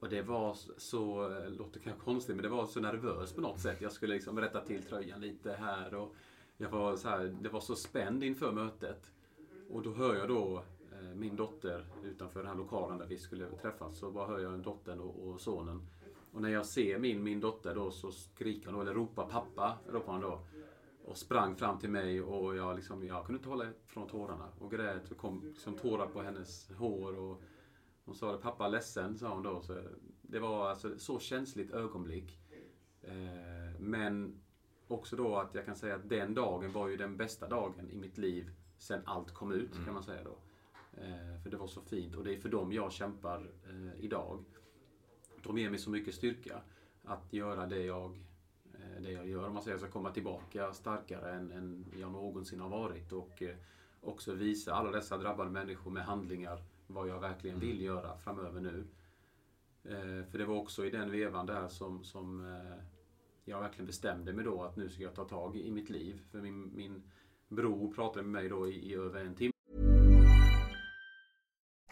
Och 0.00 0.08
det 0.08 0.22
var 0.22 0.56
så, 0.76 1.32
eh, 1.32 1.50
låter 1.50 1.80
kanske 1.80 2.04
konstigt, 2.04 2.36
men 2.36 2.42
det 2.42 2.48
var 2.48 2.66
så 2.66 2.80
nervöst 2.80 3.34
på 3.34 3.40
något 3.40 3.60
sätt. 3.60 3.80
Jag 3.80 3.92
skulle 3.92 4.14
liksom 4.14 4.40
rätta 4.40 4.60
till 4.60 4.82
tröjan 4.82 5.20
lite 5.20 5.52
här 5.52 5.94
och 5.94 6.14
jag 6.56 6.70
var 6.70 6.96
så 6.96 7.08
här, 7.08 7.36
det 7.40 7.48
var 7.48 7.60
så 7.60 7.76
spänd 7.76 8.24
inför 8.24 8.52
mötet. 8.52 9.12
Och 9.70 9.82
då 9.82 9.92
hör 9.92 10.14
jag 10.14 10.28
då 10.28 10.62
eh, 10.92 11.14
min 11.14 11.36
dotter 11.36 11.86
utanför 12.04 12.40
den 12.40 12.48
här 12.48 12.56
lokalen 12.56 12.98
där 12.98 13.06
vi 13.06 13.18
skulle 13.18 13.46
träffas. 13.50 13.98
Så 13.98 14.10
bara 14.10 14.26
hör 14.26 14.38
jag 14.38 14.58
dottern 14.58 15.00
och, 15.00 15.28
och 15.28 15.40
sonen. 15.40 15.88
Och 16.32 16.42
när 16.42 16.48
jag 16.48 16.66
ser 16.66 16.98
min, 16.98 17.22
min 17.22 17.40
dotter 17.40 17.74
då 17.74 17.90
så 17.90 18.12
skriker 18.12 18.70
hon 18.70 18.80
eller 18.80 18.94
ropar 18.94 19.26
pappa, 19.26 19.78
ropar 19.88 20.12
hon 20.12 20.22
då. 20.22 20.40
Och 21.08 21.16
sprang 21.16 21.56
fram 21.56 21.78
till 21.78 21.90
mig 21.90 22.22
och 22.22 22.56
jag, 22.56 22.76
liksom, 22.76 23.06
jag 23.06 23.26
kunde 23.26 23.38
inte 23.38 23.48
hålla 23.48 23.66
från 23.86 24.08
tårarna. 24.08 24.48
Och 24.58 24.70
grät 24.70 25.10
och 25.10 25.16
kom 25.16 25.42
liksom 25.44 25.74
tårar 25.74 26.06
på 26.06 26.22
hennes 26.22 26.70
hår. 26.70 27.18
Och 27.18 27.42
hon 28.04 28.14
sa 28.14 28.32
det, 28.32 28.38
pappa 28.38 28.68
ledsen, 28.68 29.18
sa 29.18 29.34
hon 29.34 29.42
då. 29.42 29.60
Så 29.60 29.82
det 30.22 30.38
var 30.38 30.70
alltså 30.70 30.98
så 30.98 31.18
känsligt 31.18 31.70
ögonblick. 31.70 32.38
Eh, 33.02 33.80
men 33.80 34.40
också 34.88 35.16
då 35.16 35.36
att 35.36 35.54
jag 35.54 35.64
kan 35.64 35.76
säga 35.76 35.94
att 35.94 36.08
den 36.08 36.34
dagen 36.34 36.72
var 36.72 36.88
ju 36.88 36.96
den 36.96 37.16
bästa 37.16 37.48
dagen 37.48 37.90
i 37.90 37.96
mitt 37.96 38.18
liv 38.18 38.50
sen 38.78 39.02
allt 39.04 39.34
kom 39.34 39.52
ut, 39.52 39.84
kan 39.84 39.94
man 39.94 40.02
säga 40.02 40.24
då. 40.24 40.38
Eh, 41.02 41.42
för 41.42 41.50
det 41.50 41.56
var 41.56 41.66
så 41.66 41.80
fint 41.80 42.14
och 42.14 42.24
det 42.24 42.34
är 42.34 42.38
för 42.40 42.48
dem 42.48 42.72
jag 42.72 42.92
kämpar 42.92 43.50
eh, 43.70 44.04
idag. 44.04 44.44
De 45.42 45.58
ger 45.58 45.70
mig 45.70 45.78
så 45.78 45.90
mycket 45.90 46.14
styrka 46.14 46.60
att 47.04 47.32
göra 47.32 47.66
det 47.66 47.84
jag, 47.84 48.18
det 49.02 49.12
jag 49.12 49.28
gör. 49.28 49.46
Om 49.46 49.54
man 49.54 49.62
säger 49.62 49.78
så 49.78 49.86
komma 49.86 50.10
tillbaka 50.10 50.72
starkare 50.72 51.32
än, 51.32 51.52
än 51.52 51.84
jag 52.00 52.12
någonsin 52.12 52.60
har 52.60 52.68
varit 52.68 53.12
och 53.12 53.42
eh, 53.42 53.56
också 54.00 54.34
visa 54.34 54.74
alla 54.74 54.90
dessa 54.90 55.18
drabbade 55.18 55.50
människor 55.50 55.90
med 55.90 56.04
handlingar 56.04 56.62
vad 56.86 57.08
jag 57.08 57.20
verkligen 57.20 57.58
vill 57.58 57.80
göra 57.80 58.16
framöver 58.16 58.60
nu. 58.60 58.86
Eh, 59.84 60.30
för 60.30 60.38
det 60.38 60.44
var 60.44 60.56
också 60.56 60.86
i 60.86 60.90
den 60.90 61.10
vevan 61.10 61.46
där 61.46 61.68
som, 61.68 62.04
som 62.04 62.54
eh, 62.54 62.84
jag 63.44 63.60
verkligen 63.60 63.86
bestämde 63.86 64.32
mig 64.32 64.44
då 64.44 64.62
att 64.62 64.76
nu 64.76 64.88
ska 64.88 65.02
jag 65.02 65.14
ta 65.14 65.24
tag 65.24 65.56
i 65.56 65.70
mitt 65.70 65.90
liv. 65.90 66.20
För 66.30 66.40
min, 66.40 66.76
min 66.76 67.02
bror 67.48 67.92
pratade 67.94 68.22
med 68.22 68.42
mig 68.42 68.48
då 68.48 68.68
i, 68.68 68.92
i 68.92 68.94
över 68.94 69.24
en 69.24 69.34
timme. 69.34 69.52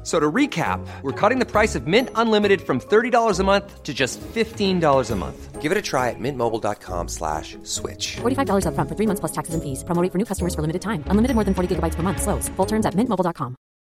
F- 0.00 0.06
So 0.06 0.18
to 0.18 0.32
recap, 0.32 0.80
we're 1.02 1.12
cutting 1.12 1.38
the 1.40 1.44
price 1.50 1.74
of 1.78 1.86
Mint 1.86 2.08
Unlimited 2.14 2.60
from 2.62 2.80
$30 2.80 3.38
a 3.38 3.44
month 3.44 3.82
to 3.82 3.92
just 3.92 4.18
$15 4.34 5.10
a 5.10 5.16
month. 5.16 5.60
Give 5.60 5.72
it 5.72 5.76
a 5.76 5.82
try 5.82 6.08
at 6.08 6.16
mintmobile.com 6.18 7.08
slash 7.08 7.58
switch. 7.64 8.16
$45 8.22 8.64
upfront 8.64 8.88
for 8.88 8.96
three 8.96 9.06
months 9.06 9.20
plus 9.20 9.32
taxes 9.32 9.52
and 9.54 9.62
fees. 9.62 9.84
Promo 9.84 10.00
rate 10.02 10.10
for 10.10 10.18
new 10.18 10.24
customers 10.24 10.54
for 10.54 10.62
limited 10.62 10.80
time. 10.80 11.04
Unlimited 11.12 11.34
more 11.34 11.44
than 11.44 11.52
40 11.54 11.68
gigabytes 11.76 11.96
per 11.96 12.02
month. 12.02 12.22
Slows. 12.22 12.48
Full 12.56 12.66
terms 12.66 12.86
at 12.86 12.94
mintmobile.com. 12.94 13.54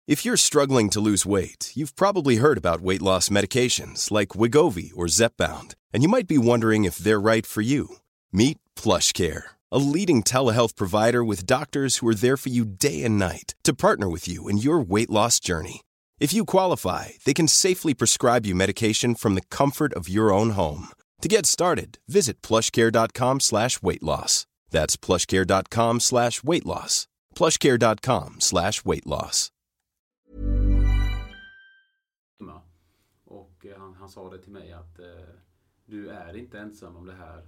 If 0.08 0.24
you're 0.26 0.36
struggling 0.36 0.90
to 0.90 1.00
lose 1.00 1.24
weight, 1.24 1.70
you've 1.76 1.94
probably 1.94 2.36
heard 2.42 2.58
about 2.58 2.80
weight 2.80 3.02
loss 3.02 3.28
medications 3.30 4.10
like 4.10 4.34
Wigovi 4.40 4.90
or 4.96 5.06
Zepbound, 5.06 5.74
and 5.92 6.02
you 6.02 6.08
might 6.08 6.26
be 6.26 6.38
wondering 6.38 6.84
if 6.84 6.98
they're 6.98 7.20
right 7.20 7.46
for 7.46 7.62
you. 7.62 7.86
Meet 8.32 8.58
PlushCare, 8.74 9.42
a 9.70 9.78
leading 9.78 10.24
telehealth 10.24 10.74
provider 10.74 11.22
with 11.22 11.46
doctors 11.46 11.98
who 11.98 12.08
are 12.08 12.16
there 12.16 12.36
for 12.36 12.48
you 12.48 12.64
day 12.64 13.04
and 13.04 13.16
night 13.16 13.54
to 13.62 13.72
partner 13.74 14.08
with 14.10 14.26
you 14.26 14.48
in 14.48 14.58
your 14.58 14.80
weight 14.80 15.08
loss 15.10 15.38
journey. 15.38 15.82
If 16.20 16.32
you 16.32 16.44
qualify, 16.44 17.08
they 17.24 17.34
can 17.34 17.48
safely 17.48 17.94
prescribe 17.94 18.46
you 18.46 18.54
medication 18.54 19.14
from 19.14 19.34
the 19.34 19.46
comfort 19.50 19.92
of 19.94 20.08
your 20.08 20.32
own 20.32 20.50
home. 20.50 20.88
To 21.22 21.28
get 21.28 21.46
started, 21.46 21.98
visit 22.06 22.42
plushcare.com 22.42 23.40
slash 23.40 23.82
weight 23.82 24.02
loss. 24.02 24.46
That's 24.70 24.96
plushcare.com 24.96 26.00
slash 26.00 26.42
weight 26.44 26.66
loss. 26.66 27.06
plushcare.com 27.34 28.40
slash 28.40 28.84
weight 28.84 29.06
loss. 29.06 29.52
Och 33.62 33.66
eh, 33.66 33.78
han, 33.78 33.94
han 33.94 34.08
sa 34.08 34.30
det 34.30 34.38
till 34.38 34.52
mig 34.52 34.72
att 34.72 34.98
eh, 34.98 35.06
du 35.86 36.08
är 36.08 36.36
inte 36.36 36.58
ensam 36.58 36.96
om 36.96 37.06
det 37.06 37.14
här. 37.14 37.42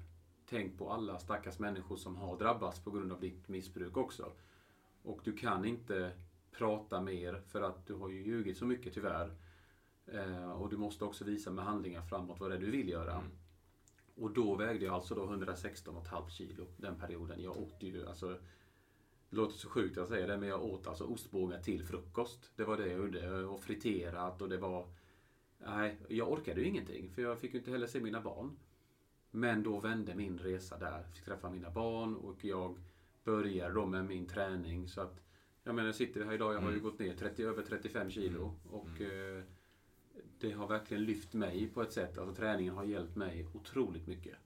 Tänk 0.50 0.78
på 0.78 0.90
alla 0.90 1.18
stackars 1.18 1.58
människor 1.58 1.96
som 1.96 2.16
har 2.16 2.38
drabbats 2.38 2.80
på 2.80 2.90
grund 2.90 3.12
av 3.12 3.20
ditt 3.20 3.48
missbruk 3.48 3.96
också. 3.96 4.32
Och 5.02 5.20
du 5.24 5.32
kan 5.32 5.64
inte 5.64 6.12
prata 6.58 7.00
mer 7.00 7.42
för 7.46 7.62
att 7.62 7.86
du 7.86 7.94
har 7.94 8.08
ju 8.08 8.22
ljugit 8.22 8.56
så 8.56 8.66
mycket 8.66 8.94
tyvärr. 8.94 9.34
Eh, 10.06 10.50
och 10.50 10.70
du 10.70 10.76
måste 10.76 11.04
också 11.04 11.24
visa 11.24 11.50
med 11.50 11.64
handlingar 11.64 12.02
framåt 12.02 12.40
vad 12.40 12.50
det 12.50 12.56
är 12.56 12.60
du 12.60 12.70
vill 12.70 12.88
göra. 12.88 13.12
Mm. 13.12 13.30
Och 14.16 14.30
då 14.30 14.54
vägde 14.54 14.84
jag 14.84 14.94
alltså 14.94 15.14
då 15.14 15.26
116,5 15.26 16.28
kilo 16.28 16.66
den 16.76 16.96
perioden. 16.96 17.42
Jag 17.42 17.56
åt 17.56 17.82
ju 17.82 18.06
alltså 18.06 18.38
det 19.34 19.36
låter 19.40 19.58
så 19.58 19.68
sjukt 19.68 19.98
att 19.98 20.08
säga 20.08 20.26
det, 20.26 20.36
men 20.36 20.48
jag 20.48 20.64
åt 20.64 20.86
alltså 20.86 21.04
ostbågar 21.04 21.60
till 21.60 21.84
frukost. 21.84 22.50
Det 22.56 22.64
var 22.64 22.76
det 22.76 22.86
jag 22.86 22.98
gjorde. 22.98 23.44
Och 23.44 23.62
friterat 23.62 24.42
och 24.42 24.48
det 24.48 24.56
var... 24.56 24.86
Nej, 25.58 25.98
jag 26.08 26.32
orkade 26.32 26.60
ju 26.60 26.66
ingenting. 26.66 27.10
För 27.10 27.22
jag 27.22 27.38
fick 27.38 27.52
ju 27.52 27.58
inte 27.58 27.70
heller 27.70 27.86
se 27.86 28.00
mina 28.00 28.20
barn. 28.20 28.56
Men 29.30 29.62
då 29.62 29.80
vände 29.80 30.14
min 30.14 30.38
resa 30.38 30.78
där. 30.78 31.02
Fick 31.02 31.24
träffa 31.24 31.50
mina 31.50 31.70
barn 31.70 32.16
och 32.16 32.44
jag 32.44 32.78
började 33.24 33.74
då 33.74 33.86
med 33.86 34.04
min 34.04 34.26
träning. 34.26 34.88
Så 34.88 35.00
att, 35.00 35.20
jag 35.64 35.74
menar, 35.74 35.88
jag 35.88 35.94
sitter 35.94 36.24
här 36.24 36.32
idag, 36.32 36.54
jag 36.54 36.60
har 36.60 36.70
ju 36.72 36.80
gått 36.80 36.98
ner 36.98 37.14
30, 37.14 37.42
över 37.42 37.62
35 37.62 38.10
kilo. 38.10 38.54
Och 38.70 39.00
eh, 39.00 39.42
det 40.40 40.52
har 40.52 40.66
verkligen 40.68 41.04
lyft 41.04 41.32
mig 41.34 41.68
på 41.74 41.82
ett 41.82 41.92
sätt. 41.92 42.18
Alltså 42.18 42.34
träningen 42.34 42.74
har 42.74 42.84
hjälpt 42.84 43.16
mig 43.16 43.46
otroligt 43.54 44.06
mycket. 44.06 44.36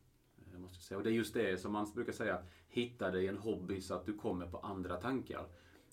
eh, 0.52 0.58
Måste 0.58 0.76
jag 0.76 0.82
säga. 0.82 0.98
Och 0.98 1.04
det 1.04 1.10
är 1.10 1.14
just 1.14 1.34
det 1.34 1.60
som 1.60 1.72
man 1.72 1.90
brukar 1.94 2.12
säga, 2.12 2.42
hitta 2.68 3.10
dig 3.10 3.26
en 3.28 3.36
hobby 3.38 3.80
så 3.80 3.94
att 3.94 4.06
du 4.06 4.12
kommer 4.14 4.46
på 4.46 4.58
andra 4.58 4.96
tankar. 4.96 5.46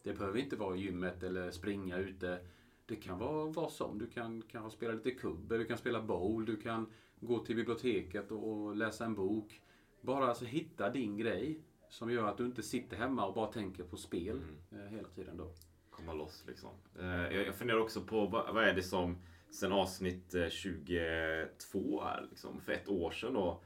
Det 0.04 0.14
behöver 0.14 0.40
inte 0.40 0.56
vara 0.56 0.76
gymmet 0.76 1.24
eller 1.24 1.52
springa 1.52 1.98
ute. 1.98 2.40
Det 2.86 2.96
kan 2.96 3.20
vara 3.20 3.46
vad 3.52 3.72
som. 3.72 4.00
Du 4.00 4.08
kan 4.08 4.42
kanske 4.42 4.78
spela 4.78 4.94
lite 4.94 5.12
kubb, 5.12 5.52
eller 5.52 5.60
du 5.64 5.66
kan 5.68 5.78
spela 5.78 6.02
bowl, 6.02 6.46
du 6.46 6.56
kan 6.58 6.88
gå 7.20 7.40
till 7.40 7.56
biblioteket 7.56 8.32
och, 8.32 8.52
och 8.54 8.76
läsa 8.76 9.06
en 9.06 9.16
bok. 9.16 9.62
Bara 10.02 10.26
alltså 10.28 10.46
hitta 10.46 10.90
din 10.90 11.18
grej 11.18 11.60
som 11.96 12.12
gör 12.12 12.28
att 12.28 12.38
du 12.38 12.46
inte 12.46 12.64
sitter 12.64 12.98
hemma 12.98 13.26
och 13.26 13.34
bara 13.34 13.48
tänker 13.48 13.84
på 13.84 13.98
spel 13.98 14.42
eh, 14.72 14.78
hela 14.78 15.08
tiden 15.08 15.38
då. 15.38 15.52
komma 15.90 16.14
loss 16.14 16.44
liksom. 16.48 16.70
Eh, 17.00 17.38
Jag, 17.38 17.56
funderar 17.56 17.80
också 17.80 18.02
på 18.02 18.26
vad, 18.26 18.64
är 18.64 18.74
det 18.74 18.84
som 18.84 19.18
sen 19.50 19.72
avsnitt 19.72 20.34
eh, 20.34 20.50
22 20.50 22.02
är 22.02 22.28
liksom, 22.30 22.62
för 22.62 22.72
ett 22.72 22.90
år 22.90 23.12
sedan 23.12 23.34
då. 23.34 23.62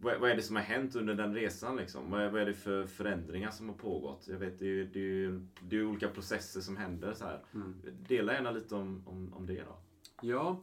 Vad, 0.00 0.20
vad 0.20 0.30
är 0.30 0.36
det 0.36 0.42
som 0.42 0.56
har 0.56 0.62
hänt 0.62 0.96
under 0.96 1.14
den 1.14 1.34
resan 1.34 1.76
liksom? 1.76 2.10
Vad 2.10 2.20
är, 2.20 2.30
vad 2.30 2.42
är 2.42 2.46
det 2.46 2.54
för 2.54 2.86
förändringar 2.86 3.50
som 3.50 3.68
har 3.68 3.76
pågått? 3.76 4.28
Jag 4.28 4.38
vet, 4.38 4.58
det 4.58 4.66
är 4.66 4.84
det 4.84 5.24
är, 5.24 5.46
det 5.60 5.76
är 5.76 5.84
olika 5.84 6.08
processer 6.08 6.60
som 6.60 6.76
händer 6.76 7.12
så 7.12 7.24
här. 7.24 7.44
Dela 8.08 8.32
gärna 8.32 8.50
lite 8.50 8.74
om, 8.74 9.02
om, 9.06 9.34
om 9.34 9.46
det 9.46 9.62
då. 9.62 9.76
Ja, 10.22 10.60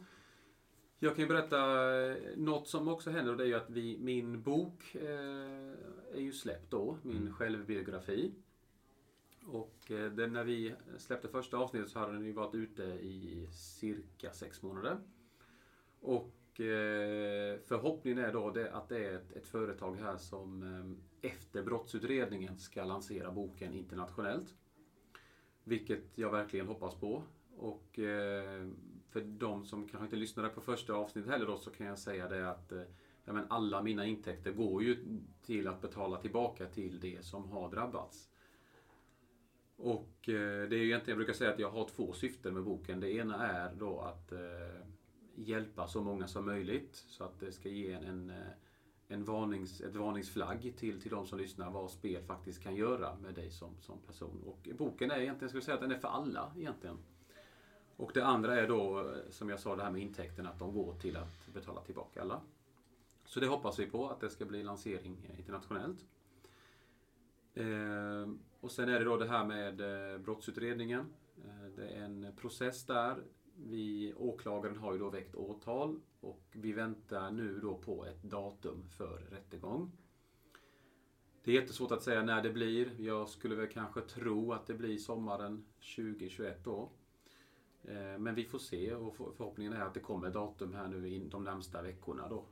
jag 0.99 1.15
kan 1.15 1.23
ju 1.23 1.27
berätta 1.27 1.57
eh, 2.05 2.17
något 2.35 2.67
som 2.67 2.87
också 2.87 3.09
händer 3.09 3.31
och 3.31 3.37
det 3.37 3.43
är 3.43 3.47
ju 3.47 3.55
att 3.55 3.69
vi, 3.69 3.97
min 4.01 4.41
bok 4.41 4.95
eh, 4.95 5.73
är 6.13 6.19
ju 6.19 6.31
släppt 6.31 6.71
då, 6.71 6.97
min 7.03 7.33
självbiografi. 7.33 8.33
Och 9.45 9.91
eh, 9.91 10.11
den, 10.11 10.33
när 10.33 10.43
vi 10.43 10.75
släppte 10.97 11.27
första 11.27 11.57
avsnittet 11.57 11.89
så 11.89 11.99
hade 11.99 12.13
den 12.13 12.25
ju 12.25 12.33
varit 12.33 12.55
ute 12.55 12.83
i 12.83 13.47
cirka 13.51 14.31
sex 14.31 14.61
månader. 14.61 14.97
Och 15.99 16.59
eh, 16.59 17.59
förhoppningen 17.65 18.17
är 18.17 18.33
då 18.33 18.51
det, 18.51 18.71
att 18.71 18.89
det 18.89 19.05
är 19.05 19.13
ett, 19.13 19.31
ett 19.31 19.47
företag 19.47 19.95
här 19.95 20.17
som 20.17 20.63
eh, 21.21 21.29
efter 21.31 21.63
brottsutredningen 21.63 22.57
ska 22.57 22.83
lansera 22.83 23.31
boken 23.31 23.73
internationellt. 23.73 24.55
Vilket 25.63 26.17
jag 26.17 26.31
verkligen 26.31 26.67
hoppas 26.67 26.95
på. 26.95 27.23
Och 27.57 27.99
eh, 27.99 28.67
för 29.09 29.21
de 29.21 29.65
som 29.65 29.87
kanske 29.87 30.05
inte 30.05 30.15
lyssnade 30.15 30.49
på 30.49 30.61
första 30.61 30.93
avsnittet 30.93 31.31
heller 31.31 31.45
då 31.45 31.57
så 31.57 31.71
kan 31.71 31.87
jag 31.87 31.99
säga 31.99 32.27
det 32.27 32.49
att 32.49 32.73
ja, 33.27 33.33
men 33.33 33.45
alla 33.49 33.83
mina 33.83 34.05
intäkter 34.05 34.51
går 34.51 34.83
ju 34.83 34.97
till 35.41 35.67
att 35.67 35.81
betala 35.81 36.17
tillbaka 36.17 36.65
till 36.65 36.99
det 36.99 37.25
som 37.25 37.49
har 37.49 37.71
drabbats. 37.71 38.29
Och 39.75 40.29
eh, 40.29 40.69
det 40.69 40.75
är 40.75 40.79
ju 40.79 40.85
egentligen, 40.85 41.09
jag 41.09 41.17
brukar 41.17 41.33
säga 41.33 41.53
att 41.53 41.59
jag 41.59 41.69
har 41.69 41.87
två 41.87 42.13
syften 42.13 42.53
med 42.53 42.63
boken. 42.63 42.99
Det 42.99 43.11
ena 43.11 43.47
är 43.47 43.75
då 43.75 43.99
att 43.99 44.31
eh, 44.31 44.39
hjälpa 45.35 45.87
så 45.87 46.01
många 46.01 46.27
som 46.27 46.45
möjligt 46.45 46.95
så 46.95 47.23
att 47.23 47.39
det 47.39 47.51
ska 47.51 47.69
ge 47.69 47.93
en, 47.93 48.03
en, 48.03 48.29
eh, 48.29 48.35
en 49.07 49.23
varnings, 49.23 49.81
ett 49.81 49.95
varningsflagg 49.95 50.73
till, 50.77 51.01
till 51.01 51.11
de 51.11 51.27
som 51.27 51.39
lyssnar 51.39 51.71
vad 51.71 51.91
spel 51.91 52.23
faktiskt 52.23 52.63
kan 52.63 52.75
göra 52.75 53.15
med 53.15 53.33
dig 53.33 53.51
som, 53.51 53.69
som 53.79 53.99
person. 53.99 54.43
Och 54.45 54.69
boken 54.77 55.11
är 55.11 55.15
egentligen, 55.15 55.41
jag 55.41 55.49
skulle 55.49 55.63
säga 55.63 55.75
att 55.75 55.81
den 55.81 55.91
är 55.91 55.99
för 55.99 56.07
alla 56.07 56.53
egentligen. 56.57 56.97
Och 57.95 58.11
det 58.13 58.25
andra 58.25 58.55
är 58.59 58.67
då, 58.67 59.13
som 59.29 59.49
jag 59.49 59.59
sa, 59.59 59.75
det 59.75 59.83
här 59.83 59.91
med 59.91 60.01
intäkterna, 60.01 60.49
att 60.49 60.59
de 60.59 60.73
går 60.73 60.93
till 60.93 61.17
att 61.17 61.53
betala 61.53 61.81
tillbaka 61.81 62.21
alla. 62.21 62.41
Så 63.27 63.39
det 63.39 63.47
hoppas 63.47 63.79
vi 63.79 63.85
på, 63.85 64.09
att 64.09 64.19
det 64.19 64.29
ska 64.29 64.45
bli 64.45 64.63
lansering 64.63 65.35
internationellt. 65.37 66.05
Eh, 67.53 68.29
och 68.59 68.71
sen 68.71 68.89
är 68.89 68.99
det 68.99 69.05
då 69.05 69.17
det 69.17 69.27
här 69.27 69.45
med 69.45 69.81
eh, 69.81 70.17
brottsutredningen. 70.17 71.05
Eh, 71.45 71.67
det 71.75 71.87
är 71.87 72.03
en 72.03 72.35
process 72.37 72.85
där. 72.85 73.23
Vi, 73.55 74.13
åklagaren 74.17 74.77
har 74.77 74.93
ju 74.93 74.99
då 74.99 75.09
väckt 75.09 75.35
åtal 75.35 75.99
och 76.19 76.43
vi 76.51 76.73
väntar 76.73 77.31
nu 77.31 77.59
då 77.59 77.77
på 77.77 78.05
ett 78.05 78.23
datum 78.23 78.83
för 78.89 79.17
rättegång. 79.17 79.91
Det 81.43 81.51
är 81.51 81.55
jättesvårt 81.61 81.91
att 81.91 82.03
säga 82.03 82.23
när 82.23 82.43
det 82.43 82.49
blir. 82.49 83.01
Jag 83.01 83.29
skulle 83.29 83.55
väl 83.55 83.67
kanske 83.67 84.01
tro 84.01 84.53
att 84.53 84.67
det 84.67 84.73
blir 84.73 84.97
sommaren 84.97 85.65
2021 85.95 86.63
då. 86.63 86.89
Ehm, 87.87 88.23
men 88.23 88.35
vi 88.35 88.45
får 88.45 88.59
se 88.59 88.93
och 88.95 89.15
förhoppningen 89.15 89.73
är 89.73 89.81
att 89.81 89.93
det 89.93 89.99
kommer 89.99 90.29
datum 90.29 90.73
här 90.73 90.87
nu 90.87 91.27
de 91.29 91.43
närmsta 91.43 91.81
veckorna 91.81 92.27
då. 92.27 92.45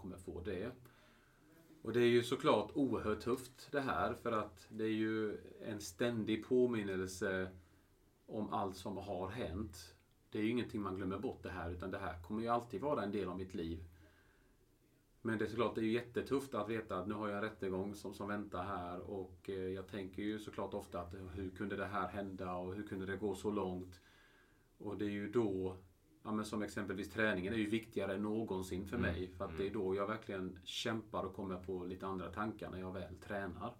Kommer 0.00 0.16
få 0.16 0.40
det. 0.40 0.72
Och 1.82 1.92
det 1.92 2.00
är 2.00 2.08
ju 2.08 2.22
såklart 2.22 2.70
oerhört 2.74 3.20
tufft 3.20 3.68
det 3.70 3.80
här 3.80 4.14
för 4.14 4.32
att 4.32 4.66
det 4.68 4.84
är 4.84 4.88
ju 4.88 5.38
en 5.62 5.80
ständig 5.80 6.46
påminnelse 6.46 7.48
om 8.26 8.52
allt 8.52 8.76
som 8.76 8.96
har 8.96 9.28
hänt. 9.28 9.94
Det 10.30 10.38
är 10.38 10.42
ju 10.42 10.50
ingenting 10.50 10.80
man 10.80 10.96
glömmer 10.96 11.18
bort 11.18 11.42
det 11.42 11.50
här 11.50 11.70
utan 11.70 11.90
det 11.90 11.98
här 11.98 12.22
kommer 12.22 12.42
ju 12.42 12.48
alltid 12.48 12.80
vara 12.80 13.02
en 13.02 13.12
del 13.12 13.28
av 13.28 13.38
mitt 13.38 13.54
liv. 13.54 13.84
Men 15.22 15.38
det 15.38 15.44
är 15.44 15.48
såklart 15.48 15.74
det 15.74 15.80
är 15.80 15.84
ju 15.84 15.92
jättetufft 15.92 16.54
att 16.54 16.68
veta 16.68 16.98
att 16.98 17.08
nu 17.08 17.14
har 17.14 17.28
jag 17.28 17.36
en 17.36 17.42
rättegång 17.42 17.94
som, 17.94 18.14
som 18.14 18.28
väntar 18.28 18.64
här 18.64 19.00
och 19.00 19.50
eh, 19.50 19.54
jag 19.54 19.88
tänker 19.88 20.22
ju 20.22 20.38
såklart 20.38 20.74
ofta 20.74 21.00
att 21.00 21.14
hur 21.34 21.50
kunde 21.50 21.76
det 21.76 21.86
här 21.86 22.08
hända 22.08 22.54
och 22.54 22.74
hur 22.74 22.86
kunde 22.86 23.06
det 23.06 23.16
gå 23.16 23.34
så 23.34 23.50
långt? 23.50 24.00
Och 24.78 24.98
det 24.98 25.04
är 25.04 25.10
ju 25.10 25.30
då, 25.30 25.76
ja 26.28 26.32
men 26.32 26.44
som 26.44 26.62
exempelvis 26.62 27.10
träningen 27.10 27.52
är 27.52 27.56
ju 27.56 27.66
viktigare 27.66 28.14
än 28.14 28.22
någonsin 28.22 28.86
för 28.86 28.98
mig. 28.98 29.30
För 29.36 29.44
att 29.44 29.56
det 29.58 29.66
är 29.66 29.70
då 29.70 29.94
jag 29.94 30.06
verkligen 30.06 30.58
kämpar 30.64 31.24
och 31.24 31.34
kommer 31.34 31.56
på 31.56 31.84
lite 31.84 32.06
andra 32.06 32.30
tankar 32.30 32.70
när 32.70 32.78
jag 32.78 32.92
väl 32.92 33.16
tränar. 33.16 33.74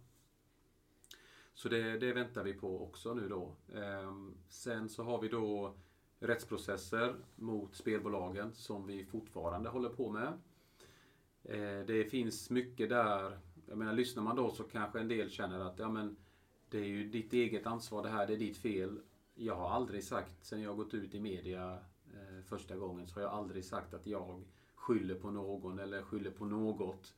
Så 1.55 1.69
det, 1.69 1.99
det 1.99 2.13
väntar 2.13 2.45
vi 2.45 2.55
på 2.55 2.83
också 2.83 3.15
nu 3.15 3.29
då. 3.29 3.57
Ehm, 3.75 4.35
sen 4.49 4.89
så 4.89 5.03
har 5.03 5.21
vi 5.21 5.29
då 5.29 5.75
rättsprocesser 6.21 7.15
mot 7.37 7.75
spelbolagen 7.75 8.55
som 8.55 8.87
vi 8.87 9.05
fortfarande 9.05 9.69
håller 9.69 9.91
på 9.91 10.11
med. 10.11 10.33
Eh, 11.45 11.87
det 11.87 12.11
finns 12.11 12.51
mycket 12.51 12.89
där, 12.89 13.39
jag 13.67 13.79
menar 13.79 13.93
lyssnar 13.93 14.23
man 14.23 14.37
då 14.37 14.51
så 14.51 14.65
kanske 14.65 15.01
en 15.01 15.09
del 15.09 15.31
känner 15.31 15.61
att 15.61 15.79
ja 15.79 15.89
men 15.89 16.17
det 16.71 16.79
är 16.79 16.87
ju 16.87 17.09
ditt 17.09 17.33
eget 17.33 17.67
ansvar 17.67 18.03
det 18.03 18.09
här, 18.09 18.27
det 18.27 18.33
är 18.33 18.39
ditt 18.39 18.59
fel. 18.59 19.01
Jag 19.35 19.55
har 19.55 19.71
aldrig 19.71 20.05
sagt, 20.05 20.45
sen 20.45 20.63
jag 20.63 20.77
gått 20.77 20.95
ut 20.95 21.15
i 21.15 21.21
media 21.21 21.79
första 22.49 22.77
gången, 22.77 23.07
så 23.07 23.15
har 23.15 23.23
jag 23.23 23.33
aldrig 23.33 23.65
sagt 23.65 23.95
att 23.95 24.07
jag 24.07 24.45
skyller 24.75 25.15
på 25.15 25.31
någon 25.31 25.79
eller 25.79 26.03
skyller 26.03 26.31
på 26.31 26.45
något. 26.45 27.15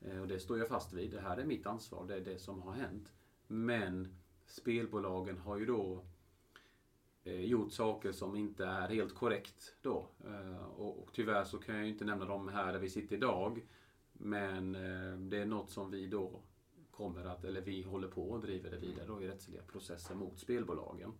Eh, 0.00 0.20
och 0.20 0.28
det 0.28 0.40
står 0.40 0.58
jag 0.58 0.68
fast 0.68 0.92
vid. 0.92 1.10
Det 1.10 1.20
här 1.20 1.36
är 1.36 1.44
mitt 1.44 1.66
ansvar, 1.66 2.06
det 2.06 2.14
är 2.14 2.20
det 2.20 2.38
som 2.38 2.62
har 2.62 2.72
hänt. 2.72 3.12
Men 3.46 4.16
spelbolagen 4.46 5.38
har 5.38 5.58
ju 5.58 5.66
då 5.66 6.04
eh, 7.24 7.40
gjort 7.40 7.72
saker 7.72 8.12
som 8.12 8.36
inte 8.36 8.64
är 8.64 8.88
helt 8.88 9.14
korrekt 9.14 9.74
då. 9.82 10.08
Eh, 10.26 10.64
och, 10.64 11.08
tyvärr 11.12 11.44
så 11.44 11.58
kan 11.58 11.74
jag 11.74 11.84
ju 11.84 11.90
inte 11.90 12.04
nämna 12.04 12.24
dem 12.24 12.48
här 12.48 12.72
där 12.72 12.80
vi 12.80 12.90
sitter 12.90 13.16
idag. 13.16 13.66
Men 14.12 14.72
det 15.30 15.38
är 15.38 15.46
något 15.46 15.70
som 15.70 15.90
vi 15.90 16.06
då 16.06 16.40
kommer 16.90 17.24
att, 17.24 17.44
eller 17.44 17.60
vi 17.60 17.82
håller 17.82 18.08
på 18.08 18.30
och 18.30 18.40
driver 18.40 18.70
det 18.70 18.76
vidare 18.76 19.06
då 19.06 19.22
i 19.22 19.28
rättsliga 19.28 19.62
processer 19.62 20.14
mot 20.14 20.38
spelbolagen. 20.38 21.12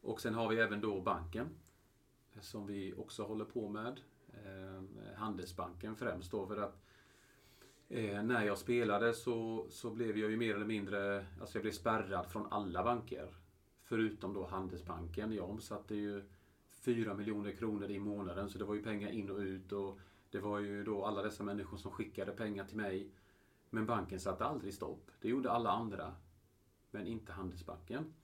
Och 0.00 0.20
sen 0.20 0.34
har 0.34 0.48
vi 0.48 0.56
även 0.56 0.80
då 0.80 1.00
banken 1.00 1.48
som 2.40 2.66
vi 2.66 2.94
också 2.96 3.22
håller 3.22 3.44
på 3.44 3.68
med. 3.68 4.00
Ehm, 4.46 4.98
Handelsbanken 5.16 5.96
främst 5.96 6.30
då 6.30 6.46
för 6.46 6.56
att 6.56 6.82
eh, 7.88 8.22
när 8.22 8.44
jag 8.44 8.58
spelade 8.58 9.14
så, 9.14 9.66
så 9.70 9.90
blev 9.90 10.18
jag 10.18 10.30
ju 10.30 10.36
mer 10.36 10.54
eller 10.54 10.66
mindre, 10.66 11.26
alltså 11.40 11.58
jag 11.58 11.62
blev 11.62 11.72
spärrad 11.72 12.26
från 12.26 12.46
alla 12.50 12.84
banker. 12.84 13.34
Förutom 13.82 14.34
då 14.34 14.46
Handelsbanken. 14.46 15.32
Jag 15.32 15.50
omsatte 15.50 15.94
ju 15.94 16.24
4 16.70 17.14
miljoner 17.14 17.52
kronor 17.52 17.90
i 17.90 17.98
månaden 17.98 18.50
så 18.50 18.58
det 18.58 18.64
var 18.64 18.74
ju 18.74 18.82
pengar 18.82 19.10
in 19.10 19.30
och 19.30 19.38
ut 19.38 19.72
och 19.72 19.98
Det 20.30 20.40
var 20.40 20.58
ju 20.58 20.84
då 20.84 21.04
alla 21.04 21.22
dessa 21.22 21.44
människor 21.44 21.76
som 21.76 21.90
skickade 21.90 22.32
pengar 22.32 22.64
till 22.64 22.76
mig. 22.76 23.10
Men 23.70 23.86
banken 23.86 24.20
satte 24.20 24.44
aldrig 24.44 24.74
stopp. 24.74 25.10
Det 25.20 25.28
gjorde 25.28 25.50
alla 25.50 25.70
andra. 25.70 26.14
Men 26.90 27.06
inte 27.06 27.32
Handelsbanken. 27.32 28.14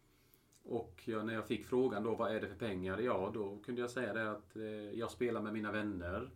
Och 0.64 1.02
jag, 1.04 1.26
när 1.26 1.34
jag 1.34 1.46
fick 1.46 1.66
frågan 1.66 2.02
då, 2.02 2.14
vad 2.14 2.36
är 2.36 2.40
det 2.40 2.48
för 2.48 2.56
pengar? 2.56 2.98
Ja, 2.98 3.30
då 3.34 3.58
kunde 3.58 3.80
jag 3.80 3.90
säga 3.90 4.12
det 4.12 4.30
att 4.30 4.56
eh, 4.56 4.64
jag 4.98 5.10
spelar 5.10 5.42
med 5.42 5.52
mina 5.52 5.72
vänner. 5.72 6.30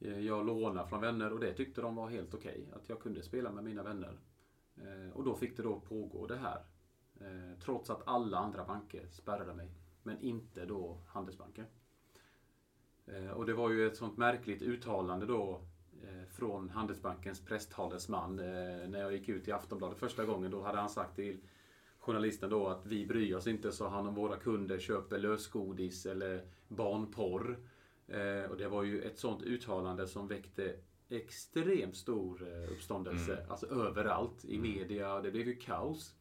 Eh, 0.00 0.20
jag 0.20 0.46
lånar 0.46 0.86
från 0.86 1.00
vänner 1.00 1.32
och 1.32 1.40
det 1.40 1.52
tyckte 1.52 1.80
de 1.80 1.96
var 1.96 2.08
helt 2.08 2.34
okej. 2.34 2.68
att 2.72 2.88
jag 2.88 3.00
kunde 3.00 3.22
spela 3.22 3.52
med 3.52 3.64
mina 3.64 3.82
vänner. 3.82 4.18
Eh, 4.76 5.16
och 5.16 5.24
då 5.24 5.34
fick 5.34 5.56
det 5.56 5.62
då 5.62 5.80
pågå 5.80 6.26
det 6.26 6.36
här. 6.36 6.64
Eh, 7.20 7.58
trots 7.64 7.90
att 7.90 8.08
alla 8.08 8.38
andra 8.38 8.64
banker 8.64 9.06
spärrade 9.10 9.54
mig. 9.54 9.70
Men 10.02 10.20
inte 10.20 10.64
då 10.64 10.98
Handelsbanken. 11.06 11.66
Eh, 13.06 13.30
och 13.30 13.46
det 13.46 13.54
var 13.54 13.70
ju 13.70 13.86
ett 13.86 13.96
sånt 13.96 14.16
märkligt 14.16 14.62
uttalande 14.62 15.26
då 15.26 15.60
eh, 16.02 16.28
från 16.28 16.70
Handelsbankens 16.70 17.40
presstalesman 17.40 18.38
eh, 18.38 18.88
när 18.88 19.00
jag 19.00 19.12
gick 19.12 19.28
ut 19.28 19.48
i 19.48 19.52
Aftonbladet 19.52 19.98
första 19.98 20.24
gången. 20.24 20.50
Då 20.50 20.62
hade 20.62 20.78
han 20.78 20.90
sagt 20.90 21.16
till 21.16 21.40
journalisten 22.02 22.50
då 22.50 22.68
att 22.68 22.86
vi 22.86 23.06
bryr 23.06 23.34
oss 23.34 23.46
inte 23.46 23.72
så 23.72 23.88
han 23.88 24.06
om 24.06 24.14
våra 24.14 24.36
kunder 24.36 24.78
köper 24.78 25.18
lösgodis 25.18 26.06
eller 26.06 26.44
barnporr. 26.68 27.58
Eh, 28.08 28.50
och 28.50 28.56
det 28.56 28.68
var 28.68 28.82
ju 28.82 29.02
ett 29.02 29.18
sånt 29.18 29.42
uttalande 29.42 30.06
som 30.06 30.28
väckte 30.28 30.76
extremt 31.08 31.96
stor 31.96 32.48
eh, 32.48 32.72
uppståndelse. 32.72 33.36
Mm. 33.36 33.50
Alltså 33.50 33.66
överallt 33.66 34.44
i 34.44 34.58
media. 34.58 35.20
Det 35.20 35.30
blev 35.30 35.46
ju 35.46 35.56
kaos. 35.56 36.14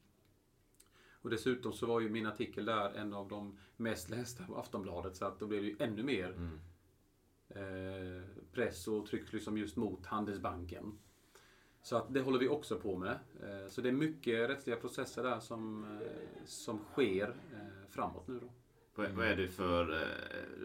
Och 1.21 1.29
dessutom 1.29 1.73
så 1.73 1.85
var 1.85 1.99
ju 1.99 2.09
min 2.09 2.25
artikel 2.25 2.65
där 2.65 2.93
en 2.93 3.13
av 3.13 3.27
de 3.27 3.57
mest 3.77 4.09
lästa 4.09 4.43
på 4.43 4.55
Aftonbladet. 4.57 5.15
Så 5.15 5.25
att 5.25 5.39
då 5.39 5.47
blev 5.47 5.61
det 5.61 5.67
ju 5.67 5.75
ännu 5.79 6.03
mer 6.03 6.35
Mm. 6.37 6.59
eh, 7.49 8.23
press 8.53 8.87
och 8.87 9.05
tryck 9.05 9.33
liksom 9.33 9.57
just 9.57 9.75
mot 9.75 10.05
Handelsbanken. 10.05 10.99
Så 11.81 11.95
att 11.95 12.13
det 12.13 12.21
håller 12.21 12.39
vi 12.39 12.47
också 12.47 12.79
på 12.79 12.97
med. 12.97 13.11
Eh, 13.11 13.69
så 13.69 13.81
det 13.81 13.89
är 13.89 13.93
mycket 13.93 14.49
rättsliga 14.49 14.75
processer 14.75 15.23
där 15.23 15.39
som, 15.39 15.83
eh, 15.83 16.45
som 16.45 16.79
sker 16.91 17.27
eh, 17.27 17.89
framåt 17.89 18.27
nu 18.27 18.39
då. 18.39 18.47
Vad, 18.95 19.11
vad 19.11 19.25
är 19.25 19.35
det 19.35 19.47
för... 19.47 20.07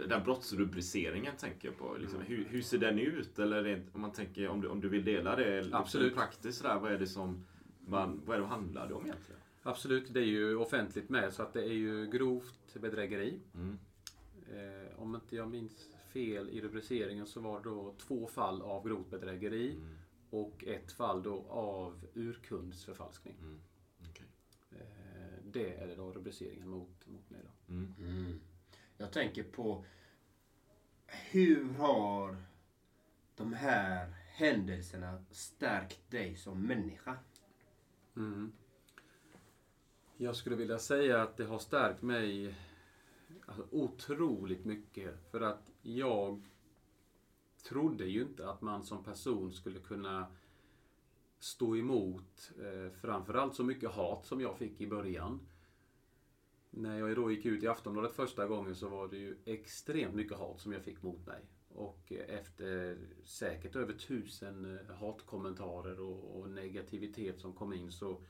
Den 0.09 0.25
brottsrubriceringen 0.25 1.37
tänker 1.37 1.69
jag 1.69 1.79
på. 1.79 1.97
Liksom, 1.99 2.21
hur, 2.21 2.45
hur 2.45 2.63
ser 2.63 2.79
den 2.79 2.99
ut? 2.99 3.39
Eller 3.39 3.63
rent, 3.63 3.95
om 3.95 4.01
man 4.01 4.13
tänker, 4.13 4.49
om 4.49 4.61
du, 4.61 4.69
om 4.69 4.81
du 4.81 4.89
vill 4.89 5.05
dela 5.05 5.37
det 5.37 5.69
Absolut. 5.73 6.15
praktiskt 6.15 6.59
sådär, 6.59 6.79
vad 6.79 6.93
är 6.93 6.99
det 6.99 7.07
som 7.07 7.45
man, 7.87 8.23
vad 8.25 8.37
är 8.37 8.41
det 8.41 8.47
handlar 8.47 8.89
det 8.89 8.95
om 8.95 9.05
egentligen? 9.05 9.41
Absolut, 9.63 10.15
det 10.15 10.21
är 10.21 10.25
ju 10.25 10.57
offentligt 10.57 11.09
med 11.09 11.33
så 11.33 11.43
att 11.43 11.53
det 11.53 11.63
är 11.63 11.73
ju 11.73 12.07
grovt 12.07 12.75
bedrägeri. 12.75 13.41
Mm. 13.55 13.79
Eh, 14.51 15.03
om 15.03 15.15
inte 15.15 15.37
jag 15.37 15.51
minns 15.51 15.89
fel 16.13 16.51
i 16.51 16.61
rubriceringen 16.61 17.27
så 17.27 17.41
var 17.41 17.59
det 17.59 17.65
då 17.65 17.95
två 17.99 18.27
fall 18.27 18.63
av 18.63 18.89
grovt 18.89 19.11
bedrägeri 19.11 19.71
Mm. 19.71 19.89
Och 20.31 20.65
ett 20.65 20.93
fall 20.93 21.23
då 21.23 21.45
av 21.49 22.07
urkundsförfalskning. 22.15 23.37
Mm. 23.41 23.61
Okej. 24.11 24.27
Eh, 24.71 25.45
det 25.45 25.75
är 25.75 25.97
då 25.97 26.13
rubriceringen 26.13 26.69
mot, 26.69 27.07
mot 27.07 27.31
mig 27.31 27.41
då. 27.45 27.73
Mm. 27.75 27.95
Mm. 27.99 28.41
Jag 28.97 29.13
tänker 29.13 29.43
på 29.43 29.85
hur 31.07 31.73
har 31.73 32.37
de 33.37 33.53
här 33.53 34.07
händelserna 34.29 35.25
stärkt 35.31 36.11
dig 36.11 36.37
som 36.37 36.67
människa? 36.67 37.19
Mm. 38.17 38.53
Jag 40.17 40.37
skulle 40.37 40.57
vilja 40.57 40.79
säga 40.79 41.23
att 41.23 41.37
det 41.37 41.45
har 41.45 41.59
stärkt 41.59 42.03
mig 42.03 42.55
alltså, 43.47 43.67
otroligt 43.71 44.65
mycket. 44.65 45.31
För 45.31 45.41
att 45.41 45.73
jag 45.83 46.43
trodde 47.69 48.05
ju 48.05 48.23
inte 48.23 48.49
att 48.51 48.63
man 48.63 48.83
som 48.83 49.05
person 49.05 49.53
skulle 49.53 49.81
kunna 49.81 50.27
stå 51.39 51.77
emot 51.77 52.53
eh, 52.59 52.93
framförallt 53.01 53.55
så 53.55 53.65
mycket 53.65 53.91
hat 53.91 54.27
som 54.27 54.41
jag 54.41 54.59
fick 54.59 54.81
i 54.81 54.87
början. 54.87 55.41
När 56.71 56.99
jag 56.99 57.17
då 57.17 57.31
gick 57.31 57.47
ut 57.47 57.63
i 57.63 57.69
Aftonbladet 57.69 58.13
första 58.13 58.47
gången 58.47 58.77
så 58.77 58.89
var 58.89 59.09
det 59.09 59.17
ju 59.17 59.37
extremt 59.45 60.15
mycket 60.15 60.39
hat 60.39 60.61
som 60.61 60.73
jag 60.73 60.83
fick 60.83 61.03
mot 61.03 61.27
mig. 61.27 61.41
Och 61.69 62.13
eh, 62.13 62.35
efter 62.39 62.99
säkert 63.25 63.77
över 63.77 63.93
tusen 63.93 64.79
eh, 64.79 64.95
hatkommentarer 64.95 66.01
och, 66.01 66.41
och 66.41 66.51
negativitet 66.51 67.41
som 67.41 67.53
kom 67.53 67.73
in 67.73 67.93
så 67.93 68.21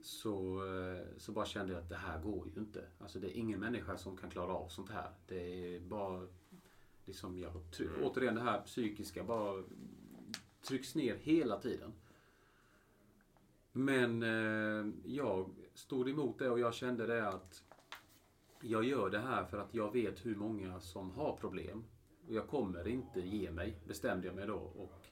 så, 0.00 0.66
eh, 0.66 1.06
så 1.16 1.32
bara 1.32 1.46
kände 1.46 1.72
jag 1.72 1.82
att 1.82 1.88
det 1.88 1.96
här 1.96 2.22
går 2.22 2.48
ju 2.48 2.60
inte. 2.60 2.84
Alltså 2.98 3.18
det 3.18 3.26
är 3.26 3.40
ingen 3.40 3.60
människa 3.60 3.98
som 3.98 4.16
kan 4.16 4.30
klara 4.30 4.52
av 4.52 4.68
sånt 4.68 4.90
här. 4.90 5.10
Det 5.26 5.74
är 5.74 5.80
bara 5.80 6.26
liksom, 7.08 7.38
jag, 7.38 7.52
try- 7.70 8.02
återigen 8.02 8.34
det 8.34 8.40
här 8.40 8.60
psykiska 8.60 9.24
bara 9.24 9.62
trycks 10.62 10.94
ner 10.94 11.14
hela 11.16 11.60
tiden. 11.60 11.92
Men 13.72 14.22
eh, 14.22 14.92
jag 15.04 15.50
stod 15.74 16.08
emot 16.08 16.38
det 16.38 16.50
och 16.50 16.60
jag 16.60 16.74
kände 16.74 17.06
det 17.06 17.28
att 17.28 17.62
jag 18.60 18.84
gör 18.84 19.10
det 19.10 19.18
här 19.18 19.44
för 19.44 19.58
att 19.58 19.74
jag 19.74 19.92
vet 19.92 20.26
hur 20.26 20.36
många 20.36 20.80
som 20.80 21.10
har 21.10 21.36
problem. 21.36 21.84
Och 22.28 22.34
jag 22.34 22.46
kommer 22.48 22.88
inte 22.88 23.20
ge 23.20 23.50
mig, 23.50 23.76
bestämde 23.86 24.26
jag 24.26 24.36
mig 24.36 24.46
då. 24.46 24.56
Och 24.56 25.06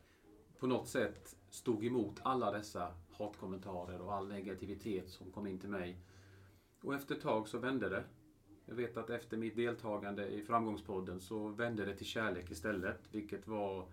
på 0.59 0.67
något 0.67 0.89
sätt 0.89 1.37
stod 1.51 1.85
emot 1.85 2.21
alla 2.23 2.53
dessa 2.53 2.95
hatkommentarer 3.13 4.01
och 4.01 4.15
all 4.15 4.29
negativitet 4.29 5.09
som 5.11 5.31
kom 5.33 5.47
in 5.47 5.59
till 5.59 5.69
mig. 5.71 5.97
Och 6.83 6.95
efter 6.95 7.15
ett 7.15 7.21
tag 7.23 7.49
så 7.49 7.59
vände 7.59 7.89
det. 7.89 8.05
Jag 8.67 8.75
vet 8.75 8.97
att 8.97 9.11
efter 9.11 9.37
mitt 9.37 9.57
deltagande 9.57 10.27
i 10.29 10.43
Framgångspodden 10.43 11.21
så 11.21 11.49
vände 11.49 11.85
det 11.85 11.97
till 11.97 12.07
kärlek 12.07 12.51
istället. 12.51 13.01
Vilket 13.13 13.47
var, 13.47 13.87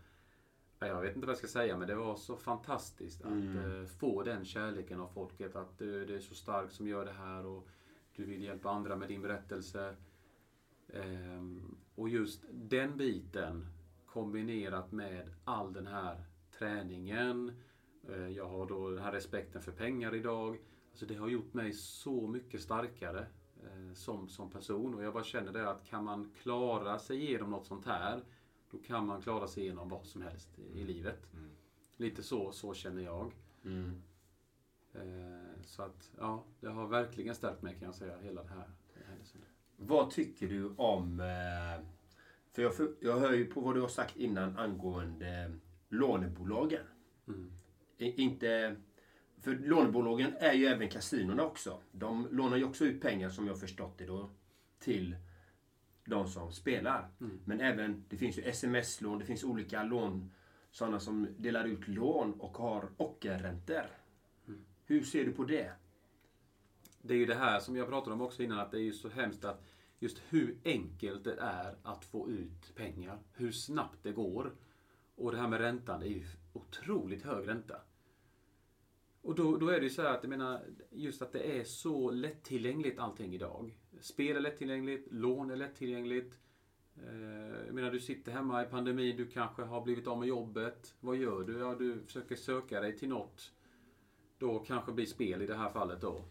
ja, 0.79 0.87
jag 0.87 1.01
vet 1.01 1.15
inte 1.15 1.27
vad 1.27 1.31
jag 1.33 1.37
ska 1.37 1.47
säga, 1.47 1.77
men 1.77 1.87
det 1.87 1.95
var 1.95 2.15
så 2.15 2.35
fantastiskt 2.37 3.21
att 3.21 3.31
eh, 3.65 3.85
få 3.99 4.23
den 4.23 4.45
kärleken 4.45 4.99
av 4.99 5.07
folket. 5.07 5.55
Att 5.55 5.77
du, 5.77 6.05
det 6.05 6.15
är 6.15 6.19
så 6.19 6.35
starkt 6.35 6.73
som 6.73 6.87
gör 6.87 7.05
det 7.05 7.11
här 7.11 7.45
och 7.45 7.67
du 8.15 8.25
vill 8.25 8.43
hjälpa 8.43 8.69
andra 8.69 8.95
med 8.95 9.07
din 9.09 9.21
berättelse. 9.21 9.95
Ehm, 10.93 11.77
och 11.95 12.09
just 12.09 12.43
den 12.51 12.97
biten 12.97 13.67
kombinerat 14.05 14.91
med 14.91 15.33
all 15.43 15.73
den 15.73 15.87
här 15.87 16.23
träningen. 16.57 17.51
eh, 18.09 18.27
Jag 18.27 18.47
har 18.47 18.65
då 18.65 18.89
den 18.89 19.03
här 19.03 19.11
respekten 19.11 19.61
för 19.61 19.71
pengar 19.71 20.15
idag. 20.15 20.59
Alltså 20.91 21.05
det 21.05 21.15
har 21.15 21.27
gjort 21.27 21.53
mig 21.53 21.73
så 21.73 22.27
mycket 22.27 22.61
starkare 22.61 23.19
eh, 23.19 23.25
som, 23.93 24.27
som 24.27 24.49
person. 24.49 24.95
Och 24.95 25.03
jag 25.03 25.13
bara 25.13 25.23
känner 25.23 25.51
det 25.53 25.69
att 25.69 25.85
kan 25.85 26.03
man 26.03 26.31
klara 26.41 26.99
sig 26.99 27.17
igenom 27.23 27.49
något 27.51 27.65
sånt 27.65 27.85
här, 27.85 28.21
då 28.71 28.77
kan 28.77 29.07
man 29.07 29.21
klara 29.21 29.47
sig 29.47 29.63
igenom 29.63 29.89
vad 29.89 30.05
som 30.05 30.21
helst 30.21 30.59
i, 30.59 30.79
i 30.79 30.83
livet. 30.83 31.19
Lite 31.97 32.23
så, 32.23 32.51
så 32.51 32.73
känner 32.73 33.01
jag. 33.03 33.31
Eh, 34.93 35.61
Så 35.65 35.83
att, 35.83 36.11
ja, 36.17 36.43
det 36.59 36.67
har 36.67 36.87
verkligen 36.87 37.35
stärkt 37.35 37.61
mig 37.61 37.73
kan 37.73 37.85
jag 37.85 37.95
säga, 37.95 38.17
hela 38.19 38.43
det 38.43 38.49
här 38.49 38.69
händelsen. 39.07 39.41
Vad 39.77 40.09
tycker 40.11 40.47
du 40.47 40.73
om... 40.77 41.19
eh, 41.19 41.85
För 42.51 42.61
jag, 42.61 42.73
jag 42.99 43.19
hör 43.19 43.33
ju 43.33 43.45
på 43.45 43.61
vad 43.61 43.75
du 43.75 43.81
har 43.81 43.87
sagt 43.87 44.17
innan 44.17 44.57
angående 44.57 45.51
lånebolagen. 45.89 46.85
I- 47.97 48.21
Inte... 48.21 48.75
För 49.43 49.55
lånebolagen 49.55 50.33
är 50.39 50.53
ju 50.53 50.65
även 50.65 50.89
kasinorna 50.89 51.43
också. 51.43 51.81
De 51.91 52.27
lånar 52.31 52.57
ju 52.57 52.63
också 52.63 52.85
ut 52.85 53.01
pengar 53.01 53.29
som 53.29 53.47
jag 53.47 53.59
förstått 53.59 53.97
det 53.97 54.05
då 54.05 54.29
till 54.79 55.15
de 56.05 56.27
som 56.27 56.51
spelar. 56.51 57.09
Men 57.45 57.61
även, 57.61 58.05
det 58.09 58.17
finns 58.17 58.37
ju 58.37 58.41
sms-lån, 58.41 59.19
det 59.19 59.25
finns 59.25 59.43
olika 59.43 59.83
lån. 59.83 60.31
Sådana 60.71 60.99
som 60.99 61.27
delar 61.37 61.65
ut 61.65 61.87
lån 61.87 62.33
och 62.33 62.57
har 62.57 62.89
ockerräntor. 62.97 63.85
Hur 64.85 65.03
ser 65.03 65.25
du 65.25 65.31
på 65.31 65.43
det? 65.43 65.71
Det 67.01 67.13
är 67.13 67.17
ju 67.17 67.25
det 67.25 67.35
här 67.35 67.59
som 67.59 67.75
jag 67.75 67.87
pratade 67.87 68.13
om 68.13 68.21
också 68.21 68.43
innan, 68.43 68.59
att 68.59 68.71
det 68.71 68.77
är 68.77 68.83
ju 68.83 68.93
så 68.93 69.09
hemskt 69.09 69.45
att 69.45 69.63
just 69.99 70.21
hur 70.29 70.57
enkelt 70.65 71.23
det 71.23 71.37
är 71.39 71.75
att 71.83 72.05
få 72.05 72.29
ut 72.29 72.75
pengar. 72.75 73.19
Hur 73.33 73.51
snabbt 73.51 74.03
det 74.03 74.11
går. 74.11 74.53
Och 75.15 75.31
det 75.31 75.37
här 75.37 75.47
med 75.47 75.59
räntan, 75.59 75.99
det 75.99 76.07
är 76.07 76.09
ju 76.09 76.25
otroligt 76.53 77.23
hög 77.23 77.47
ränta. 77.47 77.81
Och 79.23 79.35
då, 79.35 79.57
då 79.57 79.67
är 79.67 79.79
det 79.79 79.83
ju 79.83 79.89
så 79.89 80.01
här 80.01 80.13
att 80.13 80.23
jag 80.23 80.29
menar, 80.29 80.61
just 80.91 81.21
att 81.21 81.31
det 81.31 81.59
är 81.59 81.63
så 81.63 82.11
lättillgängligt 82.11 82.99
allting 82.99 83.33
idag. 83.35 83.77
Spel 84.01 84.35
är 84.35 84.39
lättillgängligt, 84.39 85.07
lån 85.11 85.51
är 85.51 85.55
lättillgängligt. 85.55 86.33
Eh, 86.97 87.65
Jag 87.65 87.73
menar, 87.75 87.91
du 87.91 87.99
sitter 87.99 88.31
hemma 88.31 88.63
i 88.63 88.65
pandemin, 88.65 89.17
du 89.17 89.27
kanske 89.27 89.61
har 89.63 89.81
blivit 89.81 90.07
av 90.07 90.19
med 90.19 90.27
jobbet. 90.27 90.95
Vad 90.99 91.15
gör 91.15 91.43
du? 91.43 91.59
Ja, 91.59 91.75
du 91.75 92.03
försöker 92.05 92.35
söka 92.35 92.81
dig 92.81 92.97
till 92.97 93.09
något. 93.09 93.51
Då 94.37 94.59
kanske 94.59 94.91
blir 94.91 95.05
spel 95.05 95.41
i 95.41 95.47
det 95.47 95.55
här 95.55 95.69
fallet 95.69 96.01
då. 96.01 96.25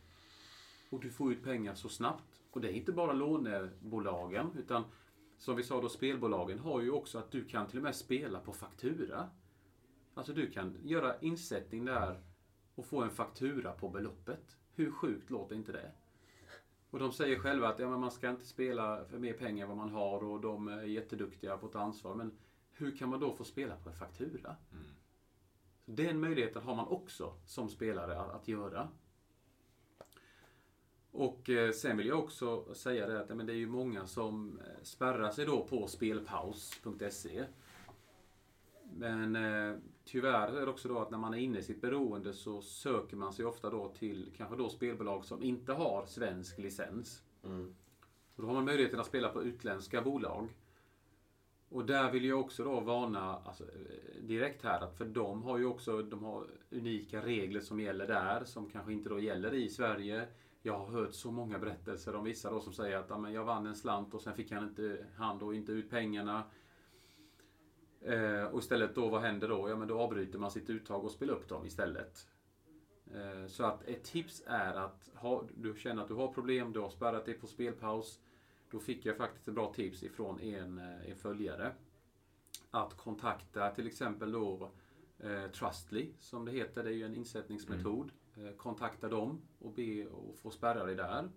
Och 0.91 1.01
du 1.01 1.11
får 1.11 1.33
ut 1.33 1.45
pengar 1.45 1.75
så 1.75 1.89
snabbt. 1.89 2.43
Och 2.51 2.61
det 2.61 2.69
är 2.69 2.73
inte 2.73 2.93
bara 2.93 3.13
lånebolagen, 3.13 4.47
utan 4.59 4.85
som 5.39 5.57
vi 5.57 5.63
sa 5.63 5.81
då, 5.81 5.89
spelbolagen 5.89 6.59
har 6.59 6.81
ju 6.81 6.91
också 6.91 7.19
att 7.19 7.31
du 7.31 7.45
kan 7.45 7.67
till 7.67 7.79
och 7.79 7.83
med 7.85 7.97
spela 7.97 8.41
på 8.41 8.53
faktura. 8.53 9.31
Alltså 10.15 10.33
du 10.33 10.51
kan 10.51 10.77
göra 10.83 11.19
insättning 11.21 11.85
där 11.85 12.21
och 12.75 12.87
få 12.87 13.03
en 13.03 13.11
faktura 13.11 13.73
på 13.73 13.89
beloppet. 13.89 14.57
Hur 14.75 14.91
sjukt 14.91 15.31
låter 15.31 15.57
inte 15.57 15.73
det? 15.73 15.93
Och 16.91 16.99
de 16.99 17.13
säger 17.13 17.39
själva 17.39 17.69
att 17.69 17.79
ja, 17.79 17.91
men 17.91 18.01
man 18.01 18.11
ska 18.11 18.31
inte 18.31 18.47
spela 18.47 19.05
för 19.05 19.19
mer 19.19 19.33
pengar 19.33 19.63
än 19.63 19.69
vad 19.69 19.79
man 19.79 19.91
har 19.91 20.25
och 20.25 20.41
de 20.41 20.69
är 20.69 20.83
jätteduktiga 20.83 21.59
på 21.59 21.67
att 21.67 21.73
ta 21.73 21.81
ansvar. 21.81 22.15
Men 22.15 22.33
hur 22.73 22.97
kan 22.97 23.09
man 23.09 23.21
då 23.21 23.33
få 23.33 23.45
spela 23.45 23.77
på 23.77 23.89
en 23.89 23.97
faktura? 23.97 24.57
Mm. 24.73 24.85
Den 25.85 26.21
möjligheten 26.21 26.63
har 26.63 26.75
man 26.75 26.89
också 26.89 27.35
som 27.47 27.69
spelare 27.69 28.21
att, 28.21 28.49
göra. 28.49 28.89
Och 31.11 31.51
eh, 31.51 31.73
sen 31.73 31.97
vill 31.97 32.07
jag 32.07 32.19
också 32.19 32.75
säga 32.75 33.07
det 33.07 33.21
att 33.21 33.37
men 33.37 33.47
det 33.47 33.53
är 33.53 33.57
ju 33.57 33.69
många 33.69 34.07
som 34.07 34.59
eh, 34.59 34.83
spärrar 34.83 35.31
sig 35.31 35.47
då 35.47 35.67
på 35.67 35.87
spelpaus.se. 35.87 37.45
Men 38.97 39.37
eh, 39.37 39.77
tyvärr 40.05 40.49
är 40.49 40.67
det 40.67 40.71
också 40.71 40.89
då 40.89 40.99
att 40.99 41.11
när 41.11 41.19
man 41.19 41.35
är 41.35 41.39
inne 41.39 41.59
i 41.59 41.63
sitt 41.63 41.81
beroende 41.81 42.33
så 42.33 42.63
söker 42.63 43.17
man 43.17 43.33
sig 43.33 43.45
ofta 43.45 43.71
då 43.71 43.89
till 43.89 44.33
kanske 44.37 44.57
då 44.57 44.69
spelbolag 44.69 45.25
som 45.25 45.43
inte 45.43 45.73
har 45.73 46.07
svensk 46.07 46.59
licens. 46.59 47.23
Och 48.37 48.43
då 48.43 48.47
har 48.47 48.55
man 48.55 48.65
möjligheten 48.65 49.01
att 49.01 49.07
spela 49.07 49.29
på 49.29 49.43
utländska 49.43 50.03
bolag. 50.03 50.49
Och 51.69 51.87
där 51.87 52.11
vill 52.11 52.25
jag 52.25 52.41
också 52.41 52.65
då 52.65 52.81
varna 52.81 53.39
alltså, 53.45 53.65
eh, 53.65 54.23
direkt 54.23 54.63
här 54.63 54.81
att 54.81 54.99
för 54.99 55.05
de 55.05 55.43
har 55.43 55.59
ju 55.59 55.67
också 55.67 56.03
de 56.03 56.25
har 56.25 56.47
unika 56.71 57.23
regler 57.23 57.61
som 57.61 57.81
gäller 57.81 58.07
där 58.07 58.45
som 58.45 58.71
kanske 58.71 58.93
inte 58.93 59.09
då 59.09 59.21
gäller 59.21 59.55
i 59.55 59.69
Sverige. 59.69 60.27
Jag 60.63 60.79
har 60.79 60.87
hört 60.87 61.15
så 61.15 61.31
många 61.31 61.59
berättelser 61.59 62.15
om 62.15 62.25
vissa 62.25 62.51
då 62.51 62.61
som 62.61 62.73
säger 62.73 62.99
att 62.99 63.33
jag 63.33 63.45
vann 63.45 63.67
en 63.67 63.77
slant 63.77 64.15
och 64.15 64.23
sen 64.23 64.35
fick 64.35 64.53
han 64.53 64.65
inte, 64.65 65.07
han 65.17 65.39
då 65.39 65.55
inte 65.55 65.73
ut 65.73 65.91
pengarna. 65.91 66.43
Eh, 68.05 68.45
och 68.45 68.59
istället 68.59 68.95
då, 68.95 69.09
vad 69.09 69.23
händer 69.23 69.49
då? 69.49 69.69
Ja 69.69 69.77
men 69.77 69.89
då 69.89 69.99
avbryter 69.99 70.39
man 70.39 70.51
sitt 70.51 70.71
uttag 70.71 71.05
och 71.05 71.11
spelar 71.11 71.35
upp 71.35 71.49
dem 71.49 71.67
istället. 71.67 72.27
Eh, 73.15 73.47
så 73.47 73.65
att 73.65 73.83
ett 73.89 74.05
tips 74.05 74.43
är 74.47 74.75
att 74.75 75.11
ha, 75.15 75.45
du 75.55 75.75
känner 75.75 76.03
att 76.03 76.09
du 76.09 76.15
har 76.15 76.33
problem, 76.33 76.73
du 76.73 76.81
har 76.81 76.91
spärrat 76.91 77.25
dig 77.25 77.35
på 77.35 77.47
spelpaus. 77.47 78.21
Då 78.71 78.81
fick 78.81 79.07
jag 79.07 79.17
faktiskt 79.17 79.49
ett 79.49 79.55
bra 79.55 79.73
tips 79.73 80.03
ifrån 80.03 80.41
en, 80.41 80.79
eh, 80.79 81.11
en 81.11 81.17
följare. 81.17 81.73
Att 82.71 82.97
kontakta 82.97 83.71
till 83.71 83.87
exempel 83.87 84.33
då 84.33 84.71
eh, 85.19 85.47
Trustly, 85.47 86.13
som 86.19 86.45
det 86.45 86.53
heter. 86.53 86.85
Det 86.85 86.91
är 86.91 86.95
ju 86.95 87.05
en 87.05 87.15
insättningsmetod. 87.15 88.13
Eh, 88.37 88.57
kontakta 88.57 89.09
dem 89.09 89.41
och 89.59 89.73
be 89.73 90.07
och 90.07 90.39
få 90.39 90.51
spärra 90.51 90.85
dig 90.85 90.95
där. 90.95 91.29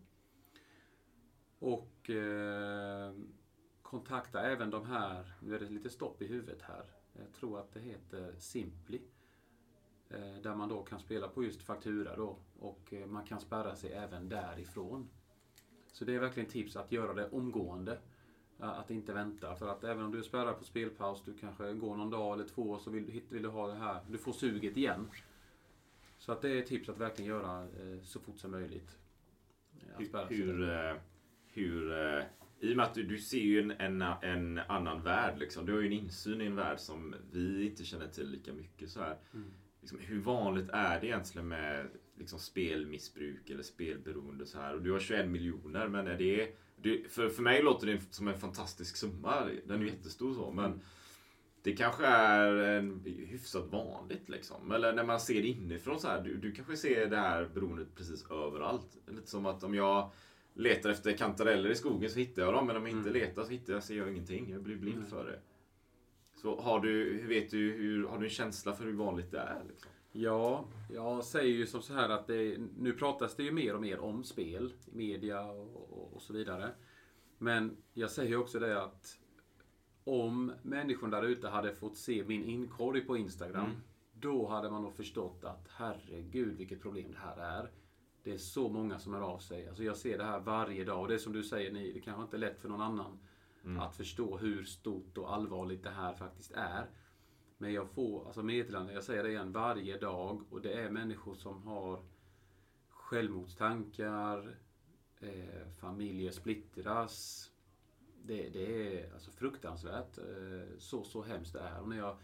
Och 1.60 2.10
eh, 2.10 3.14
kontakta 4.00 4.42
även 4.42 4.70
de 4.70 4.86
här, 4.86 5.34
nu 5.40 5.56
är 5.56 5.60
det 5.60 5.70
lite 5.70 5.90
stopp 5.90 6.22
i 6.22 6.28
huvudet 6.28 6.62
här. 6.62 6.86
Jag 7.14 7.34
tror 7.34 7.60
att 7.60 7.74
det 7.74 7.80
heter 7.80 8.34
Simply. 8.38 9.02
Eh, 10.10 10.36
där 10.44 10.56
man 10.56 10.70
då 10.70 10.84
kan 10.84 11.00
spela 11.00 11.28
på 11.28 11.44
just 11.44 11.62
faktura 11.62 12.16
då. 12.16 12.38
Och 12.60 12.94
eh, 12.94 13.06
man 13.08 13.26
kan 13.26 13.40
spärra 13.40 13.76
sig 13.76 13.92
även 13.92 14.30
därifrån. 14.30 15.10
Så 15.92 16.06
det 16.06 16.16
är 16.16 16.20
verkligen 16.20 16.50
tips 16.50 16.76
att 16.76 16.92
göra 16.92 17.14
det 17.14 17.30
omgående. 17.30 17.98
Ja, 18.58 18.66
Att 18.66 18.92
inte 18.92 19.14
vänta. 19.14 19.56
För 19.56 19.68
att 19.68 19.84
även 19.84 20.06
om 20.06 20.12
du 20.12 20.24
spärrar 20.24 20.54
på 20.54 20.64
spelpaus, 20.64 21.22
du 21.26 21.34
kanske 21.34 21.74
går 21.74 21.96
någon 21.96 22.10
dag 22.10 22.34
eller 22.34 22.48
två 22.48 22.80
så 22.80 22.90
vill, 22.90 23.22
vill 23.30 23.44
du 23.44 23.50
ha 23.50 23.68
det 23.68 23.74
här. 23.76 24.02
Du 24.10 24.18
får 24.18 24.34
suget 24.34 24.78
igen. 24.78 25.10
Så 26.18 26.32
att 26.32 26.42
det 26.42 26.50
är 26.50 26.62
tips 26.62 26.90
att 26.90 26.98
verkligen 26.98 27.30
göra 27.30 27.64
eh, 27.64 28.02
så 28.04 28.20
fort 28.20 28.38
som 28.40 28.52
möjligt. 28.52 28.98
Eh, 29.82 29.98
Hur, 30.30 30.70
eh, 30.70 30.96
hur, 31.48 31.92
eh, 32.18 32.24
I 32.66 32.74
och 32.74 32.78
med 32.78 32.86
att 32.86 32.94
du, 32.94 33.04
du 33.04 33.18
ser 33.18 33.40
ju 33.40 33.62
en, 33.62 33.72
en, 33.72 34.02
en 34.02 34.60
annan 34.68 35.02
värld. 35.02 35.40
Liksom. 35.40 35.66
Du 35.66 35.74
har 35.74 35.80
ju 35.80 35.88
en 35.88 35.94
insyn 35.94 36.42
i 36.42 36.46
en 36.46 36.56
värld 36.56 36.80
som 36.80 37.16
vi 37.32 37.66
inte 37.66 37.86
känner 37.86 38.08
till 38.08 38.30
lika 38.30 38.54
mycket. 38.54 38.90
Så 38.90 39.00
här. 39.00 39.18
Mm. 39.34 39.48
Liksom, 39.82 40.00
hur 40.00 40.20
vanligt 40.20 40.70
är 40.70 41.02
det 41.02 41.08
egentligen 41.08 41.48
med 41.48 41.88
liksom, 42.18 42.40
spelmissbruk 42.40 43.50
eller 43.50 43.64
spelberoende? 43.64 44.46
Så 44.46 44.60
här? 44.60 44.76
Och 44.76 44.82
du 44.82 44.92
har 44.92 45.00
21 45.00 45.30
miljoner, 45.30 45.88
men 45.88 46.08
är 46.08 46.18
det, 46.18 46.56
det 46.82 47.12
för, 47.12 47.30
för 47.30 47.42
mig 47.44 47.64
låter 47.64 47.88
det 47.88 48.02
som 48.14 48.28
en 48.28 48.40
fantastisk 48.40 48.96
summa. 48.96 49.50
Den 49.66 49.82
är 49.82 49.86
ju 49.86 49.90
jättestor 49.90 50.34
så, 50.34 50.52
men 50.52 50.82
det 51.62 51.76
kanske 51.76 52.06
är 52.06 52.56
en, 52.56 53.02
hyfsat 53.06 53.72
vanligt 53.72 54.30
liksom. 54.30 54.72
Eller 54.72 54.94
när 54.94 55.04
man 55.04 55.20
ser 55.20 55.42
det 55.42 55.48
inifrån 55.48 56.00
så 56.00 56.08
här. 56.08 56.22
Du, 56.22 56.38
du 56.38 56.52
kanske 56.52 56.78
ser 56.78 57.06
det 57.08 57.18
här 57.18 57.50
beroendet 57.54 57.96
precis 57.96 58.26
överallt. 58.32 58.98
Lite 59.08 59.30
som 59.30 59.46
att 59.46 59.64
om 59.64 59.76
jag 59.76 60.12
letar 60.56 60.90
efter 60.90 61.18
kantareller 61.18 61.70
i 61.70 61.76
skogen 61.76 62.10
så 62.10 62.20
hittar 62.20 62.42
jag 62.42 62.54
dem. 62.54 62.68
Men 62.68 62.76
om 62.76 62.88
jag 62.88 62.92
inte 62.92 63.10
letar 63.10 63.44
så 63.44 63.50
hittar 63.50 63.74
jag, 63.74 63.84
ser 63.84 63.98
jag 63.98 64.12
ingenting. 64.12 64.52
Jag 64.52 64.62
blir 64.62 64.76
blind 64.76 65.08
för 65.08 65.26
det. 65.26 65.40
Så 66.42 66.62
har 66.62 66.80
du, 66.80 67.22
vet 67.28 67.52
du, 67.52 67.72
hur, 67.72 68.08
har 68.08 68.18
du 68.18 68.26
en 68.26 68.30
känsla 68.30 68.74
för 68.74 68.86
hur 68.86 68.94
vanligt 68.94 69.32
det 69.32 69.40
är? 69.40 69.64
Liksom? 69.68 69.92
Ja, 70.12 70.66
jag 70.94 71.24
säger 71.24 71.56
ju 71.56 71.68
som 71.68 71.82
så 71.82 71.94
här 71.94 72.10
att 72.10 72.28
det, 72.28 72.58
nu 72.78 72.94
pratas 72.94 73.36
det 73.36 73.44
ju 73.44 73.52
mer 73.52 73.76
och 73.76 73.82
mer 73.82 74.00
om 74.00 74.24
spel 74.24 74.74
i 74.86 74.96
media 74.96 75.46
och, 75.46 75.92
och, 75.92 76.14
och 76.14 76.22
så 76.22 76.34
vidare. 76.34 76.70
Men 77.38 77.78
jag 77.94 78.12
säger 78.12 78.38
också 78.38 78.60
det 78.60 78.84
att 78.84 79.20
om 80.04 80.52
människor 80.62 81.08
där 81.08 81.24
ute 81.24 81.48
hade 81.48 81.76
fått 81.76 81.98
se 81.98 82.24
min 82.28 82.44
inkorg 82.44 83.02
på 83.02 83.18
Instagram, 83.18 83.72
då 84.14 84.48
hade 84.48 84.72
man 84.72 84.84
nog 84.84 84.96
förstått 84.96 85.44
att 85.44 85.68
herregud 85.70 86.58
vilket 86.58 86.82
problem 86.82 87.12
det 87.12 87.18
här 87.18 87.60
är. 87.60 87.72
Det 88.26 88.34
är 88.34 88.38
så 88.38 88.70
många 88.70 89.00
som 89.00 89.14
hör 89.14 89.22
av 89.22 89.40
sig. 89.40 89.68
Alltså 89.68 89.84
jag 89.84 89.98
ser 89.98 90.18
det 90.18 90.24
här 90.24 90.40
varje 90.40 90.84
dag 90.84 91.02
och 91.02 91.08
det 91.08 91.14
är 91.14 91.18
som 91.18 91.34
du 91.34 91.44
säger, 91.44 91.72
ni, 91.72 91.92
det 91.92 92.00
kanske 92.00 92.24
inte 92.24 92.38
är 92.38 92.40
lätt 92.40 92.60
för 92.60 92.70
någon 92.70 92.82
annan 92.82 93.20
att 93.80 93.96
förstå 93.96 94.38
hur 94.38 94.64
stort 94.64 95.18
och 95.18 95.34
allvarligt 95.34 95.84
det 95.84 95.90
här 95.90 96.14
faktiskt 96.14 96.52
är. 96.52 96.90
Men 97.58 97.74
jag 97.74 97.90
får 97.90 98.26
alltså 98.26 98.44
meddelanden, 98.44 98.96
jag 98.96 99.04
säger 99.04 99.24
det 99.24 99.30
igen, 99.30 99.52
varje 99.52 99.98
dag. 99.98 100.42
Och 100.50 100.62
det 100.62 100.74
är 100.74 100.90
människor 100.90 101.36
som 101.36 101.64
har 101.64 102.04
självmordstankar, 102.90 104.58
eh, 105.20 105.68
familjer 105.80 106.32
splittras. 106.32 107.52
Det, 108.24 108.50
det 108.50 109.00
är 109.00 109.14
alltså 109.14 109.32
fruktansvärt. 109.32 110.18
Eh, 110.18 110.78
så, 110.78 111.04
så 111.04 111.24
hemskt 111.24 111.54
det 111.54 111.60
är. 111.60 111.82
Och 111.82 111.90
när 111.90 111.98
jag 111.98 112.18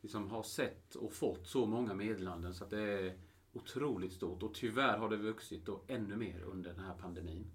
liksom 0.00 0.30
har 0.30 0.42
sett 0.42 0.94
och 0.94 1.12
fått 1.12 1.46
så 1.46 1.66
många 1.66 1.94
meddelanden 1.94 2.54
så 2.54 2.64
att 2.64 2.70
det 2.70 2.82
är 2.82 3.18
otroligt 3.52 4.12
stort. 4.12 4.42
Och 4.42 4.54
tyvärr 4.54 4.98
har 4.98 5.08
det 5.08 5.16
vuxit 5.16 5.66
då 5.66 5.80
ännu 5.86 6.16
mer 6.16 6.42
under 6.42 6.70
den 6.70 6.84
här 6.84 6.94
pandemin. 6.94 7.50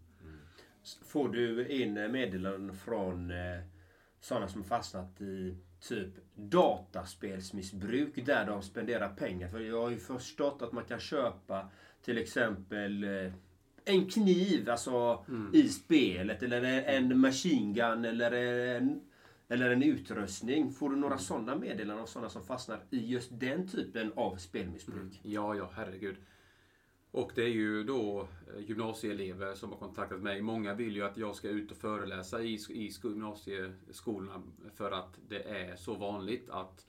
Får 1.06 1.30
du 1.30 1.68
in 1.68 1.94
meddelanden 1.94 2.76
från 2.76 3.32
eh, 3.32 3.62
sådana 4.20 4.48
som 4.48 4.64
fastnat 4.64 5.22
i 5.22 5.58
typ 5.80 6.10
dataspelsmissbruk 6.36 8.26
där 8.26 8.46
de 8.46 8.62
spenderar 8.62 9.10
pengar? 9.10 9.48
För 9.48 9.60
jag 9.60 9.82
har 9.82 9.90
ju 9.90 9.98
förstått 9.98 10.62
att 10.62 10.72
man 10.72 10.86
kan 10.86 11.00
köpa 11.00 11.70
till 12.02 12.18
exempel 12.18 13.04
eh, 13.04 13.34
en 13.86 14.10
kniv 14.10 14.70
alltså 14.70 15.26
i 15.54 15.70
spelet 15.70 16.44
eller 16.44 16.64
en 16.64 17.20
machine 17.20 17.74
gun 17.74 18.06
eller 18.06 18.32
en, 18.32 19.02
eller 19.54 19.70
en 19.70 19.84
utrustning. 19.84 20.72
Får 20.72 20.90
du 20.90 20.96
några 20.96 21.18
sådana 21.18 21.56
meddelanden 21.56 22.04
av 22.04 22.06
sådana 22.06 22.30
som 22.30 22.44
fastnar 22.44 22.84
i 22.90 23.06
just 23.06 23.40
den 23.40 23.68
typen 23.68 24.14
av 24.16 24.36
spelmissbruk? 24.36 25.20
Ja, 25.24 25.56
ja, 25.56 25.70
herregud. 25.76 26.16
Och 27.12 27.32
det 27.36 27.44
är 27.44 27.50
ju 27.50 27.84
då 27.84 28.22
eh, 28.22 28.64
gymnasieelever 28.68 29.56
som 29.56 29.72
har 29.72 29.78
kontaktat 29.78 30.22
mig. 30.22 30.42
Många 30.42 30.74
vill 30.74 30.96
ju 30.96 31.04
att 31.04 31.18
jag 31.18 31.36
ska 31.36 31.50
ut 31.50 31.72
och 31.72 31.78
föreläsa 31.78 32.42
i, 32.42 32.54
i 32.70 32.92
sko- 32.92 33.10
gymnasieskolorna 33.10 34.42
för 34.76 34.92
att 34.92 35.20
det 35.28 35.44
är 35.44 35.76
så 35.76 35.94
vanligt 35.94 36.50
att 36.50 36.88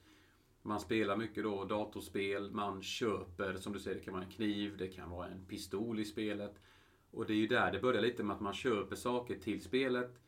man 0.62 0.80
spelar 0.80 1.16
mycket 1.16 1.44
då 1.44 1.64
datorspel, 1.64 2.50
man 2.50 2.82
köper, 2.82 3.54
som 3.54 3.72
du 3.72 3.80
säger, 3.80 3.98
det 3.98 4.04
kan 4.04 4.14
vara 4.14 4.24
en 4.24 4.30
kniv, 4.30 4.76
det 4.78 4.88
kan 4.88 5.10
vara 5.10 5.28
en 5.28 5.44
pistol 5.44 6.00
i 6.00 6.04
spelet. 6.04 6.54
Och 7.10 7.26
det 7.26 7.32
är 7.32 7.36
ju 7.36 7.46
där 7.46 7.72
det 7.72 7.80
börjar 7.80 8.02
lite 8.02 8.22
med 8.22 8.34
att 8.36 8.42
man 8.42 8.54
köper 8.54 8.96
saker 8.96 9.38
till 9.38 9.62
spelet. 9.62 10.20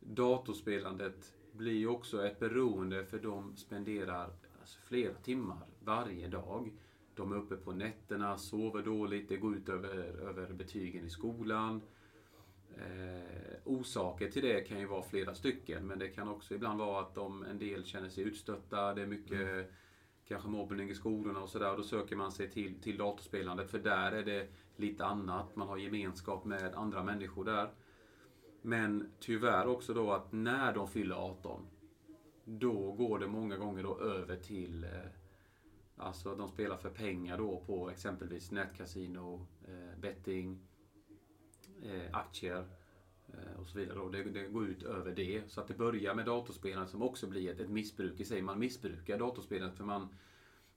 Datorspelandet 0.00 1.34
blir 1.60 1.78
ju 1.78 1.88
också 1.88 2.26
ett 2.26 2.40
beroende 2.40 3.04
för 3.04 3.18
de 3.18 3.56
spenderar 3.56 4.30
alltså, 4.60 4.80
flera 4.80 5.14
timmar 5.14 5.66
varje 5.84 6.28
dag. 6.28 6.72
De 7.14 7.32
är 7.32 7.36
uppe 7.36 7.56
på 7.56 7.72
nätterna, 7.72 8.38
sover 8.38 8.82
dåligt, 8.82 9.28
det 9.28 9.36
går 9.36 9.56
ut 9.56 9.68
över, 9.68 9.96
över 10.28 10.52
betygen 10.52 11.04
i 11.04 11.10
skolan. 11.10 11.82
Eh, 12.76 13.56
orsaker 13.64 14.30
till 14.30 14.42
det 14.42 14.60
kan 14.60 14.78
ju 14.80 14.86
vara 14.86 15.02
flera 15.02 15.34
stycken, 15.34 15.86
men 15.86 15.98
det 15.98 16.08
kan 16.08 16.28
också 16.28 16.54
ibland 16.54 16.78
vara 16.78 17.00
att 17.00 17.14
de, 17.14 17.44
en 17.44 17.58
del 17.58 17.84
känner 17.84 18.08
sig 18.08 18.24
utstötta. 18.24 18.94
Det 18.94 19.02
är 19.02 19.06
mycket 19.06 19.70
kanske 20.28 20.48
mobbning 20.48 20.90
i 20.90 20.94
skolorna 20.94 21.40
och 21.40 21.48
sådär. 21.48 21.76
Då 21.76 21.82
söker 21.82 22.16
man 22.16 22.32
sig 22.32 22.50
till, 22.50 22.80
till 22.80 22.96
datorspelandet, 22.96 23.70
för 23.70 23.78
där 23.78 24.12
är 24.12 24.24
det 24.24 24.48
lite 24.76 25.04
annat. 25.04 25.56
Man 25.56 25.68
har 25.68 25.76
gemenskap 25.76 26.44
med 26.44 26.74
andra 26.74 27.02
människor 27.02 27.44
där. 27.44 27.70
Men 28.62 29.10
tyvärr 29.20 29.66
också 29.66 29.94
då 29.94 30.12
att 30.12 30.32
när 30.32 30.74
de 30.74 30.88
fyller 30.88 31.14
18, 31.14 31.66
då 32.44 32.92
går 32.92 33.18
det 33.18 33.26
många 33.26 33.56
gånger 33.56 33.82
då 33.82 34.00
över 34.00 34.36
till 34.36 34.84
eh, 34.84 34.90
Alltså 36.00 36.34
de 36.34 36.48
spelar 36.48 36.76
för 36.76 36.90
pengar 36.90 37.38
då 37.38 37.62
på 37.66 37.90
exempelvis 37.90 38.50
nätkasino, 38.50 39.46
eh, 39.68 40.00
betting, 40.00 40.58
eh, 41.82 42.16
aktier 42.16 42.64
eh, 43.28 43.60
och 43.60 43.66
så 43.66 43.78
vidare. 43.78 43.98
Då. 43.98 44.08
Det, 44.08 44.22
det 44.22 44.48
går 44.48 44.68
ut 44.68 44.82
över 44.82 45.12
det. 45.12 45.42
Så 45.50 45.60
att 45.60 45.68
det 45.68 45.74
börjar 45.74 46.14
med 46.14 46.26
datorspelandet 46.26 46.90
som 46.90 47.02
också 47.02 47.26
blir 47.26 47.50
ett, 47.50 47.60
ett 47.60 47.70
missbruk 47.70 48.20
i 48.20 48.24
sig. 48.24 48.42
Man 48.42 48.58
missbrukar 48.58 49.18
datorspelandet 49.18 49.76
för 49.76 49.84
man, 49.84 50.08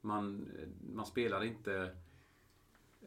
man, 0.01 0.49
eh, 0.59 0.67
man 0.93 1.05
spelar 1.05 1.43
inte 1.43 1.75
eh, 1.75 1.88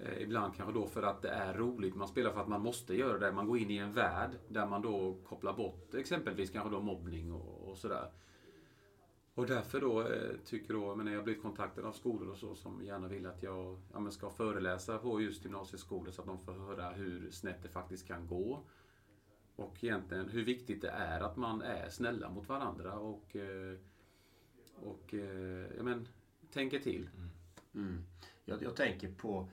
Eh, 0.00 0.22
ibland 0.22 0.54
kanske 0.56 0.74
då 0.74 0.86
för 0.86 1.02
att 1.02 1.22
det 1.22 1.28
är 1.28 1.54
roligt. 1.54 1.94
Man 1.94 2.08
spelar 2.08 2.32
för 2.32 2.40
att 2.40 2.48
man 2.48 2.62
måste 2.62 2.94
göra 2.94 3.18
det. 3.18 3.32
Man 3.32 3.46
går 3.46 3.58
in 3.58 3.70
i 3.70 3.76
en 3.76 3.92
värld 3.92 4.30
där 4.48 4.66
man 4.66 4.82
då 4.82 5.16
kopplar 5.24 5.52
bort 5.52 5.94
exempelvis 5.94 6.50
kanske 6.50 6.70
då 6.70 6.80
mobbning 6.80 7.32
och, 7.32 7.70
och 7.70 7.78
sådär. 7.78 8.10
Och 9.34 9.46
därför 9.46 9.80
då 9.80 10.00
eh, 10.00 10.36
tycker 10.44 10.74
då, 10.74 10.94
men 10.96 11.06
när 11.06 11.12
jag 11.12 11.24
blivit 11.24 11.42
kontaktad 11.42 11.84
av 11.84 11.92
skolor 11.92 12.30
och 12.30 12.36
så 12.36 12.54
som 12.54 12.84
gärna 12.84 13.08
vill 13.08 13.26
att 13.26 13.42
jag 13.42 13.78
ja, 13.92 14.00
men 14.00 14.12
ska 14.12 14.30
föreläsa 14.30 14.98
på 14.98 15.20
just 15.20 15.44
gymnasieskolor 15.44 16.10
så 16.10 16.22
att 16.22 16.28
de 16.28 16.38
får 16.38 16.52
höra 16.52 16.90
hur 16.90 17.30
snett 17.30 17.62
det 17.62 17.68
faktiskt 17.68 18.06
kan 18.06 18.26
gå. 18.26 18.62
Och 19.56 19.84
egentligen 19.84 20.28
hur 20.28 20.44
viktigt 20.44 20.82
det 20.82 20.90
är 20.90 21.20
att 21.20 21.36
man 21.36 21.62
är 21.62 21.88
snälla 21.88 22.30
mot 22.30 22.48
varandra 22.48 22.92
och, 22.94 23.36
eh, 23.36 23.78
och 24.74 25.14
eh, 25.14 25.66
ja, 25.76 25.82
men, 25.82 26.08
tänker 26.52 26.78
till. 26.78 27.08
Mm. 27.16 27.30
mm. 27.74 28.04
Jag, 28.44 28.62
jag 28.62 28.76
tänker 28.76 29.12
på... 29.12 29.48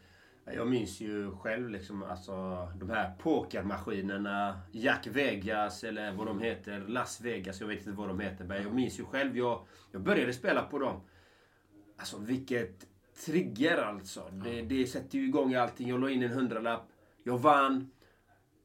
Jag 0.45 0.67
minns 0.67 1.01
ju 1.01 1.31
själv 1.31 1.69
liksom 1.69 2.03
alltså 2.03 2.67
de 2.79 2.89
här 2.89 3.13
pokermaskinerna. 3.19 4.59
Jack 4.71 5.07
Vegas 5.07 5.83
eller 5.83 6.13
vad 6.13 6.27
de 6.27 6.39
heter. 6.39 6.79
Las 6.87 7.21
Vegas. 7.21 7.61
Jag 7.61 7.67
vet 7.67 7.77
inte 7.77 7.91
vad 7.91 8.07
de 8.07 8.19
heter. 8.19 8.45
Men 8.45 8.63
jag 8.63 8.73
minns 8.73 8.99
ju 8.99 9.05
själv. 9.05 9.37
Jag, 9.37 9.65
jag 9.91 10.01
började 10.01 10.33
spela 10.33 10.61
på 10.63 10.79
dem. 10.79 11.01
Alltså 11.97 12.17
vilket 12.19 12.87
trigger 13.25 13.77
alltså. 13.77 14.29
Det, 14.31 14.61
det 14.61 14.87
sätter 14.87 15.17
ju 15.17 15.25
igång 15.25 15.53
allting. 15.53 15.89
Jag 15.89 15.99
la 15.99 16.09
in 16.09 16.23
en 16.23 16.31
hundralapp. 16.31 16.89
Jag 17.23 17.37
vann. 17.37 17.91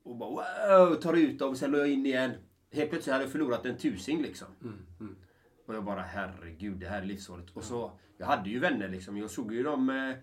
Och 0.03 0.17
bara 0.17 0.31
wow! 0.31 0.95
Tar 0.95 1.15
ut 1.15 1.39
dem. 1.39 1.57
Sen 1.57 1.71
la 1.71 1.79
jag 1.79 1.89
in 1.89 2.07
igen. 2.07 2.33
Helt 2.73 2.91
plötsligt 2.91 3.13
hade 3.13 3.25
jag 3.25 3.33
förlorat 3.33 3.67
en 3.67 3.77
tusing 3.77 4.23
liksom. 4.23 4.47
Och 5.69 5.75
jag 5.75 5.85
bara 5.85 6.03
herregud, 6.03 6.77
det 6.77 6.87
här 6.87 7.03
är 7.03 7.07
livsfarligt. 7.07 7.57
Och 7.57 7.65
så, 7.65 7.93
jag 8.19 8.27
hade 8.27 8.51
ju 8.51 8.59
vänner 8.59 8.89
liksom. 8.89 9.17
Jag 9.17 9.31
såg 9.31 9.55
ju 9.55 9.63
de 9.63 9.91
eh, 9.91 10.15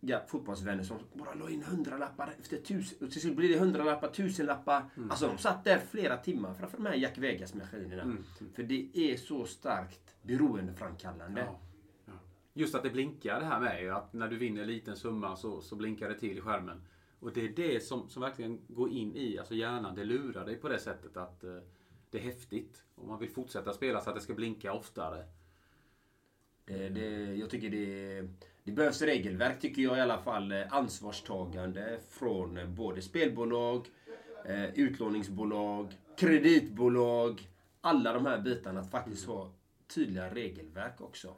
ja, 0.00 0.22
fotbollsvänner 0.28 0.82
som 0.82 0.96
bara 1.12 1.34
la 1.34 1.50
in 1.50 1.62
hundralappar 1.62 2.34
efter 2.40 2.56
tusen. 2.56 3.06
Och 3.06 3.12
till 3.12 3.20
slut 3.20 3.36
blir 3.36 3.48
det 3.48 3.58
hundralappar, 3.58 4.08
tusenlappar. 4.08 4.90
Alltså 5.10 5.26
de 5.26 5.38
satt 5.38 5.64
där 5.64 5.78
flera 5.78 6.16
timmar 6.16 6.54
framför 6.54 6.76
de 6.76 6.86
här 6.86 6.94
Jack 6.94 7.18
Vegas-maskinerna. 7.18 8.16
För 8.54 8.62
det 8.62 8.88
är 8.94 9.16
så 9.16 9.44
starkt 9.46 10.14
beroendeframkallande. 10.22 11.40
Ja. 11.40 11.60
Ja. 12.06 12.12
Just 12.52 12.74
att 12.74 12.82
det 12.82 12.90
blinkar 12.90 13.40
det 13.40 13.46
här 13.46 13.60
med 13.60 13.82
ju, 13.82 13.90
att 13.90 14.12
när 14.12 14.28
du 14.28 14.36
vinner 14.36 14.62
en 14.62 14.68
liten 14.68 14.96
summa 14.96 15.36
så, 15.36 15.60
så 15.60 15.76
blinkar 15.76 16.08
det 16.08 16.18
till 16.18 16.38
i 16.38 16.40
skärmen. 16.40 16.82
Och 17.20 17.32
det 17.32 17.44
är 17.44 17.48
det 17.48 17.84
som, 17.84 18.08
som 18.08 18.22
verkligen 18.22 18.60
går 18.68 18.90
in 18.90 19.16
i, 19.16 19.38
alltså 19.38 19.54
hjärnan, 19.54 19.94
det 19.94 20.04
lurar 20.04 20.46
dig 20.46 20.56
på 20.56 20.68
det 20.68 20.78
sättet 20.78 21.16
att 21.16 21.44
eh, 21.44 21.56
det 22.10 22.18
är 22.18 22.22
häftigt. 22.22 22.84
Och 22.94 23.08
man 23.08 23.18
vill 23.18 23.30
fortsätta 23.30 23.72
spela 23.72 24.00
så 24.00 24.10
att 24.10 24.16
det 24.16 24.22
ska 24.22 24.34
blinka 24.34 24.72
oftare. 24.72 25.24
Det, 26.64 26.88
det, 26.88 27.34
jag 27.34 27.50
tycker 27.50 27.70
det, 27.70 28.28
det 28.64 28.72
behövs 28.72 29.02
regelverk, 29.02 29.60
tycker 29.60 29.82
jag 29.82 29.98
i 29.98 30.00
alla 30.00 30.18
fall. 30.18 30.52
eh, 30.52 30.72
Ansvarstagande 30.72 32.00
från 32.08 32.56
eh, 32.56 32.68
både 32.68 33.02
spelbolag, 33.02 33.86
eh, 34.46 34.74
utlåningsbolag, 34.74 35.92
kreditbolag. 36.16 37.48
Alla 37.80 38.12
de 38.12 38.26
här 38.26 38.38
bitarna. 38.40 38.80
Att 38.80 38.90
faktiskt 38.90 39.26
ha 39.26 39.52
tydliga 39.94 40.34
regelverk 40.34 41.00
också. 41.00 41.36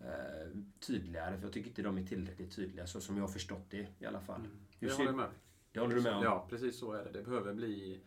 Eh, 0.00 0.58
tydligare, 0.86 1.36
för 1.36 1.42
jag 1.46 1.52
tycker 1.52 1.68
inte 1.68 1.82
de 1.82 1.98
är 1.98 2.02
tillräckligt 2.06 2.56
tydliga. 2.56 2.86
Så 2.86 3.00
som 3.00 3.16
jag 3.16 3.22
har 3.22 3.28
förstått 3.28 3.70
det 3.70 3.86
i 3.98 4.06
alla 4.06 4.20
fall. 4.20 4.40
Hur 4.80 4.88
Jag 4.88 4.96
håller 4.96 5.12
med. 5.12 5.28
Det 5.72 5.80
håller 5.80 5.94
du 5.94 6.00
med 6.02 6.16
om? 6.16 6.22
Ja, 6.24 6.46
precis 6.50 6.78
så 6.78 6.92
är 6.92 7.04
det. 7.04 7.10
Det 7.12 7.22
behöver 7.22 7.54
bli 7.54 8.00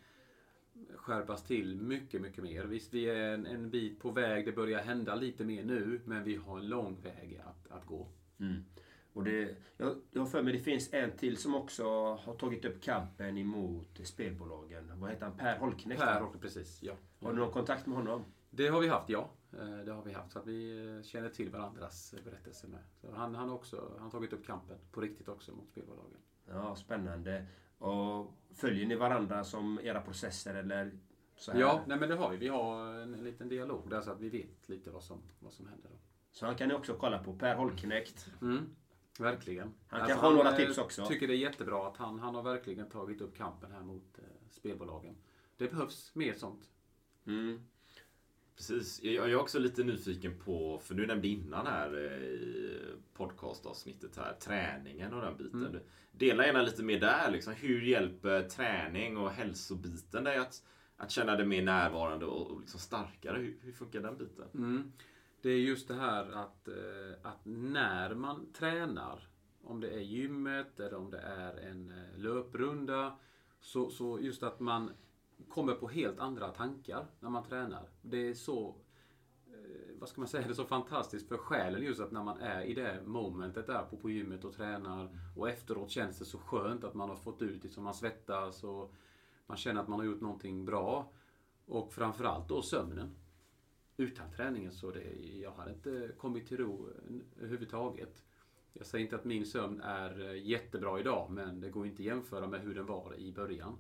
skärpas 0.96 1.44
till 1.44 1.76
mycket, 1.82 2.22
mycket 2.22 2.44
mer. 2.44 2.64
Visst, 2.64 2.94
vi 2.94 3.10
är 3.10 3.34
en, 3.34 3.46
en 3.46 3.70
bit 3.70 4.00
på 4.00 4.12
väg. 4.12 4.46
Det 4.46 4.52
börjar 4.52 4.80
hända 4.80 5.16
lite 5.16 5.46
mer 5.46 5.64
nu, 5.64 6.02
men 6.06 6.24
vi 6.24 6.36
har 6.36 6.60
en 6.60 6.68
lång 6.68 7.02
väg 7.02 7.42
att, 7.46 7.72
att 7.72 7.86
gå. 7.86 8.08
Mm. 8.40 8.64
Och 9.14 9.24
det, 9.24 9.56
jag, 9.78 9.96
jag 10.12 10.22
har 10.22 10.28
för 10.28 10.42
mig 10.44 10.54
det 10.54 10.60
finns 10.60 10.94
en 10.94 11.12
till 11.12 11.38
som 11.38 11.56
också 11.56 11.84
har 12.16 12.36
tagit 12.36 12.66
upp 12.66 12.82
kampen 12.82 13.38
emot 13.38 14.00
spelbolagen. 14.04 14.92
Vad 15.00 15.10
heter 15.10 15.26
han? 15.26 15.38
Per 15.38 15.58
Holknekt? 15.58 16.02
Per 16.02 16.24
och 16.24 16.42
precis, 16.42 16.84
ja. 16.84 16.94
Har 17.22 17.34
du 17.34 17.40
någon 17.40 17.52
kontakt 17.52 17.86
med 17.88 17.98
honom? 17.98 18.24
Det 18.50 18.68
har 18.68 18.82
vi 18.82 18.88
haft, 18.88 19.10
ja. 19.10 19.30
Eh, 19.54 19.78
Det 19.86 19.92
har 19.92 20.04
vi 20.04 20.14
haft. 20.14 20.32
Så 20.32 20.40
att 20.40 20.48
vi 20.48 20.88
eh, 20.96 21.04
känner 21.04 21.30
till 21.30 21.50
varandras 21.50 22.16
berättelser 22.24 22.68
med. 22.68 22.80
Så 23.02 23.12
han 23.12 23.36
han 23.36 23.50
också 23.50 23.92
han 23.94 24.04
har 24.04 24.12
tagit 24.12 24.34
upp 24.34 24.46
kampen 24.46 24.78
på 24.92 25.02
riktigt 25.02 25.28
också 25.28 25.52
mot 25.52 25.68
spelbolagen. 25.68 26.20
Ja, 26.50 26.76
spännande. 26.76 27.46
Och 27.78 28.34
följer 28.56 28.88
ni 28.88 28.96
varandra 28.96 29.44
som 29.44 29.80
era 29.84 30.02
processer 30.02 30.56
eller 30.56 30.92
så 31.36 31.52
här? 31.52 31.60
Ja, 31.60 31.84
nej 31.88 31.98
men 31.98 32.10
det 32.10 32.16
har 32.16 32.30
vi. 32.30 32.38
Vi 32.38 32.48
har 32.48 32.94
en, 32.94 33.14
en 33.14 33.24
liten 33.24 33.50
dialog 33.50 33.90
där 33.90 34.02
så 34.02 34.12
att 34.12 34.20
vi 34.20 34.30
vet 34.30 34.70
lite 34.70 34.92
vad 34.92 35.04
som, 35.04 35.22
vad 35.40 35.54
som 35.54 35.68
händer. 35.68 35.90
Då. 35.90 35.98
Så 36.32 36.46
han 36.46 36.56
kan 36.56 36.68
ni 36.68 36.74
också 36.74 36.94
kolla 36.94 37.20
på. 37.24 37.34
Per 37.34 37.56
Holknekt. 37.56 38.32
Mm, 38.42 38.76
verkligen. 39.20 39.74
Han 39.88 40.08
kan 40.08 40.20
få 40.20 40.30
några 40.32 40.50
eh, 40.50 40.56
tips 40.56 40.78
också. 40.78 41.06
tycker 41.06 41.28
det 41.28 41.34
är 41.34 41.38
jättebra 41.38 41.88
att 41.88 41.98
han, 41.98 42.20
han 42.20 42.36
har 42.36 42.44
verkligen 42.44 42.90
tagit 42.90 43.22
upp 43.22 43.38
kampen 43.38 43.72
här 43.72 43.82
mot 43.82 44.18
eh, 44.18 44.24
spelbolagen. 44.50 45.16
Det 45.58 45.68
behövs 45.72 46.16
mer 46.16 46.34
sånt. 46.34 46.70
Mm. 47.26 47.62
Precis. 48.58 49.04
Jag 49.04 49.32
är 49.32 49.36
också 49.36 49.60
lite 49.60 49.84
nyfiken 49.84 50.40
på, 50.46 50.80
för 50.84 50.96
du 50.96 51.08
nämnde 51.08 51.28
innan 51.28 51.68
här 51.68 51.94
eh, 51.94 52.24
i 52.24 52.80
podcastavsnittet 53.14 54.18
här, 54.18 54.34
träningen 54.34 55.14
och 55.14 55.22
den 55.22 55.38
biten. 55.38 55.66
Mm. 55.66 55.82
Dela 56.12 56.46
gärna 56.46 56.62
lite 56.62 56.84
mer 56.84 57.00
där. 57.00 57.32
Liksom. 57.32 57.54
Hur 57.54 57.82
hjälper 57.82 58.44
träning 58.44 59.18
och 59.18 59.32
hälsobiten 59.32 60.24
dig 60.24 60.38
att, 60.38 60.64
att 60.98 61.12
känna 61.12 61.36
dig 61.36 61.46
mer 61.46 61.64
närvarande 61.64 62.26
och, 62.26 62.52
och 62.52 62.60
liksom 62.60 62.80
starkare? 62.80 63.38
Hur, 63.38 63.58
hur 63.62 63.72
funkar 63.72 64.00
den 64.02 64.18
biten? 64.18 64.48
Mm. 64.54 64.92
Det 65.42 65.50
är 65.50 65.60
just 65.60 65.88
det 65.88 65.96
här 65.96 66.32
att, 66.32 66.68
eh, 66.68 66.74
att 67.22 67.46
när 67.46 68.16
man 68.16 68.54
tränar, 68.54 69.28
om 69.64 69.80
det 69.80 69.90
är 69.90 70.00
gymmet 70.00 70.80
eller 70.80 70.98
om 70.98 71.12
det 71.12 71.20
är 71.20 71.58
en 71.58 71.92
eh, 71.92 72.20
löprunda, 72.20 73.18
så, 73.60 73.90
så 73.90 74.20
just 74.22 74.44
att 74.44 74.60
man 74.60 74.92
kommer 75.50 75.74
på 75.74 75.88
helt 75.88 76.20
andra 76.20 76.52
tankar 76.52 77.06
när 77.20 77.30
man 77.30 77.44
tränar. 77.44 77.90
Det 78.02 78.30
är 78.30 78.34
så 78.34 78.76
eh, 79.48 80.00
vad 80.00 80.10
ska 80.10 80.22
man 80.22 80.28
säga, 80.28 80.44
det 80.48 80.54
är 80.54 80.56
så 80.56 80.66
fantastiskt 80.66 81.28
för 81.28 81.38
själen 81.38 81.84
just 81.84 82.00
att 82.00 82.12
när 82.12 82.24
man 82.24 82.38
är 82.38 82.62
i 82.62 82.74
det 82.74 83.02
momentet 83.06 83.68
där 83.68 83.84
på, 83.84 83.98
på 83.98 84.10
gymmet 84.10 84.46
och 84.46 84.54
tränar 84.54 85.20
och 85.36 85.50
efteråt 85.50 85.90
känns 85.90 86.20
det 86.20 86.26
så 86.26 86.38
skönt 86.38 86.84
att 86.84 86.94
man 86.94 87.10
har 87.10 87.16
fått 87.16 87.42
ut 87.42 87.62
det 87.62 87.70
som 87.70 87.84
man 87.84 87.94
svettas 87.94 88.64
och 88.64 88.94
man 89.46 89.58
känner 89.58 89.82
att 89.82 89.88
man 89.88 90.00
har 90.00 90.06
gjort 90.06 90.22
någonting 90.22 90.66
bra. 90.66 91.12
Och 91.66 91.94
framförallt 91.94 92.50
då 92.50 92.62
sömnen 92.62 93.16
utan 93.98 94.32
träningen 94.32 94.72
så 94.72 94.92
det, 94.92 95.04
jag 95.42 95.52
hade 95.52 95.72
inte 95.72 96.12
kommit 96.18 96.48
till 96.48 96.58
ro 96.58 96.90
eh, 96.90 97.16
överhuvudtaget. 97.38 98.24
Jag 98.74 98.86
säger 98.86 99.04
inte 99.04 99.16
att 99.16 99.26
min 99.26 99.46
sömn 99.46 99.82
är 99.82 100.30
eh, 100.30 100.48
jättebra 100.48 101.00
idag, 101.00 101.32
men 101.32 101.60
det 101.60 101.70
går 101.70 101.86
inte 101.86 102.02
att 102.02 102.06
jämföra 102.06 102.48
med 102.48 102.62
hur 102.62 102.76
den 102.76 102.86
var 102.86 103.16
i 103.16 103.32
början. 103.32 103.78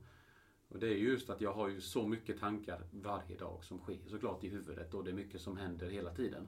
Och 0.69 0.79
det 0.79 0.87
är 0.87 0.97
just 0.97 1.29
att 1.29 1.41
jag 1.41 1.53
har 1.53 1.67
ju 1.67 1.81
så 1.81 2.07
mycket 2.07 2.39
tankar 2.39 2.83
varje 2.91 3.37
dag 3.37 3.63
som 3.63 3.79
sker 3.79 3.99
såklart 4.07 4.43
i 4.43 4.49
huvudet 4.49 4.93
och 4.93 5.03
det 5.03 5.11
är 5.11 5.15
mycket 5.15 5.41
som 5.41 5.57
händer 5.57 5.89
hela 5.89 6.13
tiden. 6.13 6.47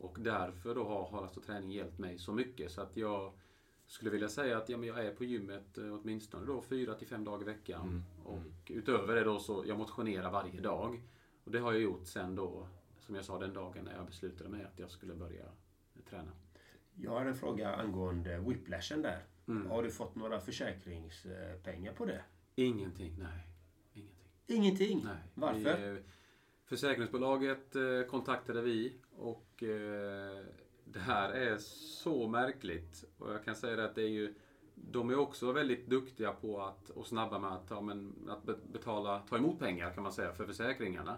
Och 0.00 0.16
därför 0.20 0.74
då 0.74 0.84
har, 0.84 1.04
har 1.04 1.22
alltså 1.22 1.40
träning 1.40 1.70
hjälpt 1.72 1.98
mig 1.98 2.18
så 2.18 2.32
mycket 2.32 2.72
så 2.72 2.80
att 2.80 2.96
jag 2.96 3.32
skulle 3.86 4.10
vilja 4.10 4.28
säga 4.28 4.58
att 4.58 4.68
ja, 4.68 4.76
men 4.76 4.88
jag 4.88 5.06
är 5.06 5.14
på 5.14 5.24
gymmet 5.24 5.78
eh, 5.78 5.94
åtminstone 5.94 6.46
då 6.46 6.62
fyra 6.62 6.94
till 6.94 7.06
fem 7.08 7.24
dagar 7.24 7.42
i 7.42 7.44
veckan. 7.44 8.04
Och 8.24 8.70
utöver 8.70 9.14
det 9.14 9.24
då 9.24 9.38
så 9.38 9.64
jag 9.66 9.78
motionerar 9.78 10.30
varje 10.30 10.60
dag. 10.60 11.02
Och 11.44 11.50
det 11.50 11.58
har 11.58 11.72
jag 11.72 11.82
gjort 11.82 12.06
sen 12.06 12.34
då, 12.34 12.68
som 12.98 13.14
jag 13.14 13.24
sa 13.24 13.38
den 13.38 13.54
dagen 13.54 13.84
när 13.84 13.96
jag 13.96 14.06
beslutade 14.06 14.50
mig 14.50 14.64
att 14.64 14.78
jag 14.78 14.90
skulle 14.90 15.14
börja 15.14 15.44
träna. 16.10 16.30
Jag 16.94 17.10
har 17.10 17.26
en 17.26 17.34
fråga 17.34 17.74
angående 17.74 18.38
whiplashen 18.38 19.02
där. 19.02 19.24
Mm. 19.48 19.70
Har 19.70 19.82
du 19.82 19.90
fått 19.90 20.14
några 20.14 20.40
försäkringspengar 20.40 21.92
på 21.92 22.04
det? 22.04 22.24
Ingenting, 22.54 23.14
nej. 23.18 23.46
Ingenting. 23.94 24.26
Ingenting? 24.46 25.02
Nej. 25.04 25.22
Varför? 25.34 25.76
Vi, 25.90 25.96
eh, 25.96 26.02
försäkringsbolaget 26.64 27.76
eh, 27.76 28.02
kontaktade 28.10 28.62
vi 28.62 28.96
och 29.16 29.62
eh, 29.62 30.44
det 30.84 30.98
här 31.00 31.30
är 31.30 31.58
så 31.58 32.28
märkligt. 32.28 33.04
Och 33.18 33.32
jag 33.32 33.44
kan 33.44 33.56
säga 33.56 33.84
att 33.84 33.94
det 33.94 34.02
är 34.02 34.08
ju 34.08 34.34
de 34.74 35.10
är 35.10 35.18
också 35.18 35.52
väldigt 35.52 35.86
duktiga 35.86 36.32
på 36.32 36.62
att, 36.62 36.90
och 36.90 37.06
snabba 37.06 37.38
med 37.38 37.52
att, 37.52 37.66
ja, 37.70 37.80
men, 37.80 38.28
att 38.28 38.42
be- 38.42 38.58
betala, 38.72 39.18
ta 39.28 39.36
emot 39.36 39.58
pengar 39.58 39.92
kan 39.92 40.02
man 40.02 40.12
säga 40.12 40.32
för 40.32 40.46
försäkringarna. 40.46 41.16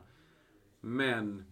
Men 0.81 1.45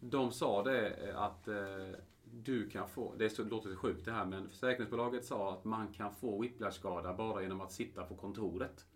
de 0.00 0.32
sa 0.32 0.62
det 0.62 1.12
att 1.16 1.48
eh, 1.48 2.00
du 2.32 2.70
kan 2.70 2.88
få, 2.88 3.14
det 3.18 3.24
är 3.24 3.28
så, 3.28 3.44
låter 3.44 3.74
sjukt 3.74 4.04
det 4.04 4.12
här, 4.12 4.26
men 4.26 4.48
försäkringsbolaget 4.48 5.24
sa 5.24 5.52
att 5.52 5.64
man 5.64 5.92
kan 5.92 6.14
få 6.14 6.42
whiplash-skada 6.42 7.14
bara 7.14 7.42
genom 7.42 7.60
att 7.60 7.72
sitta 7.72 8.04
på 8.04 8.16
kontoret. 8.16 8.86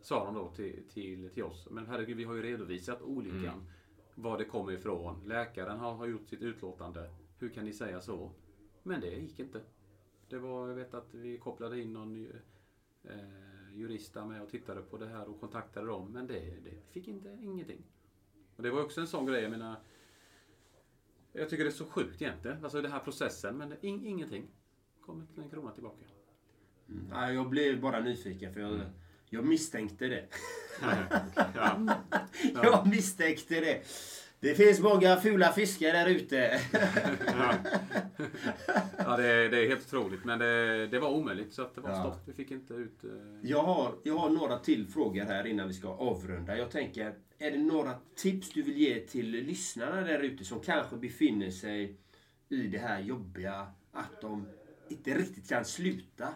Sa 0.00 0.24
de 0.24 0.34
då 0.34 0.50
till, 0.50 0.82
till, 0.88 1.30
till 1.30 1.44
oss. 1.44 1.68
Men 1.70 1.86
herregud, 1.86 2.16
vi 2.16 2.24
har 2.24 2.34
ju 2.34 2.42
redovisat 2.42 3.02
olyckan. 3.02 3.66
Var 4.14 4.38
det 4.38 4.44
kommer 4.44 4.72
ifrån. 4.72 5.22
Läkaren 5.26 5.78
har, 5.78 5.94
har 5.94 6.06
gjort 6.06 6.28
sitt 6.28 6.42
utlåtande. 6.42 7.10
Hur 7.38 7.48
kan 7.48 7.64
ni 7.64 7.72
säga 7.72 8.00
så? 8.00 8.30
Men 8.82 9.00
det 9.00 9.10
gick 9.10 9.38
inte. 9.38 9.60
Det 10.28 10.38
var, 10.38 10.68
jag 10.68 10.74
vet 10.74 10.94
att 10.94 11.14
vi 11.14 11.38
kopplade 11.38 11.80
in 11.80 11.92
någon 11.92 12.26
eh, 13.04 13.74
jurist 13.74 14.14
med 14.14 14.42
och 14.42 14.50
tittade 14.50 14.82
på 14.82 14.96
det 14.96 15.06
här 15.06 15.28
och 15.28 15.40
kontaktade 15.40 15.86
dem. 15.86 16.12
Men 16.12 16.26
det, 16.26 16.40
det 16.40 16.92
fick 16.92 17.08
inte 17.08 17.38
ingenting. 17.42 17.82
Och 18.56 18.62
det 18.62 18.70
var 18.70 18.82
också 18.82 19.00
en 19.00 19.06
sån 19.06 19.26
grej, 19.26 19.42
jag 19.42 19.50
menar. 19.50 19.76
Jag 21.38 21.48
tycker 21.48 21.64
det 21.64 21.70
är 21.70 21.72
så 21.72 21.84
sjukt 21.84 22.22
egentligen. 22.22 22.64
Alltså 22.64 22.82
den 22.82 22.92
här 22.92 23.00
processen, 23.00 23.58
men 23.58 23.84
in, 23.84 24.06
ingenting. 24.06 24.48
Kom 25.00 25.20
inte 25.20 25.40
en 25.40 25.50
krona 25.50 25.70
tillbaka. 25.70 26.04
Nej, 26.86 27.34
jag 27.34 27.48
blev 27.48 27.80
bara 27.80 28.00
nyfiken 28.00 28.54
för 28.54 28.60
jag, 28.60 28.80
jag 29.30 29.44
misstänkte 29.44 30.06
det. 30.06 30.26
Ja. 31.54 31.98
Jag 32.62 32.86
misstänkte 32.86 33.60
det. 33.60 33.82
Det 34.40 34.54
finns 34.54 34.80
många 34.80 35.16
fula 35.16 35.52
fiskar 35.52 35.92
där 35.92 36.06
ute. 36.06 36.60
Ja, 38.98 39.16
det, 39.16 39.26
är, 39.26 39.48
det 39.48 39.64
är 39.64 39.68
helt 39.68 39.86
otroligt. 39.86 40.24
Men 40.24 40.38
det, 40.38 40.86
det 40.86 40.98
var 40.98 41.10
omöjligt 41.10 41.52
så 41.52 41.62
att 41.62 41.74
det 41.74 41.80
var 41.80 41.90
Ja. 41.90 42.00
stopp. 42.00 42.20
Vi 42.24 42.32
fick 42.32 42.50
inte 42.50 42.74
ut... 42.74 43.04
eh, 43.04 43.10
Jag 43.42 43.62
har, 43.62 43.94
jag 44.02 44.18
har 44.18 44.30
några 44.30 44.58
till 44.58 44.86
frågor 44.86 45.24
här 45.24 45.46
innan 45.46 45.68
vi 45.68 45.74
ska 45.74 45.88
avrunda. 45.88 46.56
Jag 46.58 46.70
tänker, 46.70 47.14
är 47.38 47.50
det 47.50 47.58
några 47.58 47.94
tips 48.16 48.50
du 48.50 48.62
vill 48.62 48.76
ge 48.78 49.00
till 49.00 49.30
lyssnarna 49.30 50.00
där 50.00 50.18
ute 50.18 50.44
som 50.44 50.60
kanske 50.60 50.96
befinner 50.96 51.50
sig 51.50 51.96
i 52.48 52.56
det 52.66 52.78
här 52.78 53.00
jobbiga 53.00 53.66
att 53.92 54.20
de 54.20 54.46
inte 54.88 55.14
riktigt 55.14 55.48
kan 55.48 55.64
sluta? 55.64 56.28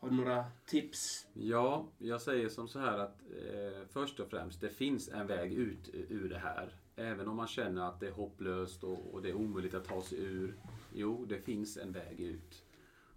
Har 0.00 0.10
du 0.10 0.16
några 0.16 0.44
tips? 0.66 1.26
Ja, 1.32 1.86
jag 1.98 2.20
säger 2.20 2.48
som 2.48 2.68
så 2.68 2.78
här 2.78 2.98
att 2.98 3.20
eh, 3.20 3.86
först 3.88 4.20
och 4.20 4.28
främst, 4.30 4.60
det 4.60 4.68
finns 4.68 5.08
en 5.08 5.26
väg 5.26 5.52
ut 5.52 5.94
eh, 5.94 6.00
ur 6.00 6.28
det 6.28 6.38
här. 6.38 6.74
Även 6.96 7.28
om 7.28 7.36
man 7.36 7.46
känner 7.46 7.88
att 7.88 8.00
det 8.00 8.06
är 8.06 8.12
hopplöst 8.12 8.84
och, 8.84 9.14
och 9.14 9.22
det 9.22 9.28
är 9.30 9.34
omöjligt 9.34 9.74
att 9.74 9.84
ta 9.84 10.02
sig 10.02 10.18
ur. 10.18 10.54
Jo, 10.92 11.24
det 11.24 11.38
finns 11.38 11.76
en 11.76 11.92
väg 11.92 12.20
ut. 12.20 12.64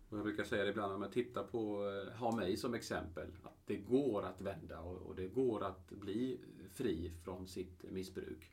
Och 0.10 0.18
jag 0.18 0.24
brukar 0.24 0.44
säga 0.44 0.64
det 0.64 0.70
ibland 0.70 0.94
om 0.94 1.02
jag 1.02 1.12
tittar 1.12 1.44
på, 1.44 1.90
eh, 1.90 2.20
ha 2.20 2.36
mig 2.36 2.58
som 2.58 2.74
exempel, 2.74 3.28
att 3.44 3.68
det 3.68 3.78
går 3.78 4.24
att 4.24 4.42
vända 4.42 4.80
och, 4.80 4.98
och 4.98 5.16
det 5.16 5.28
går 5.28 5.64
att 5.64 5.90
bli 5.90 6.40
fri 6.74 7.12
från 7.24 7.48
sitt 7.48 7.92
missbruk. 7.92 8.52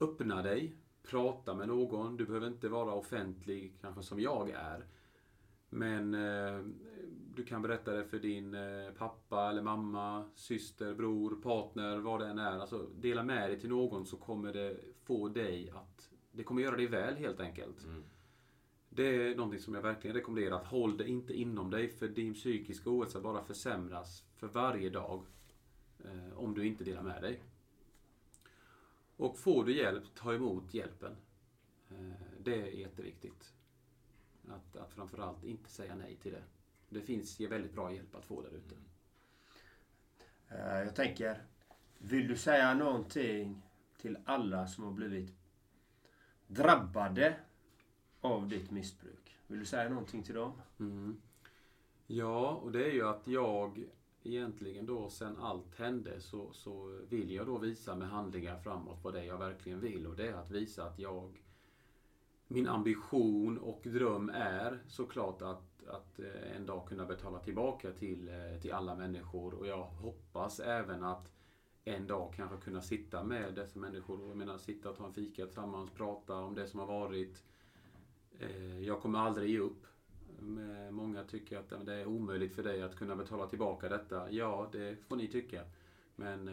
Öppna 0.00 0.42
dig, 0.42 0.76
prata 1.02 1.54
med 1.54 1.68
någon. 1.68 2.16
Du 2.16 2.26
behöver 2.26 2.46
inte 2.46 2.68
vara 2.68 2.92
offentlig, 2.92 3.72
kanske 3.80 4.02
som 4.02 4.20
jag 4.20 4.50
är. 4.50 4.86
Men 5.70 6.14
eh, 6.14 6.60
du 7.36 7.44
kan 7.44 7.62
berätta 7.62 7.92
det 7.92 8.04
för 8.04 8.18
din 8.18 8.54
eh, 8.54 8.90
pappa 8.98 9.50
eller 9.50 9.62
mamma, 9.62 10.24
syster, 10.34 10.94
bror, 10.94 11.36
partner, 11.42 11.98
vad 11.98 12.20
det 12.20 12.26
än 12.26 12.38
är. 12.38 12.58
Alltså, 12.58 12.86
dela 12.96 13.22
med 13.22 13.50
dig 13.50 13.60
till 13.60 13.68
någon 13.68 14.06
så 14.06 14.16
kommer 14.16 14.52
det 14.52 14.76
få 15.04 15.28
dig 15.28 15.70
att... 15.70 16.10
Det 16.32 16.44
kommer 16.44 16.62
göra 16.62 16.76
dig 16.76 16.86
väl 16.86 17.16
helt 17.16 17.40
enkelt. 17.40 17.86
Det 18.88 19.02
är 19.02 19.36
någonting 19.36 19.60
som 19.60 19.74
jag 19.74 19.82
verkligen 19.82 20.16
rekommenderar. 20.16 20.56
Att 20.56 20.66
håll 20.66 20.96
det 20.96 21.08
inte 21.08 21.34
inom 21.34 21.70
dig 21.70 21.88
för 21.88 22.08
din 22.08 22.34
psykiska 22.34 22.90
ohälsa 22.90 23.20
bara 23.20 23.44
försämras 23.44 24.24
för 24.36 24.46
varje 24.46 24.90
dag. 24.90 25.24
Eh, 26.04 26.38
om 26.38 26.54
du 26.54 26.66
inte 26.66 26.84
delar 26.84 27.02
med 27.02 27.22
dig. 27.22 27.42
Och 29.16 29.38
får 29.38 29.64
du 29.64 29.76
hjälp, 29.76 30.04
ta 30.14 30.34
emot 30.34 30.74
hjälpen. 30.74 31.16
Eh, 31.90 31.96
det 32.40 32.60
är 32.60 32.66
jätteviktigt. 32.66 33.52
Att, 34.48 34.76
att 34.76 34.92
framförallt 34.92 35.44
inte 35.44 35.70
säga 35.70 35.94
nej 35.94 36.16
till 36.16 36.32
det. 36.32 36.42
Det 36.88 37.00
finns 37.00 37.40
ju 37.40 37.46
väldigt 37.46 37.72
bra 37.74 37.92
hjälp 37.92 38.14
att 38.14 38.24
få 38.24 38.42
där 38.42 38.50
ute. 38.50 38.74
Eh, 40.48 40.78
Jag 40.84 40.94
tänker, 40.94 41.42
vill 41.98 42.28
du 42.28 42.36
säga 42.36 42.74
någonting 42.74 43.62
till 43.98 44.18
alla 44.24 44.66
som 44.66 44.84
har 44.84 44.92
blivit 44.92 45.34
drabbade 46.46 47.36
av 48.20 48.48
ditt 48.48 48.70
missbruk? 48.70 49.36
Vill 49.46 49.58
du 49.58 49.64
säga 49.66 49.88
någonting 49.88 50.22
till 50.22 50.34
dem? 50.34 50.52
Mm. 50.78 51.20
Ja, 52.06 52.50
och 52.50 52.72
det 52.72 52.84
är 52.84 52.92
ju 52.92 53.08
att 53.08 53.26
jag 53.26 53.84
egentligen 54.22 54.86
då 54.86 55.10
sen 55.10 55.36
allt 55.36 55.78
hände 55.78 56.20
så, 56.20 56.52
så 56.52 57.00
vill 57.08 57.30
jag 57.30 57.46
då 57.46 57.58
visa 57.58 57.94
med 57.94 58.08
handlingar 58.08 58.58
framåt 58.58 58.98
vad 59.02 59.14
det 59.14 59.20
är 59.20 59.24
jag 59.24 59.38
verkligen 59.38 59.80
vill. 59.80 60.06
Och 60.06 60.16
det 60.16 60.28
är 60.28 60.32
att 60.32 60.50
visa 60.50 60.84
att 60.84 60.98
jag 60.98 61.42
min 62.48 62.68
ambition 62.68 63.58
och 63.58 63.80
dröm 63.84 64.28
är 64.34 64.82
såklart 64.88 65.42
att, 65.42 65.75
att 65.88 66.18
eh, 66.18 66.56
en 66.56 66.66
dag 66.66 66.86
kunna 66.88 67.04
betala 67.06 67.38
tillbaka 67.38 67.92
till, 67.92 68.28
eh, 68.28 68.60
till 68.60 68.72
alla 68.72 68.94
människor. 68.94 69.54
Och 69.54 69.66
jag 69.66 69.84
hoppas 69.84 70.60
även 70.60 71.04
att 71.04 71.32
en 71.84 72.06
dag 72.06 72.32
kanske 72.36 72.56
kunna 72.56 72.80
sitta 72.80 73.24
med 73.24 73.54
dessa 73.54 73.78
människor. 73.78 74.22
Och 74.22 74.30
Jag 74.30 74.36
menar 74.36 74.58
sitta 74.58 74.90
och 74.90 74.96
ta 74.96 75.06
en 75.06 75.12
fika 75.12 75.44
tillsammans, 75.46 75.90
prata 75.90 76.34
om 76.34 76.54
det 76.54 76.66
som 76.66 76.80
har 76.80 76.86
varit. 76.86 77.42
Eh, 78.40 78.80
Jag 78.80 79.00
kommer 79.00 79.18
aldrig 79.18 79.50
ge 79.50 79.58
upp. 79.58 79.86
Många 80.90 81.24
tycker 81.24 81.58
att 81.58 81.86
det 81.86 81.94
är 81.94 82.06
omöjligt 82.06 82.54
för 82.54 82.62
dig 82.62 82.82
att 82.82 82.96
kunna 82.96 83.16
betala 83.16 83.46
tillbaka 83.46 83.88
detta. 83.88 84.30
Ja, 84.30 84.68
det 84.72 84.96
får 85.08 85.16
ni 85.16 85.28
tycka. 85.28 85.62
Men 86.16 86.46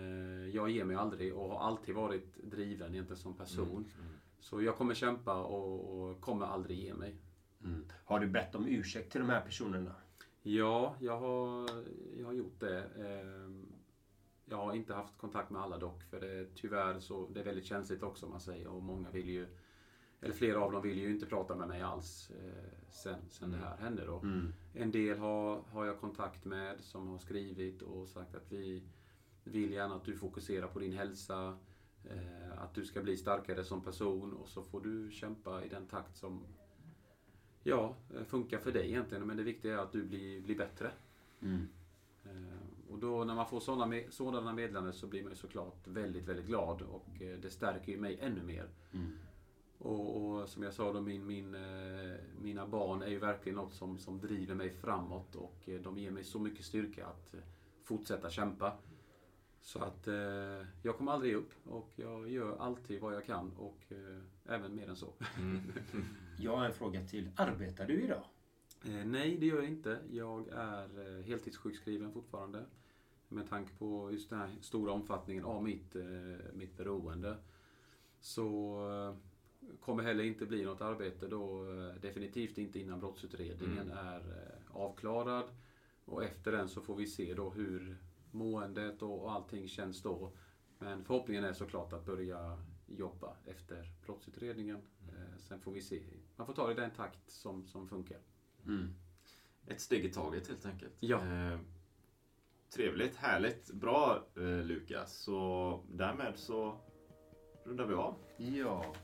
jag 0.52 0.70
ger 0.70 0.84
mig 0.86 0.96
aldrig 0.96 1.34
och 1.36 1.50
har 1.50 1.60
alltid 1.60 1.96
varit 1.96 2.36
driven 2.44 2.94
egentligen 2.94 3.18
som 3.22 3.34
person. 3.34 3.86
Så 4.40 4.62
jag 4.62 4.78
kommer 4.78 4.94
kämpa 4.94 5.44
och, 5.44 6.02
och 6.10 6.22
kommer 6.22 6.46
aldrig 6.46 6.78
ge 6.78 6.94
mig. 6.94 7.16
Har 8.06 8.20
du 8.20 8.28
bett 8.28 8.56
om 8.56 8.68
ursäkt 8.68 9.12
till 9.12 9.22
de 9.22 9.30
här 9.30 9.42
personerna? 9.42 9.96
Ja, 10.42 10.96
jag 11.00 11.18
har, 11.20 11.70
jag 12.20 12.26
har 12.26 12.34
gjort 12.34 12.60
det. 12.60 12.84
Ehm, 12.84 13.66
Jag 14.46 14.58
har 14.58 14.74
inte 14.74 14.94
haft 14.94 15.18
kontakt 15.18 15.50
med 15.50 15.62
alla 15.62 15.78
dock, 15.78 16.04
för 16.04 16.20
det 16.20 16.32
är 16.32 16.48
tyvärr 16.56 17.00
så, 17.00 17.28
det 17.34 17.40
är 17.40 17.44
väldigt 17.44 17.66
känsligt 17.66 18.04
också 18.04 18.28
man 18.28 18.40
säger. 18.40 18.68
Och 18.68 18.84
många 18.84 19.10
vill 19.12 19.30
ju, 19.30 19.48
eller 20.22 20.34
flera 20.34 20.60
av 20.62 20.72
dem 20.72 20.82
vill 20.82 20.98
ju 21.00 21.12
inte 21.12 21.26
prata 21.26 21.56
med 21.56 21.68
mig 21.68 21.82
alls 21.82 22.32
eh, 22.32 22.90
sen, 22.90 23.20
sen 23.30 23.52
det 23.52 23.58
här 23.58 23.78
hände 23.78 24.06
då. 24.06 24.20
En 24.74 24.92
del 24.92 25.18
har, 25.18 25.62
har 25.72 25.86
jag 25.86 26.00
kontakt 26.00 26.46
med 26.46 26.76
som 26.80 27.08
har 27.08 27.18
skrivit 27.18 27.82
och 27.82 28.08
sagt 28.08 28.36
att 28.36 28.52
vi 28.52 28.84
vill 29.44 29.72
gärna 29.72 29.96
att 29.96 30.06
du 30.06 30.16
fokuserar 30.18 30.68
på 30.68 30.80
din 30.80 30.94
hälsa, 30.94 31.58
eh, 32.04 32.64
att 32.64 32.74
du 32.76 32.86
ska 32.86 33.02
bli 33.02 33.18
starkare 33.18 33.64
som 33.64 33.82
person 33.82 34.34
och 34.34 34.50
så 34.50 34.64
får 34.64 34.82
du 34.82 35.12
kämpa 35.12 35.64
i 35.66 35.70
den 35.70 35.88
takt 35.88 36.18
som 36.18 36.44
ja, 37.64 37.96
eh, 38.16 38.24
funkar 38.24 38.58
för 38.60 38.72
dig 38.72 38.88
egentligen. 38.90 39.28
Men 39.28 39.38
det 39.38 39.44
viktiga 39.44 39.74
är 39.74 39.78
att 39.78 39.92
du 39.92 40.04
blir, 40.04 40.42
blir 40.42 40.58
bättre. 40.58 40.92
Eh, 42.26 42.92
Och 42.92 43.00
då 43.00 43.24
när 43.24 43.36
man 43.36 43.46
får 43.50 43.60
sådana, 43.60 43.96
sådana 44.10 44.54
meddelanden 44.54 44.94
så 44.94 45.08
blir 45.08 45.24
man 45.24 45.32
ju 45.32 45.36
såklart 45.36 45.88
väldigt, 45.88 46.24
väldigt 46.28 46.46
glad 46.46 46.82
och 46.82 47.22
eh, 47.22 47.40
det 47.42 47.50
stärker 47.50 47.92
ju 47.92 47.98
mig 48.00 48.18
ännu 48.22 48.44
mer. 48.44 48.68
Och, 49.78 50.26
och 50.26 50.50
som 50.50 50.64
jag 50.64 50.74
sa 50.74 50.94
då, 50.94 51.02
min, 51.02 51.26
min, 51.28 51.56
mina 52.42 52.68
barn 52.68 53.02
är 53.02 53.08
ju 53.08 53.20
verkligen 53.20 53.56
något 53.56 53.74
som, 53.74 53.98
som 53.98 54.20
driver 54.20 54.56
mig 54.56 54.70
framåt 54.70 55.36
och 55.36 55.70
de 55.84 55.98
ger 55.98 56.12
mig 56.12 56.24
så 56.24 56.40
mycket 56.40 56.66
styrka 56.66 57.06
att 57.06 57.36
fortsätta 57.84 58.30
kämpa. 58.30 58.74
Så 59.64 59.80
att 59.80 60.08
eh, 60.08 60.66
jag 60.82 60.98
kommer 60.98 61.12
aldrig 61.12 61.36
upp 61.36 61.52
och 61.64 61.92
jag 61.96 62.30
gör 62.30 62.58
alltid 62.58 63.02
vad 63.02 63.16
jag 63.16 63.26
kan 63.26 63.52
och 63.58 63.84
eh, 63.90 64.54
även 64.54 64.76
mer 64.76 64.90
än 64.90 64.96
så. 64.96 65.14
Jag 66.40 66.58
har 66.58 66.66
en 66.66 66.74
fråga 66.74 67.08
till. 67.08 67.30
Arbetar 67.36 67.88
du 67.88 68.02
idag? 68.02 68.24
Eh, 68.86 69.06
nej, 69.06 69.38
det 69.40 69.46
gör 69.46 69.56
jag 69.56 69.68
inte. 69.68 70.00
Jag 70.12 70.48
är 70.48 71.18
eh, 71.18 71.24
heltidssjukskriven 71.24 72.12
fortfarande. 72.12 72.66
Med 73.28 73.50
tanke 73.50 73.74
på 73.74 74.12
just 74.12 74.30
den 74.30 74.40
här 74.40 74.50
stora 74.62 74.92
omfattningen 74.92 75.44
av 75.44 75.64
mitt, 75.64 75.96
eh, 75.96 76.04
mitt 76.54 76.78
beroende. 76.78 77.38
Så 78.20 78.78
eh, 78.90 79.76
kommer 79.80 80.04
heller 80.04 80.24
inte 80.24 80.46
bli 80.46 80.66
något 80.66 80.82
arbete 80.82 81.28
då. 81.28 81.72
Eh, 81.72 82.02
definitivt 82.02 82.58
inte 82.58 82.80
innan 82.80 83.00
brottsutredningen 83.00 83.92
är 83.92 84.20
eh, 84.20 84.78
avklarad. 84.78 85.46
Och 86.06 86.24
efter 86.24 86.52
den 86.52 86.70
så 86.70 86.82
får 86.82 86.96
vi 86.96 87.08
se 87.08 87.34
då 87.34 87.50
hur 87.50 87.98
måendet 88.34 89.02
och, 89.02 89.24
och 89.24 89.32
allting 89.32 89.68
känns 89.68 90.02
då. 90.02 90.32
Men 90.80 91.04
förhoppningen 91.04 91.44
är 91.44 91.54
såklart 91.54 91.94
att 91.94 92.06
börja 92.06 92.58
jobba 92.88 93.36
efter 93.46 93.92
brottsutredningen. 94.06 94.78
Eh, 95.10 95.38
sen 95.40 95.60
får 95.62 95.72
vi 95.72 95.82
se. 95.82 96.04
Man 96.36 96.48
får 96.48 96.54
ta 96.54 96.68
det 96.68 96.72
i 96.72 96.76
den 96.76 96.92
takt 96.92 97.20
som, 97.32 97.68
som 97.68 97.88
funkar. 97.88 98.18
Ett 99.68 99.82
steg 99.82 100.06
i 100.06 100.10
taget 100.14 100.48
helt 100.48 100.66
enkelt. 100.66 100.94
Ja. 101.00 101.18
Eh, 101.26 101.60
trevligt, 102.76 103.16
härligt, 103.16 103.72
bra 103.74 104.26
eh, 104.36 104.42
Lukas. 104.44 105.14
Så 105.18 105.80
därmed 105.92 106.34
så 106.38 106.78
rundar 107.64 107.86
vi 107.86 107.94
av. 107.94 108.16
Ja. 108.38 108.96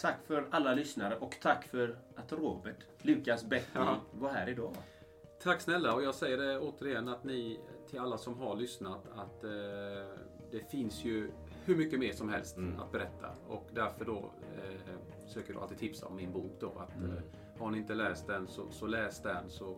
Tack 0.00 0.26
för 0.26 0.48
alla 0.50 0.74
lyssnare 0.74 1.16
och 1.16 1.36
tack 1.42 1.64
för 1.64 1.98
att 2.16 2.32
Robert, 2.32 2.76
Lukas 3.02 3.44
Betty 3.44 3.66
Ja. 3.74 4.00
var 4.12 4.30
här 4.30 4.48
idag. 4.48 4.76
Tack 5.46 5.60
snälla 5.60 5.94
och 5.94 6.02
jag 6.02 6.14
säger 6.14 6.38
det 6.38 6.58
återigen 6.58 7.08
att 7.08 7.24
ni 7.24 7.60
till 7.90 7.98
alla 7.98 8.18
som 8.18 8.38
har 8.38 8.56
lyssnat 8.56 9.06
att 9.14 9.44
eh, 9.44 9.50
det 10.50 10.70
finns 10.70 11.04
ju 11.04 11.30
hur 11.64 11.76
mycket 11.76 11.98
mer 11.98 12.12
som 12.12 12.28
helst 12.28 12.58
att 12.78 12.92
berätta 12.92 13.28
och 13.48 13.68
därför 13.74 14.04
då 14.04 14.32
eh, 14.56 14.80
söker 15.26 15.52
jag 15.52 15.62
alltid 15.62 15.78
tipsa 15.78 16.06
om 16.06 16.16
min 16.16 16.32
bok 16.32 16.52
då 16.60 16.66
att 16.66 16.96
eh, 16.96 17.58
har 17.58 17.70
ni 17.70 17.78
inte 17.78 17.94
läst 17.94 18.26
den 18.26 18.48
så, 18.48 18.70
så 18.70 18.86
läs 18.86 19.22
den 19.22 19.50
så, 19.50 19.76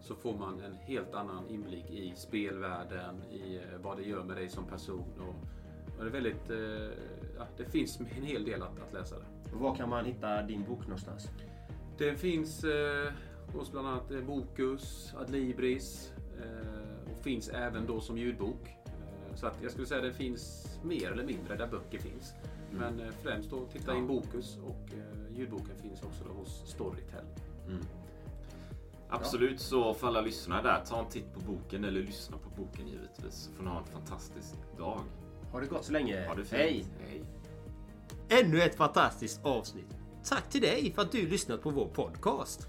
så 0.00 0.14
får 0.14 0.34
man 0.34 0.60
en 0.60 0.74
helt 0.74 1.14
annan 1.14 1.48
inblick 1.48 1.90
i 1.90 2.12
spelvärlden, 2.16 3.22
i 3.30 3.56
eh, 3.56 3.62
vad 3.82 3.96
det 3.96 4.02
gör 4.02 4.24
med 4.24 4.36
dig 4.36 4.48
som 4.48 4.66
person 4.66 5.12
och, 5.20 5.34
och 5.98 6.04
det 6.04 6.10
är 6.10 6.22
väldigt, 6.22 6.50
eh, 6.50 6.98
ja, 7.38 7.46
det 7.56 7.64
finns 7.64 8.00
en 8.00 8.06
hel 8.06 8.44
del 8.44 8.62
att, 8.62 8.82
att 8.88 8.92
läsa 8.92 9.16
där. 9.18 9.26
Var 9.54 9.74
kan 9.74 9.88
man 9.88 10.04
hitta 10.04 10.42
din 10.42 10.64
bok 10.64 10.80
någonstans? 10.80 11.28
Den 11.98 12.16
finns 12.16 12.64
eh, 12.64 13.12
hos 13.54 13.72
bland 13.72 13.88
annat 13.88 14.10
eh, 14.10 14.20
Bokus, 14.20 15.14
Adlibris 15.16 16.12
eh, 16.38 17.12
och 17.12 17.24
finns 17.24 17.48
även 17.48 17.86
då 17.86 18.00
som 18.00 18.18
ljudbok. 18.18 18.76
Eh, 18.86 19.34
så 19.34 19.46
att 19.46 19.58
jag 19.62 19.70
skulle 19.70 19.86
säga 19.86 20.00
att 20.00 20.06
det 20.06 20.12
finns 20.12 20.68
mer 20.82 21.12
eller 21.12 21.24
mindre 21.24 21.56
där 21.56 21.66
böcker 21.66 21.98
finns. 21.98 22.32
Men 22.70 23.00
eh, 23.00 23.12
främst 23.22 23.50
då 23.50 23.66
titta 23.72 23.94
in 23.96 24.06
Bokus 24.06 24.58
och 24.64 24.90
ljudboken 25.36 25.78
finns 25.82 26.02
också 26.02 26.24
då 26.24 26.32
hos 26.32 26.62
Storytel. 26.66 27.24
Absolut, 29.08 29.60
så 29.60 29.94
för 29.94 30.06
alla 30.06 30.20
lyssnare 30.20 30.62
där, 30.62 30.84
ta 30.84 30.98
en 30.98 31.08
titt 31.08 31.34
på 31.34 31.40
boken 31.40 31.84
eller 31.84 32.02
lyssna 32.02 32.36
på 32.38 32.62
boken 32.62 32.86
givetvis. 32.86 33.34
Så 33.34 33.52
får 33.52 33.64
ni 33.64 33.70
ha 33.70 33.78
en 33.78 33.84
fantastisk 33.84 34.54
dag. 34.78 35.00
Ha 35.52 35.60
det 35.60 35.66
gott 35.66 35.84
så 35.84 35.92
länge. 35.92 36.26
Ha 36.26 36.34
det 36.34 36.44
fint. 36.44 36.52
Hej! 36.52 36.84
Hej. 37.08 37.22
Ännu 38.28 38.62
ett 38.62 38.74
fantastiskt 38.74 39.44
avsnitt. 39.44 39.96
Tack 40.24 40.50
till 40.50 40.60
dig 40.60 40.92
för 40.94 41.02
att 41.02 41.12
du 41.12 41.28
lyssnat 41.28 41.62
på 41.62 41.70
vår 41.70 41.88
podcast. 41.88 42.68